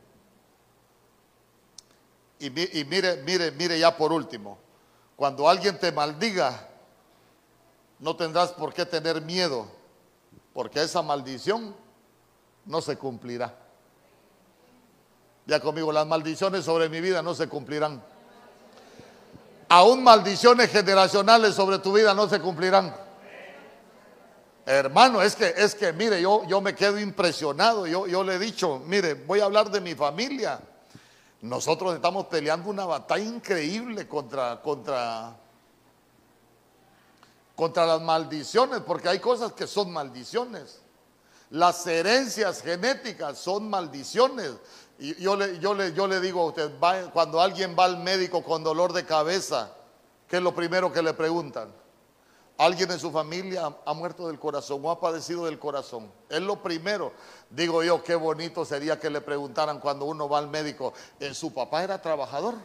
Y, 2.40 2.46
y 2.80 2.84
mire, 2.84 3.22
mire, 3.22 3.52
mire 3.52 3.78
ya 3.78 3.96
por 3.96 4.12
último, 4.12 4.58
cuando 5.18 5.48
alguien 5.48 5.76
te 5.80 5.90
maldiga, 5.90 6.68
no 7.98 8.14
tendrás 8.14 8.52
por 8.52 8.72
qué 8.72 8.86
tener 8.86 9.20
miedo, 9.20 9.66
porque 10.54 10.80
esa 10.80 11.02
maldición 11.02 11.74
no 12.64 12.80
se 12.80 12.96
cumplirá. 12.96 13.52
Ya 15.44 15.58
conmigo, 15.58 15.90
las 15.90 16.06
maldiciones 16.06 16.64
sobre 16.64 16.88
mi 16.88 17.00
vida 17.00 17.20
no 17.20 17.34
se 17.34 17.48
cumplirán. 17.48 18.00
Aún 19.68 20.04
maldiciones 20.04 20.70
generacionales 20.70 21.56
sobre 21.56 21.80
tu 21.80 21.92
vida 21.92 22.14
no 22.14 22.28
se 22.28 22.38
cumplirán. 22.38 22.94
Hermano, 24.66 25.20
es 25.20 25.34
que, 25.34 25.52
es 25.56 25.74
que, 25.74 25.92
mire, 25.92 26.22
yo, 26.22 26.44
yo 26.46 26.60
me 26.60 26.76
quedo 26.76 26.96
impresionado. 26.96 27.88
Yo, 27.88 28.06
yo 28.06 28.22
le 28.22 28.36
he 28.36 28.38
dicho, 28.38 28.80
mire, 28.86 29.14
voy 29.14 29.40
a 29.40 29.46
hablar 29.46 29.68
de 29.68 29.80
mi 29.80 29.96
familia. 29.96 30.60
Nosotros 31.40 31.94
estamos 31.94 32.26
peleando 32.26 32.68
una 32.68 32.84
batalla 32.84 33.24
increíble 33.24 34.08
contra, 34.08 34.60
contra, 34.60 35.36
contra 37.54 37.86
las 37.86 38.00
maldiciones, 38.00 38.80
porque 38.80 39.08
hay 39.08 39.20
cosas 39.20 39.52
que 39.52 39.66
son 39.66 39.92
maldiciones. 39.92 40.80
Las 41.50 41.86
herencias 41.86 42.60
genéticas 42.60 43.38
son 43.38 43.70
maldiciones. 43.70 44.52
Y 44.98 45.14
yo 45.22 45.36
le, 45.36 45.60
yo 45.60 45.74
le, 45.74 45.92
yo 45.92 46.08
le 46.08 46.20
digo 46.20 46.42
a 46.42 46.46
usted, 46.46 46.72
cuando 47.12 47.40
alguien 47.40 47.76
va 47.78 47.84
al 47.84 47.98
médico 47.98 48.42
con 48.42 48.64
dolor 48.64 48.92
de 48.92 49.06
cabeza, 49.06 49.72
¿qué 50.26 50.38
es 50.38 50.42
lo 50.42 50.54
primero 50.54 50.92
que 50.92 51.02
le 51.02 51.14
preguntan? 51.14 51.72
Alguien 52.58 52.90
en 52.90 52.98
su 52.98 53.12
familia 53.12 53.72
ha 53.86 53.94
muerto 53.94 54.26
del 54.26 54.40
corazón 54.40 54.80
o 54.84 54.90
ha 54.90 54.98
padecido 54.98 55.44
del 55.44 55.60
corazón. 55.60 56.10
Es 56.28 56.40
lo 56.40 56.60
primero. 56.60 57.12
Digo 57.48 57.84
yo, 57.84 58.02
qué 58.02 58.16
bonito 58.16 58.64
sería 58.64 58.98
que 58.98 59.08
le 59.08 59.20
preguntaran 59.20 59.78
cuando 59.78 60.06
uno 60.06 60.28
va 60.28 60.38
al 60.38 60.48
médico, 60.48 60.92
¿en 61.20 61.36
¿su 61.36 61.54
papá 61.54 61.84
era 61.84 62.02
trabajador? 62.02 62.56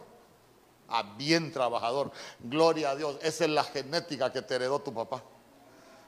Ah, 0.88 1.14
bien 1.16 1.52
trabajador. 1.52 2.10
Gloria 2.40 2.90
a 2.90 2.96
Dios. 2.96 3.18
Esa 3.22 3.44
es 3.44 3.50
la 3.50 3.62
genética 3.62 4.32
que 4.32 4.42
te 4.42 4.56
heredó 4.56 4.80
tu 4.80 4.92
papá. 4.92 5.22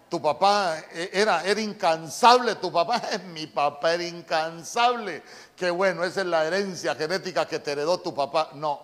Tu 0.08 0.20
papá 0.20 0.80
eh, 0.92 1.10
era, 1.12 1.44
era 1.44 1.60
incansable, 1.60 2.56
tu 2.56 2.72
papá, 2.72 3.00
mi 3.32 3.46
papá 3.46 3.94
era 3.94 4.04
incansable. 4.04 5.22
Qué 5.54 5.70
bueno, 5.70 6.02
esa 6.02 6.22
es 6.22 6.26
la 6.26 6.44
herencia 6.44 6.96
genética 6.96 7.46
que 7.46 7.60
te 7.60 7.70
heredó 7.70 7.98
tu 7.98 8.12
papá. 8.12 8.50
No. 8.54 8.80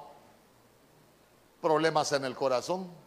Problemas 1.60 2.12
en 2.12 2.24
el 2.24 2.36
corazón, 2.36 3.01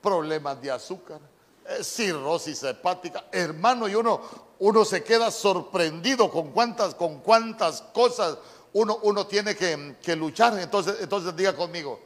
problemas 0.00 0.60
de 0.60 0.70
azúcar, 0.70 1.20
eh, 1.66 1.84
cirrosis 1.84 2.62
hepática. 2.62 3.26
Hermano, 3.32 3.88
y 3.88 3.94
uno, 3.94 4.20
uno 4.58 4.84
se 4.84 5.02
queda 5.02 5.30
sorprendido 5.30 6.30
con 6.30 6.50
cuántas, 6.50 6.94
con 6.94 7.20
cuántas 7.20 7.82
cosas 7.82 8.38
uno, 8.72 8.98
uno 9.02 9.26
tiene 9.26 9.54
que, 9.54 9.96
que 10.02 10.16
luchar. 10.16 10.58
Entonces, 10.58 10.96
entonces 11.00 11.34
diga 11.36 11.54
conmigo, 11.54 12.00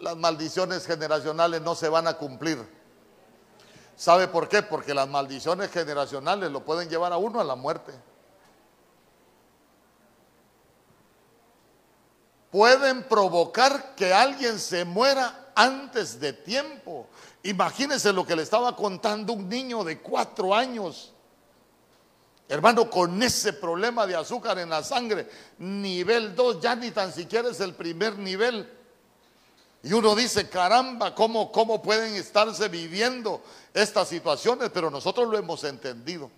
las 0.00 0.16
maldiciones 0.16 0.86
generacionales 0.86 1.60
no 1.62 1.74
se 1.74 1.88
van 1.88 2.06
a 2.06 2.14
cumplir 2.14 2.76
¿Sabe 3.96 4.28
por 4.28 4.46
qué? 4.48 4.62
Porque 4.62 4.92
las 4.92 5.08
maldiciones 5.08 5.70
generacionales 5.70 6.50
lo 6.50 6.60
pueden 6.62 6.88
llevar 6.88 7.14
a 7.14 7.16
uno 7.16 7.40
a 7.40 7.44
la 7.44 7.56
muerte. 7.56 7.92
Pueden 12.50 13.04
provocar 13.04 13.94
que 13.94 14.12
alguien 14.12 14.58
se 14.58 14.84
muera 14.84 15.45
antes 15.56 16.20
de 16.20 16.32
tiempo. 16.32 17.08
Imagínense 17.42 18.12
lo 18.12 18.24
que 18.24 18.36
le 18.36 18.42
estaba 18.42 18.76
contando 18.76 19.32
un 19.32 19.48
niño 19.48 19.82
de 19.82 20.00
cuatro 20.00 20.54
años. 20.54 21.12
Hermano, 22.48 22.88
con 22.88 23.20
ese 23.20 23.54
problema 23.54 24.06
de 24.06 24.14
azúcar 24.14 24.58
en 24.60 24.70
la 24.70 24.84
sangre, 24.84 25.28
nivel 25.58 26.36
2, 26.36 26.60
ya 26.60 26.76
ni 26.76 26.92
tan 26.92 27.12
siquiera 27.12 27.48
es 27.48 27.58
el 27.58 27.74
primer 27.74 28.16
nivel. 28.18 28.70
Y 29.82 29.92
uno 29.92 30.14
dice, 30.14 30.48
caramba, 30.48 31.14
¿cómo, 31.14 31.50
¿cómo 31.50 31.82
pueden 31.82 32.14
estarse 32.14 32.68
viviendo 32.68 33.42
estas 33.74 34.08
situaciones? 34.08 34.70
Pero 34.72 34.90
nosotros 34.90 35.28
lo 35.28 35.38
hemos 35.38 35.64
entendido. 35.64 36.30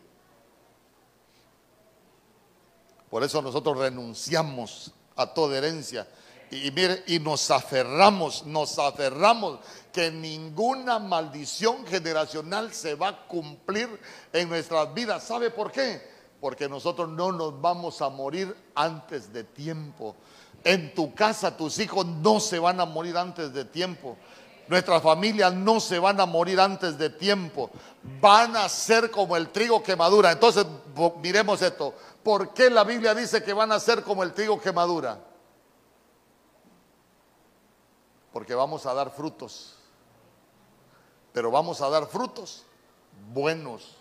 Por 3.10 3.22
eso 3.24 3.42
nosotros 3.42 3.78
renunciamos 3.78 4.92
a 5.16 5.26
toda 5.26 5.58
herencia. 5.58 6.06
Y, 6.50 6.70
mire, 6.70 7.04
y 7.06 7.18
nos 7.18 7.50
aferramos, 7.50 8.46
nos 8.46 8.78
aferramos 8.78 9.58
que 9.92 10.10
ninguna 10.10 10.98
maldición 10.98 11.86
generacional 11.86 12.72
se 12.72 12.94
va 12.94 13.08
a 13.08 13.26
cumplir 13.26 13.88
en 14.32 14.48
nuestras 14.48 14.92
vidas. 14.94 15.24
¿Sabe 15.24 15.50
por 15.50 15.70
qué? 15.70 16.00
Porque 16.40 16.68
nosotros 16.68 17.08
no 17.08 17.32
nos 17.32 17.60
vamos 17.60 18.00
a 18.00 18.08
morir 18.08 18.56
antes 18.74 19.32
de 19.32 19.44
tiempo. 19.44 20.16
En 20.64 20.94
tu 20.94 21.14
casa 21.14 21.56
tus 21.56 21.78
hijos 21.78 22.06
no 22.06 22.40
se 22.40 22.58
van 22.58 22.80
a 22.80 22.86
morir 22.86 23.16
antes 23.16 23.52
de 23.52 23.64
tiempo. 23.64 24.16
Nuestras 24.68 25.02
familias 25.02 25.52
no 25.52 25.80
se 25.80 25.98
van 25.98 26.20
a 26.20 26.26
morir 26.26 26.60
antes 26.60 26.98
de 26.98 27.10
tiempo. 27.10 27.70
Van 28.20 28.56
a 28.56 28.68
ser 28.68 29.10
como 29.10 29.36
el 29.36 29.48
trigo 29.48 29.82
que 29.82 29.96
madura. 29.96 30.32
Entonces, 30.32 30.66
miremos 31.22 31.60
esto. 31.62 31.94
¿Por 32.22 32.52
qué 32.52 32.68
la 32.68 32.84
Biblia 32.84 33.14
dice 33.14 33.42
que 33.42 33.52
van 33.52 33.72
a 33.72 33.80
ser 33.80 34.02
como 34.02 34.22
el 34.22 34.32
trigo 34.32 34.60
que 34.60 34.72
madura? 34.72 35.18
Porque 38.38 38.54
vamos 38.54 38.86
a 38.86 38.94
dar 38.94 39.10
frutos. 39.10 39.74
Pero 41.32 41.50
vamos 41.50 41.80
a 41.80 41.90
dar 41.90 42.06
frutos 42.06 42.62
buenos. 43.34 43.96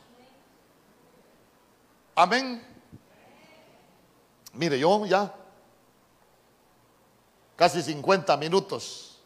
Amén. 2.14 2.64
Mire, 4.54 4.78
yo 4.78 5.08
ya 5.08 5.34
casi 7.56 7.82
50 7.82 8.38
minutos. 8.38 9.18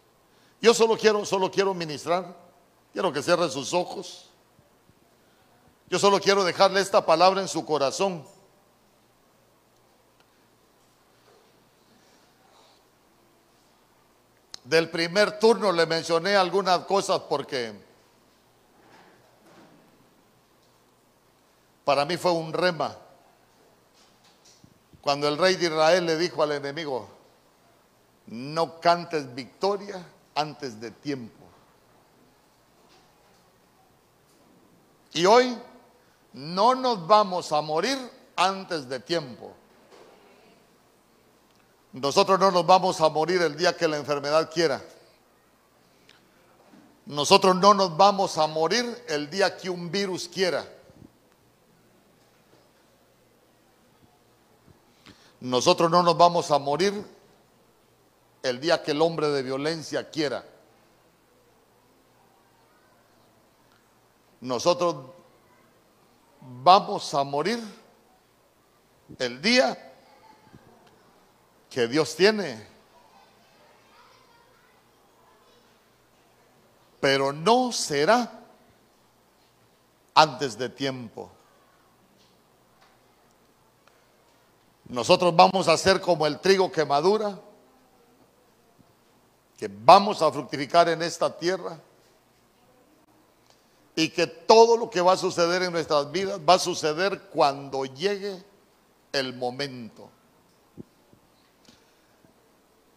Yo 0.61 0.73
solo 0.73 0.95
quiero, 0.97 1.25
solo 1.25 1.51
quiero 1.51 1.73
ministrar. 1.73 2.33
Quiero 2.93 3.11
que 3.11 3.21
cierre 3.21 3.49
sus 3.49 3.73
ojos. 3.73 4.29
Yo 5.89 5.99
solo 5.99 6.21
quiero 6.21 6.45
dejarle 6.45 6.79
esta 6.79 7.05
palabra 7.05 7.41
en 7.41 7.49
su 7.49 7.65
corazón. 7.65 8.25
Del 14.71 14.89
primer 14.89 15.37
turno 15.37 15.73
le 15.73 15.85
mencioné 15.85 16.37
algunas 16.37 16.85
cosas 16.85 17.19
porque 17.27 17.73
para 21.83 22.05
mí 22.05 22.15
fue 22.15 22.31
un 22.31 22.53
rema. 22.53 22.95
Cuando 25.01 25.27
el 25.27 25.37
rey 25.37 25.57
de 25.57 25.65
Israel 25.65 26.05
le 26.05 26.15
dijo 26.15 26.41
al 26.41 26.53
enemigo, 26.53 27.05
no 28.27 28.79
cantes 28.79 29.35
victoria 29.35 30.07
antes 30.35 30.79
de 30.79 30.91
tiempo. 30.91 31.43
Y 35.11 35.25
hoy 35.25 35.57
no 36.31 36.75
nos 36.75 37.05
vamos 37.05 37.51
a 37.51 37.59
morir 37.59 37.97
antes 38.37 38.87
de 38.87 39.01
tiempo. 39.01 39.53
Nosotros 41.93 42.39
no 42.39 42.51
nos 42.51 42.65
vamos 42.65 43.01
a 43.01 43.09
morir 43.09 43.41
el 43.41 43.57
día 43.57 43.75
que 43.75 43.87
la 43.87 43.97
enfermedad 43.97 44.49
quiera. 44.51 44.81
Nosotros 47.05 47.55
no 47.57 47.73
nos 47.73 47.97
vamos 47.97 48.37
a 48.37 48.47
morir 48.47 49.03
el 49.09 49.29
día 49.29 49.57
que 49.57 49.69
un 49.69 49.91
virus 49.91 50.29
quiera. 50.29 50.65
Nosotros 55.41 55.91
no 55.91 56.03
nos 56.03 56.15
vamos 56.15 56.51
a 56.51 56.59
morir 56.59 57.03
el 58.43 58.61
día 58.61 58.81
que 58.81 58.91
el 58.91 59.01
hombre 59.01 59.27
de 59.29 59.43
violencia 59.43 60.09
quiera. 60.09 60.45
Nosotros 64.39 64.95
vamos 66.41 67.13
a 67.13 67.23
morir 67.23 67.59
el 69.19 69.41
día 69.41 69.90
que 71.71 71.87
Dios 71.87 72.15
tiene. 72.15 72.67
Pero 76.99 77.33
no 77.33 77.71
será 77.71 78.31
antes 80.13 80.55
de 80.55 80.69
tiempo. 80.69 81.31
Nosotros 84.87 85.35
vamos 85.35 85.67
a 85.67 85.75
ser 85.77 85.99
como 85.99 86.27
el 86.27 86.39
trigo 86.39 86.71
que 86.71 86.85
madura 86.85 87.39
que 89.61 89.69
vamos 89.71 90.23
a 90.23 90.31
fructificar 90.31 90.89
en 90.89 91.03
esta 91.03 91.37
tierra 91.37 91.79
y 93.95 94.09
que 94.09 94.25
todo 94.25 94.75
lo 94.75 94.89
que 94.89 95.01
va 95.01 95.13
a 95.13 95.17
suceder 95.17 95.61
en 95.61 95.71
nuestras 95.71 96.11
vidas 96.11 96.39
va 96.39 96.55
a 96.55 96.59
suceder 96.59 97.29
cuando 97.31 97.85
llegue 97.85 98.43
el 99.13 99.35
momento. 99.35 100.09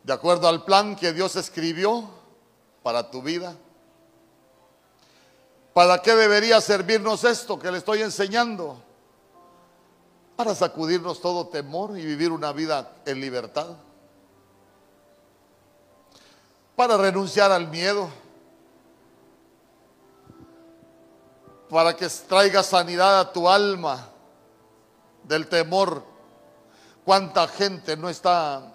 De 0.05 0.13
acuerdo 0.13 0.47
al 0.49 0.65
plan 0.65 0.95
que 0.95 1.13
Dios 1.13 1.35
escribió 1.35 2.09
para 2.83 3.11
tu 3.11 3.23
vida. 3.23 3.57
¿Para 5.73 6.01
qué 6.03 6.15
debería 6.15 6.61
servirnos 6.61 7.25
esto 7.25 7.59
que 7.59 7.73
le 7.73 7.79
estoy 7.79 8.03
enseñando? 8.03 8.77
Para 10.37 10.55
sacudirnos 10.55 11.21
todo 11.21 11.49
temor 11.49 11.99
y 11.99 12.05
vivir 12.05 12.31
una 12.31 12.53
vida 12.53 12.93
en 13.07 13.21
libertad. 13.21 13.69
Para 16.77 16.99
renunciar 16.99 17.51
al 17.51 17.69
miedo. 17.69 18.11
Para 21.71 21.97
que 21.97 22.09
traiga 22.29 22.63
sanidad 22.63 23.21
a 23.21 23.33
tu 23.33 23.49
alma 23.49 24.11
del 25.23 25.49
temor. 25.49 26.05
¿Cuánta 27.07 27.49
gente 27.49 27.97
no 27.97 28.11
está 28.11 28.74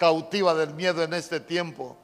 cautiva 0.00 0.54
del 0.54 0.72
miedo 0.72 1.02
en 1.02 1.12
este 1.12 1.40
tiempo. 1.40 1.94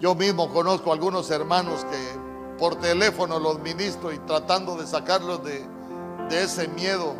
Yo 0.00 0.16
mismo 0.16 0.52
conozco 0.52 0.92
algunos 0.92 1.30
hermanos 1.30 1.84
que 1.84 2.58
por 2.58 2.74
teléfono 2.74 3.38
los 3.38 3.60
ministro 3.60 4.12
y 4.12 4.18
tratando 4.18 4.76
de 4.76 4.84
sacarlos 4.84 5.44
de, 5.44 5.64
de 6.28 6.42
ese 6.42 6.66
miedo, 6.66 7.14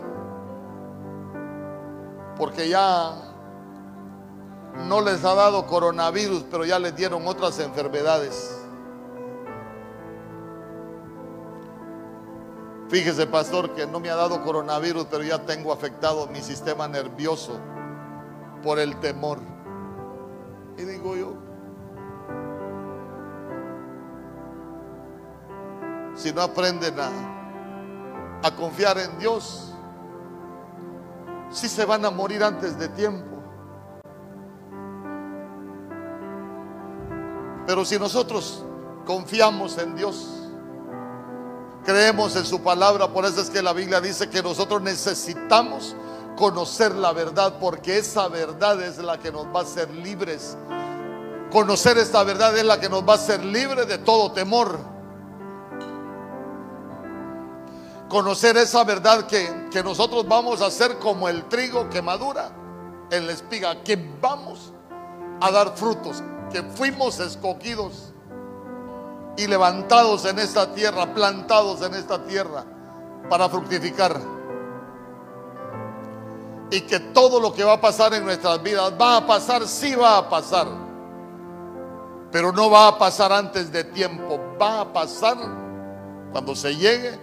porque 2.36 2.68
ya 2.68 3.14
no 4.88 5.01
les 5.01 5.24
ha 5.24 5.34
dado 5.34 5.64
coronavirus, 5.68 6.44
pero 6.51 6.64
ya 6.64 6.80
les 6.80 6.97
dieron 6.97 7.24
otras 7.24 7.61
enfermedades. 7.61 8.55
Fíjese, 12.89 13.26
pastor, 13.26 13.74
que 13.74 13.84
no 13.87 13.99
me 13.99 14.11
ha 14.11 14.14
dado 14.14 14.45
coronavirus, 14.45 15.07
pero 15.11 15.24
ya 15.24 15.39
tengo 15.45 15.72
afectado 15.72 16.28
mi 16.28 16.41
sistema 16.41 16.87
nervioso 16.87 17.59
por 18.62 18.78
el 18.78 18.99
temor. 19.01 19.39
Y 20.78 20.82
digo 20.82 21.16
yo, 21.16 21.34
si 26.14 26.32
no 26.32 26.43
aprenden 26.43 26.95
a, 27.01 27.11
a 28.47 28.55
confiar 28.55 28.99
en 28.99 29.18
Dios, 29.18 29.74
si 31.51 31.68
se 31.68 31.84
van 31.84 32.05
a 32.05 32.11
morir 32.11 32.45
antes 32.45 32.78
de 32.78 32.89
tiempo. 32.89 33.37
Pero 37.66 37.84
si 37.84 37.99
nosotros 37.99 38.64
confiamos 39.05 39.76
en 39.78 39.97
Dios, 39.97 40.36
Creemos 41.87 42.34
en 42.34 42.45
su 42.45 42.61
palabra, 42.62 43.07
por 43.07 43.24
eso 43.24 43.41
es 43.41 43.49
que 43.49 43.62
la 43.62 43.72
Biblia 43.72 44.01
dice 44.01 44.28
que 44.28 44.43
nosotros 44.43 44.82
necesitamos 44.82 45.95
conocer 46.37 46.93
la 46.93 47.12
verdad, 47.12 47.61
porque 47.61 47.99
esa 47.99 48.26
verdad 48.26 48.82
es 48.82 48.99
la 48.99 49.20
que 49.20 49.30
nos 49.30 49.47
va 49.47 49.61
a 49.61 49.62
hacer 49.62 49.89
libres. 49.95 50.57
Conocer 51.53 51.97
esta 51.97 52.24
verdad 52.24 52.59
es 52.59 52.64
la 52.64 52.80
que 52.80 52.89
nos 52.89 53.09
va 53.09 53.12
a 53.12 53.14
hacer 53.14 53.45
libres 53.45 53.87
de 53.87 53.99
todo 53.99 54.32
temor. 54.32 54.80
Conocer 58.09 58.57
esa 58.57 58.82
verdad 58.82 59.28
que, 59.28 59.68
que 59.70 59.84
nosotros 59.84 60.26
vamos 60.26 60.62
a 60.62 60.66
hacer 60.66 60.99
como 60.99 61.28
el 61.28 61.45
trigo 61.45 61.89
que 61.89 62.03
madura 62.03 62.51
en 63.12 63.28
la 63.28 63.32
espiga, 63.32 63.84
que 63.84 63.97
vamos 64.20 64.72
a 65.41 65.53
dar 65.53 65.76
frutos, 65.76 66.20
que 66.51 66.64
fuimos 66.64 67.20
escogidos 67.20 68.12
y 69.37 69.47
levantados 69.47 70.24
en 70.24 70.39
esta 70.39 70.72
tierra, 70.72 71.12
plantados 71.14 71.82
en 71.82 71.95
esta 71.95 72.24
tierra 72.24 72.64
para 73.28 73.49
fructificar. 73.49 74.20
Y 76.70 76.80
que 76.80 76.99
todo 76.99 77.39
lo 77.39 77.53
que 77.53 77.62
va 77.62 77.74
a 77.74 77.80
pasar 77.80 78.14
en 78.14 78.24
nuestras 78.24 78.62
vidas 78.62 78.93
va 79.01 79.18
a 79.18 79.26
pasar, 79.26 79.66
sí 79.68 79.95
va 79.95 80.18
a 80.18 80.28
pasar. 80.28 80.66
Pero 82.32 82.53
no 82.53 82.70
va 82.70 82.89
a 82.89 82.99
pasar 82.99 83.32
antes 83.32 83.70
de 83.70 83.84
tiempo, 83.84 84.41
va 84.61 84.80
a 84.80 84.93
pasar 84.93 85.37
cuando 86.32 86.57
se 86.57 86.74
llegue 86.74 87.18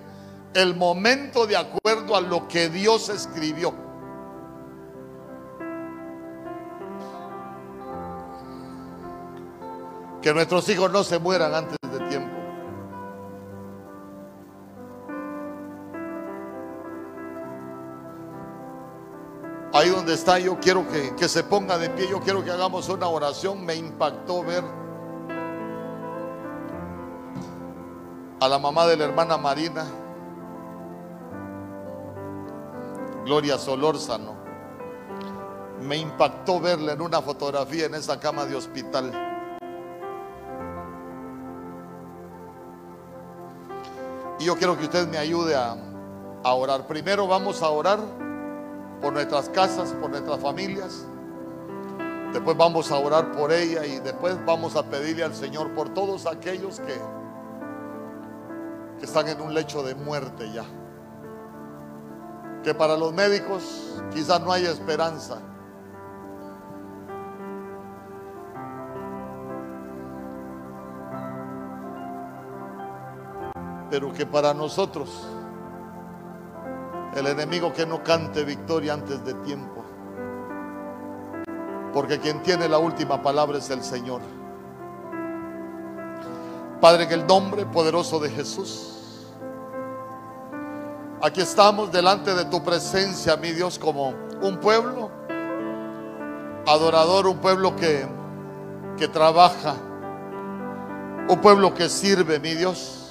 el 0.54 0.76
momento 0.76 1.46
de 1.46 1.58
acuerdo 1.58 2.16
a 2.16 2.22
lo 2.22 2.48
que 2.48 2.70
Dios 2.70 3.10
escribió. 3.10 3.83
Que 10.24 10.34
nuestros 10.34 10.68
hijos 10.70 10.90
no 10.90 11.04
se 11.04 11.20
mueran 11.20 11.54
antes 11.54 11.78
de 11.82 12.00
tiempo. 12.08 12.32
Ahí 19.74 19.90
donde 19.90 20.14
está, 20.14 20.40
yo 20.40 20.58
quiero 20.62 20.88
que, 20.88 21.14
que, 21.16 21.28
se 21.28 21.44
ponga 21.44 21.78
de 21.78 21.90
pie, 21.90 22.08
yo 22.08 22.22
quiero 22.22 22.42
que 22.42 22.52
hagamos 22.52 22.88
una 22.88 23.10
oración. 23.10 23.66
Me 23.66 23.76
impactó 23.76 24.44
ver 24.44 24.64
a 28.40 28.48
la 28.48 28.60
mamá 28.60 28.88
de 28.88 28.96
la 28.96 29.04
hermana 29.04 29.36
Marina, 29.36 29.86
Gloria 33.26 33.58
Solórzano. 33.58 34.36
Me 35.82 35.98
impactó 35.98 36.62
verla 36.62 36.94
en 36.94 37.02
una 37.02 37.22
fotografía 37.22 37.88
en 37.88 37.96
esa 37.96 38.18
cama 38.22 38.46
de 38.46 38.56
hospital. 38.56 39.33
Y 44.44 44.46
yo 44.46 44.58
quiero 44.58 44.78
que 44.78 44.84
usted 44.84 45.08
me 45.08 45.18
ayude 45.18 45.56
a, 45.56 45.78
orar. 46.44 46.86
Primero 46.86 47.28
vamos 47.28 47.62
a 47.62 47.70
orar 47.70 48.00
por 49.00 49.14
nuestras 49.14 49.48
casas, 49.48 49.94
por 49.94 50.10
nuestras 50.10 50.38
familias. 50.42 51.06
Después 52.34 52.58
vamos 52.58 52.92
a 52.92 52.98
orar 52.98 53.32
por 53.32 53.54
ella 53.54 53.86
y 53.86 54.00
después 54.00 54.36
vamos 54.46 54.76
a 54.76 54.84
pedirle 54.84 55.24
al 55.24 55.34
Señor 55.34 55.74
por 55.74 55.94
todos 55.94 56.26
aquellos 56.26 56.82
que, 56.82 57.00
que 59.00 59.06
están 59.06 59.30
en 59.30 59.40
un 59.40 59.54
lecho 59.54 59.82
de 59.82 59.96
muerte 59.96 60.52
ya. 60.52 60.66
Que 62.66 62.74
para 62.74 62.98
los 62.98 63.14
médicos 63.14 64.04
quizás 64.14 64.42
no 64.42 64.52
haya 64.52 64.72
esperanza. 64.72 65.38
Pero 73.94 74.12
que 74.12 74.26
para 74.26 74.56
nosotros 74.56 75.08
el 77.16 77.28
enemigo 77.28 77.72
que 77.72 77.86
no 77.86 78.04
cante 78.04 78.44
victoria 78.44 78.96
antes 78.96 79.24
de 79.24 79.36
tiempo. 79.36 79.86
Porque 81.94 82.18
quien 82.18 82.42
tiene 82.42 82.68
la 82.68 82.80
última 82.80 83.22
palabra 83.22 83.60
es 83.60 83.70
el 83.70 83.84
Señor. 83.84 84.22
Padre, 86.82 87.04
en 87.04 87.12
el 87.12 87.28
nombre 87.28 87.68
poderoso 87.68 88.20
de 88.20 88.32
Jesús, 88.32 89.28
aquí 91.22 91.42
estamos 91.42 91.92
delante 91.92 92.34
de 92.34 92.46
tu 92.46 92.64
presencia, 92.64 93.38
mi 93.38 93.52
Dios, 93.52 93.78
como 93.78 94.16
un 94.42 94.58
pueblo 94.58 95.12
adorador, 96.66 97.28
un 97.28 97.38
pueblo 97.38 97.76
que, 97.76 98.08
que 98.98 99.08
trabaja, 99.08 99.76
un 101.30 101.40
pueblo 101.40 101.76
que 101.76 101.90
sirve, 101.90 102.40
mi 102.40 102.56
Dios 102.56 103.02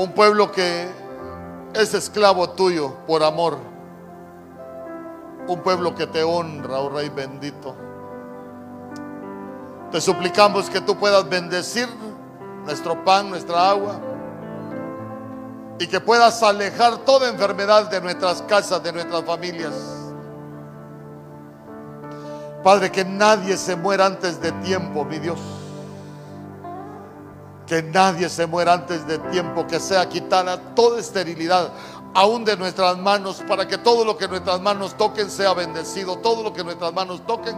un 0.00 0.12
pueblo 0.12 0.50
que 0.50 0.88
es 1.74 1.92
esclavo 1.92 2.48
tuyo 2.48 2.94
por 3.06 3.22
amor. 3.22 3.58
Un 5.46 5.60
pueblo 5.60 5.94
que 5.94 6.06
te 6.06 6.22
honra, 6.22 6.78
oh 6.78 6.88
Rey 6.88 7.10
bendito. 7.10 7.76
Te 9.92 10.00
suplicamos 10.00 10.70
que 10.70 10.80
tú 10.80 10.96
puedas 10.96 11.28
bendecir 11.28 11.86
nuestro 12.64 13.04
pan, 13.04 13.28
nuestra 13.28 13.68
agua. 13.68 14.00
Y 15.78 15.86
que 15.86 16.00
puedas 16.00 16.42
alejar 16.42 16.96
toda 17.04 17.28
enfermedad 17.28 17.90
de 17.90 18.00
nuestras 18.00 18.40
casas, 18.40 18.82
de 18.82 18.94
nuestras 18.94 19.22
familias. 19.24 19.74
Padre, 22.62 22.90
que 22.90 23.04
nadie 23.04 23.54
se 23.58 23.76
muera 23.76 24.06
antes 24.06 24.40
de 24.40 24.50
tiempo, 24.62 25.04
mi 25.04 25.18
Dios. 25.18 25.59
Que 27.70 27.84
nadie 27.84 28.28
se 28.28 28.48
muera 28.48 28.72
antes 28.72 29.06
de 29.06 29.16
tiempo, 29.30 29.64
que 29.64 29.78
sea 29.78 30.08
quitada 30.08 30.74
toda 30.74 30.98
esterilidad, 30.98 31.70
aún 32.14 32.44
de 32.44 32.56
nuestras 32.56 32.98
manos, 32.98 33.44
para 33.46 33.68
que 33.68 33.78
todo 33.78 34.04
lo 34.04 34.18
que 34.18 34.26
nuestras 34.26 34.60
manos 34.60 34.96
toquen 34.96 35.30
sea 35.30 35.54
bendecido, 35.54 36.18
todo 36.18 36.42
lo 36.42 36.52
que 36.52 36.64
nuestras 36.64 36.92
manos 36.92 37.24
toquen 37.24 37.54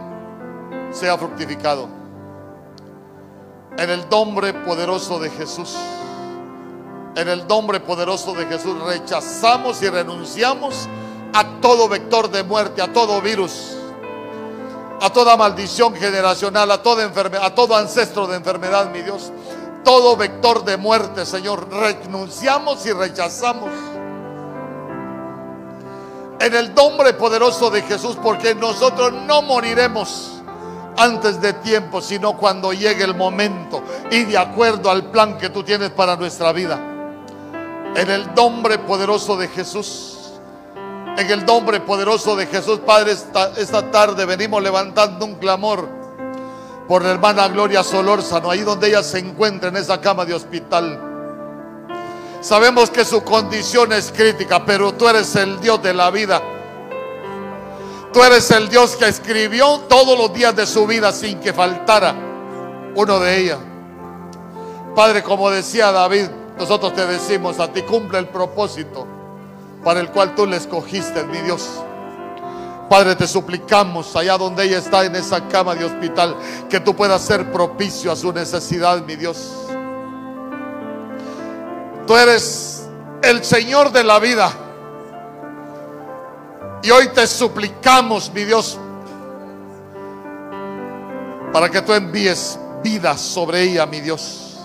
sea 0.91 1.17
fructificado. 1.17 1.89
En 3.75 3.89
el 3.89 4.07
nombre 4.07 4.53
poderoso 4.53 5.17
de 5.17 5.31
Jesús, 5.31 5.75
en 7.15 7.27
el 7.27 7.47
nombre 7.47 7.79
poderoso 7.79 8.35
de 8.35 8.45
Jesús, 8.45 8.79
rechazamos 8.83 9.81
y 9.81 9.89
renunciamos 9.89 10.87
a 11.33 11.43
todo 11.59 11.89
vector 11.89 12.29
de 12.29 12.43
muerte, 12.43 12.83
a 12.83 12.93
todo 12.93 13.19
virus, 13.19 13.75
a 15.01 15.09
toda 15.11 15.35
maldición 15.37 15.95
generacional, 15.95 16.69
a 16.69 16.83
toda 16.83 17.11
a 17.41 17.55
todo 17.55 17.75
ancestro 17.75 18.27
de 18.27 18.37
enfermedad, 18.37 18.91
mi 18.91 19.01
Dios 19.01 19.31
todo 19.83 20.15
vector 20.15 20.63
de 20.63 20.77
muerte, 20.77 21.25
Señor. 21.25 21.69
Renunciamos 21.69 22.85
y 22.85 22.91
rechazamos 22.91 23.69
En 26.39 26.53
el 26.55 26.73
nombre 26.73 27.13
poderoso 27.13 27.69
de 27.69 27.81
Jesús, 27.83 28.17
porque 28.21 28.53
nosotros 28.53 29.13
no 29.13 29.41
moriremos 29.41 30.41
antes 30.97 31.39
de 31.41 31.53
tiempo, 31.53 32.01
sino 32.01 32.37
cuando 32.37 32.73
llegue 32.73 33.03
el 33.03 33.15
momento 33.15 33.81
y 34.11 34.23
de 34.23 34.37
acuerdo 34.37 34.91
al 34.91 35.09
plan 35.09 35.37
que 35.37 35.49
tú 35.49 35.63
tienes 35.63 35.91
para 35.91 36.15
nuestra 36.15 36.51
vida. 36.51 36.79
En 37.95 38.09
el 38.09 38.33
nombre 38.33 38.79
poderoso 38.79 39.37
de 39.37 39.47
Jesús. 39.47 40.09
En 41.17 41.29
el 41.29 41.45
nombre 41.45 41.79
poderoso 41.79 42.35
de 42.35 42.47
Jesús, 42.47 42.79
Padre, 42.79 43.11
esta, 43.11 43.51
esta 43.55 43.91
tarde 43.91 44.25
venimos 44.25 44.61
levantando 44.63 45.25
un 45.25 45.35
clamor 45.35 46.02
por 46.87 47.03
la 47.03 47.11
hermana 47.11 47.47
Gloria 47.47 47.83
Solórzano, 47.83 48.49
ahí 48.49 48.61
donde 48.61 48.89
ella 48.89 49.03
se 49.03 49.19
encuentra 49.19 49.69
en 49.69 49.77
esa 49.77 50.01
cama 50.01 50.25
de 50.25 50.33
hospital. 50.33 50.99
Sabemos 52.41 52.89
que 52.89 53.05
su 53.05 53.23
condición 53.23 53.93
es 53.93 54.11
crítica, 54.11 54.65
pero 54.65 54.93
tú 54.93 55.07
eres 55.07 55.35
el 55.35 55.59
Dios 55.61 55.81
de 55.81 55.93
la 55.93 56.11
vida. 56.11 56.41
Tú 58.11 58.21
eres 58.21 58.51
el 58.51 58.69
Dios 58.69 58.95
que 58.95 59.07
escribió 59.07 59.79
todos 59.87 60.17
los 60.17 60.33
días 60.33 60.55
de 60.55 60.67
su 60.67 60.85
vida 60.85 61.11
sin 61.11 61.39
que 61.39 61.53
faltara 61.53 62.13
uno 62.95 63.19
de 63.19 63.37
ellas. 63.39 63.59
Padre, 64.95 65.23
como 65.23 65.49
decía 65.49 65.91
David, 65.91 66.25
nosotros 66.57 66.93
te 66.93 67.07
decimos 67.07 67.59
a 67.59 67.71
ti, 67.71 67.81
cumple 67.81 68.19
el 68.19 68.27
propósito 68.27 69.07
para 69.83 69.99
el 69.99 70.09
cual 70.11 70.35
tú 70.35 70.45
le 70.45 70.57
escogiste, 70.57 71.23
mi 71.23 71.39
Dios. 71.39 71.69
Padre, 72.93 73.15
te 73.15 73.25
suplicamos 73.25 74.15
allá 74.15 74.37
donde 74.37 74.65
ella 74.65 74.77
está 74.77 75.03
en 75.03 75.15
esa 75.15 75.47
cama 75.47 75.73
de 75.73 75.83
hospital, 75.83 76.37
que 76.69 76.79
tú 76.79 76.95
puedas 76.95 77.23
ser 77.23 77.51
propicio 77.51 78.11
a 78.11 78.15
su 78.15 78.31
necesidad, 78.31 79.03
mi 79.03 79.15
Dios. 79.15 79.51
Tú 82.05 82.15
eres 82.15 82.87
el 83.23 83.43
Señor 83.43 83.91
de 83.91 84.03
la 84.03 84.19
vida. 84.19 84.51
Y 86.83 86.91
hoy 86.91 87.07
te 87.07 87.25
suplicamos, 87.25 88.31
mi 88.31 88.43
Dios, 88.43 88.77
para 91.51 91.69
que 91.69 91.81
tú 91.81 91.93
envíes 91.93 92.59
vida 92.83 93.17
sobre 93.17 93.63
ella, 93.63 93.87
mi 93.87 94.01
Dios. 94.01 94.59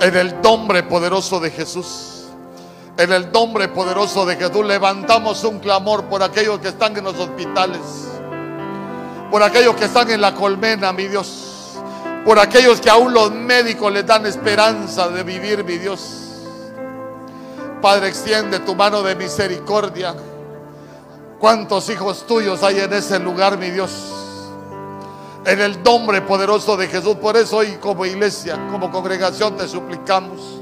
En 0.00 0.16
el 0.16 0.42
nombre 0.42 0.82
poderoso 0.82 1.38
de 1.38 1.52
Jesús. 1.52 2.19
En 3.00 3.10
el 3.12 3.32
nombre 3.32 3.66
poderoso 3.68 4.26
de 4.26 4.36
Jesús 4.36 4.62
levantamos 4.66 5.42
un 5.44 5.58
clamor 5.58 6.04
por 6.04 6.22
aquellos 6.22 6.58
que 6.58 6.68
están 6.68 6.94
en 6.98 7.04
los 7.04 7.18
hospitales. 7.18 7.80
Por 9.30 9.42
aquellos 9.42 9.74
que 9.74 9.86
están 9.86 10.10
en 10.10 10.20
la 10.20 10.34
colmena, 10.34 10.92
mi 10.92 11.08
Dios. 11.08 11.78
Por 12.26 12.38
aquellos 12.38 12.78
que 12.78 12.90
aún 12.90 13.14
los 13.14 13.32
médicos 13.32 13.90
les 13.90 14.04
dan 14.04 14.26
esperanza 14.26 15.08
de 15.08 15.22
vivir, 15.22 15.64
mi 15.64 15.78
Dios. 15.78 16.00
Padre, 17.80 18.08
extiende 18.08 18.58
tu 18.58 18.74
mano 18.74 19.02
de 19.02 19.14
misericordia. 19.14 20.14
¿Cuántos 21.38 21.88
hijos 21.88 22.26
tuyos 22.26 22.62
hay 22.62 22.80
en 22.80 22.92
ese 22.92 23.18
lugar, 23.18 23.56
mi 23.56 23.70
Dios? 23.70 23.92
En 25.46 25.58
el 25.58 25.82
nombre 25.82 26.20
poderoso 26.20 26.76
de 26.76 26.86
Jesús. 26.86 27.16
Por 27.16 27.38
eso 27.38 27.56
hoy 27.56 27.78
como 27.80 28.04
iglesia, 28.04 28.58
como 28.70 28.90
congregación 28.90 29.56
te 29.56 29.66
suplicamos 29.66 30.59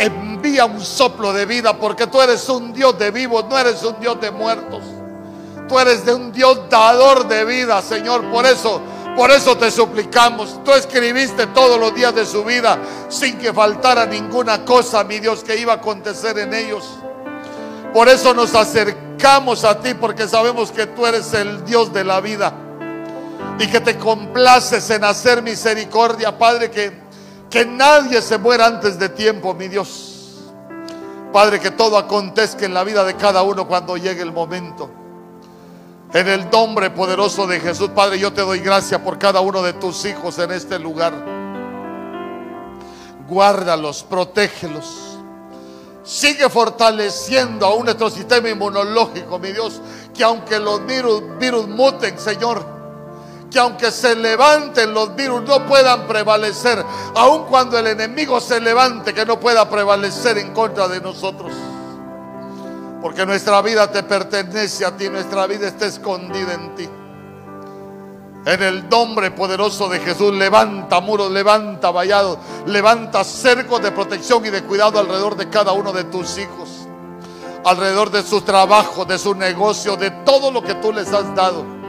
envía 0.00 0.64
un 0.64 0.80
soplo 0.80 1.32
de 1.32 1.44
vida 1.44 1.76
porque 1.76 2.06
tú 2.06 2.20
eres 2.22 2.48
un 2.48 2.72
Dios 2.72 2.98
de 2.98 3.10
vivos, 3.10 3.44
no 3.48 3.58
eres 3.58 3.82
un 3.82 4.00
Dios 4.00 4.18
de 4.20 4.30
muertos. 4.30 4.82
Tú 5.68 5.78
eres 5.78 6.04
de 6.04 6.14
un 6.14 6.32
Dios 6.32 6.68
dador 6.68 7.28
de 7.28 7.44
vida, 7.44 7.80
Señor. 7.82 8.28
Por 8.30 8.46
eso, 8.46 8.80
por 9.14 9.30
eso 9.30 9.56
te 9.56 9.70
suplicamos. 9.70 10.64
Tú 10.64 10.72
escribiste 10.72 11.46
todos 11.48 11.78
los 11.78 11.94
días 11.94 12.14
de 12.14 12.24
su 12.24 12.42
vida 12.42 12.78
sin 13.08 13.38
que 13.38 13.52
faltara 13.52 14.06
ninguna 14.06 14.64
cosa, 14.64 15.04
mi 15.04 15.20
Dios, 15.20 15.44
que 15.44 15.56
iba 15.56 15.74
a 15.74 15.76
acontecer 15.76 16.38
en 16.38 16.54
ellos. 16.54 16.88
Por 17.92 18.08
eso 18.08 18.32
nos 18.32 18.54
acercamos 18.54 19.64
a 19.64 19.80
ti 19.80 19.94
porque 19.94 20.26
sabemos 20.26 20.72
que 20.72 20.86
tú 20.86 21.06
eres 21.06 21.32
el 21.34 21.64
Dios 21.64 21.92
de 21.92 22.04
la 22.04 22.20
vida 22.20 22.52
y 23.58 23.66
que 23.66 23.80
te 23.80 23.98
complaces 23.98 24.88
en 24.90 25.04
hacer 25.04 25.42
misericordia, 25.42 26.36
Padre, 26.38 26.70
que 26.70 27.09
que 27.50 27.66
nadie 27.66 28.22
se 28.22 28.38
muera 28.38 28.66
antes 28.66 28.98
de 28.98 29.08
tiempo, 29.08 29.52
mi 29.54 29.66
Dios. 29.66 30.10
Padre, 31.32 31.60
que 31.60 31.72
todo 31.72 31.98
acontezca 31.98 32.64
en 32.64 32.74
la 32.74 32.84
vida 32.84 33.04
de 33.04 33.14
cada 33.14 33.42
uno 33.42 33.66
cuando 33.66 33.96
llegue 33.96 34.22
el 34.22 34.32
momento. 34.32 34.90
En 36.12 36.28
el 36.28 36.48
nombre 36.50 36.90
poderoso 36.90 37.46
de 37.46 37.60
Jesús, 37.60 37.90
Padre, 37.90 38.18
yo 38.18 38.32
te 38.32 38.40
doy 38.40 38.60
gracias 38.60 39.00
por 39.00 39.18
cada 39.18 39.40
uno 39.40 39.62
de 39.62 39.72
tus 39.74 40.04
hijos 40.04 40.38
en 40.38 40.52
este 40.52 40.78
lugar. 40.78 41.12
Guárdalos, 43.28 44.02
protégelos. 44.04 45.18
Sigue 46.02 46.48
fortaleciendo 46.48 47.66
aún 47.66 47.84
nuestro 47.84 48.10
sistema 48.10 48.48
inmunológico, 48.48 49.38
mi 49.38 49.52
Dios. 49.52 49.80
Que 50.12 50.24
aunque 50.24 50.58
los 50.58 50.84
virus, 50.84 51.22
virus 51.38 51.68
muten, 51.68 52.18
Señor, 52.18 52.79
que 53.50 53.58
aunque 53.58 53.90
se 53.90 54.14
levanten 54.14 54.94
los 54.94 55.14
virus 55.16 55.42
no 55.42 55.66
puedan 55.66 56.06
prevalecer, 56.06 56.84
aun 57.14 57.46
cuando 57.46 57.78
el 57.78 57.88
enemigo 57.88 58.40
se 58.40 58.60
levante, 58.60 59.12
que 59.12 59.26
no 59.26 59.40
pueda 59.40 59.68
prevalecer 59.68 60.38
en 60.38 60.54
contra 60.54 60.86
de 60.86 61.00
nosotros. 61.00 61.52
Porque 63.02 63.26
nuestra 63.26 63.60
vida 63.62 63.90
te 63.90 64.02
pertenece 64.02 64.84
a 64.84 64.96
ti, 64.96 65.08
nuestra 65.08 65.46
vida 65.46 65.66
está 65.66 65.86
escondida 65.86 66.54
en 66.54 66.74
ti. 66.76 66.88
En 68.46 68.62
el 68.62 68.88
nombre 68.88 69.30
poderoso 69.32 69.88
de 69.88 69.98
Jesús, 70.00 70.32
levanta 70.32 71.00
muros, 71.00 71.30
levanta 71.30 71.90
vallados, 71.90 72.38
levanta 72.66 73.24
cercos 73.24 73.82
de 73.82 73.90
protección 73.90 74.46
y 74.46 74.50
de 74.50 74.62
cuidado 74.62 74.98
alrededor 74.98 75.36
de 75.36 75.50
cada 75.50 75.72
uno 75.72 75.92
de 75.92 76.04
tus 76.04 76.38
hijos, 76.38 76.86
alrededor 77.64 78.10
de 78.10 78.22
su 78.22 78.40
trabajo, 78.42 79.04
de 79.04 79.18
su 79.18 79.34
negocio, 79.34 79.96
de 79.96 80.10
todo 80.10 80.50
lo 80.50 80.62
que 80.62 80.74
tú 80.76 80.92
les 80.92 81.12
has 81.12 81.34
dado. 81.34 81.79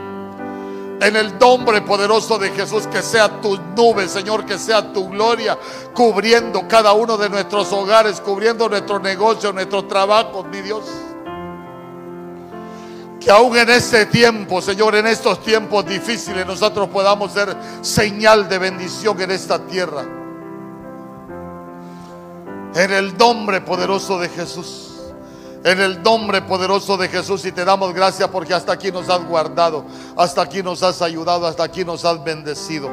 En 1.02 1.16
el 1.16 1.36
nombre 1.36 1.80
poderoso 1.80 2.38
de 2.38 2.50
Jesús, 2.50 2.86
que 2.86 3.02
sea 3.02 3.40
tu 3.40 3.58
nube, 3.76 4.06
Señor, 4.06 4.46
que 4.46 4.56
sea 4.56 4.92
tu 4.92 5.08
gloria, 5.08 5.58
cubriendo 5.92 6.68
cada 6.68 6.92
uno 6.92 7.16
de 7.16 7.28
nuestros 7.28 7.72
hogares, 7.72 8.20
cubriendo 8.20 8.68
nuestro 8.68 9.00
negocio, 9.00 9.52
nuestros 9.52 9.88
trabajos, 9.88 10.46
mi 10.46 10.60
Dios. 10.60 10.84
Que 13.18 13.32
aún 13.32 13.56
en 13.56 13.68
este 13.70 14.06
tiempo, 14.06 14.62
Señor, 14.62 14.94
en 14.94 15.08
estos 15.08 15.42
tiempos 15.42 15.84
difíciles, 15.84 16.46
nosotros 16.46 16.88
podamos 16.88 17.32
ser 17.32 17.56
señal 17.80 18.48
de 18.48 18.58
bendición 18.58 19.20
en 19.20 19.32
esta 19.32 19.58
tierra. 19.66 20.04
En 22.76 22.92
el 22.92 23.18
nombre 23.18 23.60
poderoso 23.60 24.20
de 24.20 24.28
Jesús. 24.28 24.91
En 25.64 25.80
el 25.80 26.02
nombre 26.02 26.42
poderoso 26.42 26.96
de 26.96 27.08
Jesús 27.08 27.44
y 27.44 27.52
te 27.52 27.64
damos 27.64 27.94
gracias 27.94 28.28
porque 28.30 28.52
hasta 28.52 28.72
aquí 28.72 28.90
nos 28.90 29.08
has 29.08 29.24
guardado, 29.24 29.84
hasta 30.16 30.42
aquí 30.42 30.60
nos 30.60 30.82
has 30.82 31.00
ayudado, 31.02 31.46
hasta 31.46 31.62
aquí 31.62 31.84
nos 31.84 32.04
has 32.04 32.22
bendecido. 32.24 32.90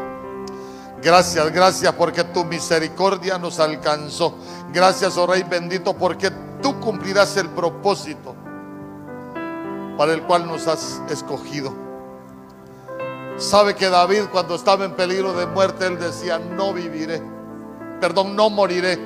Gracias, 1.01 1.51
gracias 1.51 1.91
porque 1.93 2.23
tu 2.25 2.45
misericordia 2.45 3.39
nos 3.39 3.59
alcanzó. 3.59 4.35
Gracias, 4.71 5.17
oh 5.17 5.25
Rey 5.25 5.43
bendito, 5.43 5.95
porque 5.95 6.29
tú 6.61 6.79
cumplirás 6.79 7.37
el 7.37 7.49
propósito 7.49 8.35
para 9.97 10.13
el 10.13 10.21
cual 10.23 10.45
nos 10.45 10.67
has 10.67 11.01
escogido. 11.09 11.73
Sabe 13.37 13.73
que 13.73 13.89
David 13.89 14.25
cuando 14.31 14.53
estaba 14.53 14.85
en 14.85 14.93
peligro 14.93 15.33
de 15.33 15.47
muerte, 15.47 15.87
él 15.87 15.97
decía, 15.97 16.37
no 16.37 16.71
viviré, 16.71 17.19
perdón, 17.99 18.35
no 18.35 18.51
moriré, 18.51 18.99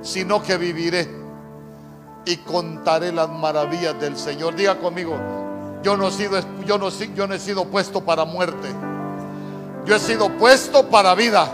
sino 0.00 0.42
que 0.42 0.56
viviré 0.56 1.19
y 2.24 2.36
contaré 2.38 3.12
las 3.12 3.28
maravillas 3.28 3.98
del 4.00 4.16
Señor. 4.16 4.54
Diga 4.54 4.78
conmigo, 4.78 5.16
yo 5.82 5.96
no 5.96 6.08
he 6.08 6.10
sido, 6.10 6.40
yo 6.66 6.78
no, 6.78 7.34
he 7.34 7.38
sido 7.38 7.64
puesto 7.66 8.02
para 8.02 8.24
muerte. 8.24 8.68
Yo 9.86 9.96
he 9.96 9.98
sido 9.98 10.28
puesto 10.36 10.88
para 10.88 11.14
vida 11.14 11.48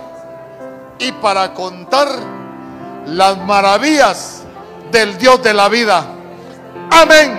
y 0.99 1.13
para 1.13 1.55
contar 1.55 2.09
las 3.07 3.39
maravillas 3.39 4.43
del 4.91 5.17
Dios 5.17 5.43
de 5.43 5.55
la 5.55 5.69
vida. 5.69 6.05
Amén, 6.91 7.39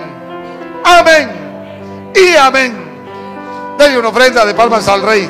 amén 0.84 2.12
y 2.14 2.36
amén. 2.36 2.88
Denle 3.78 3.98
una 3.98 4.08
ofrenda 4.08 4.44
de 4.46 4.54
palmas 4.54 4.88
al 4.88 5.02
Rey. 5.02 5.28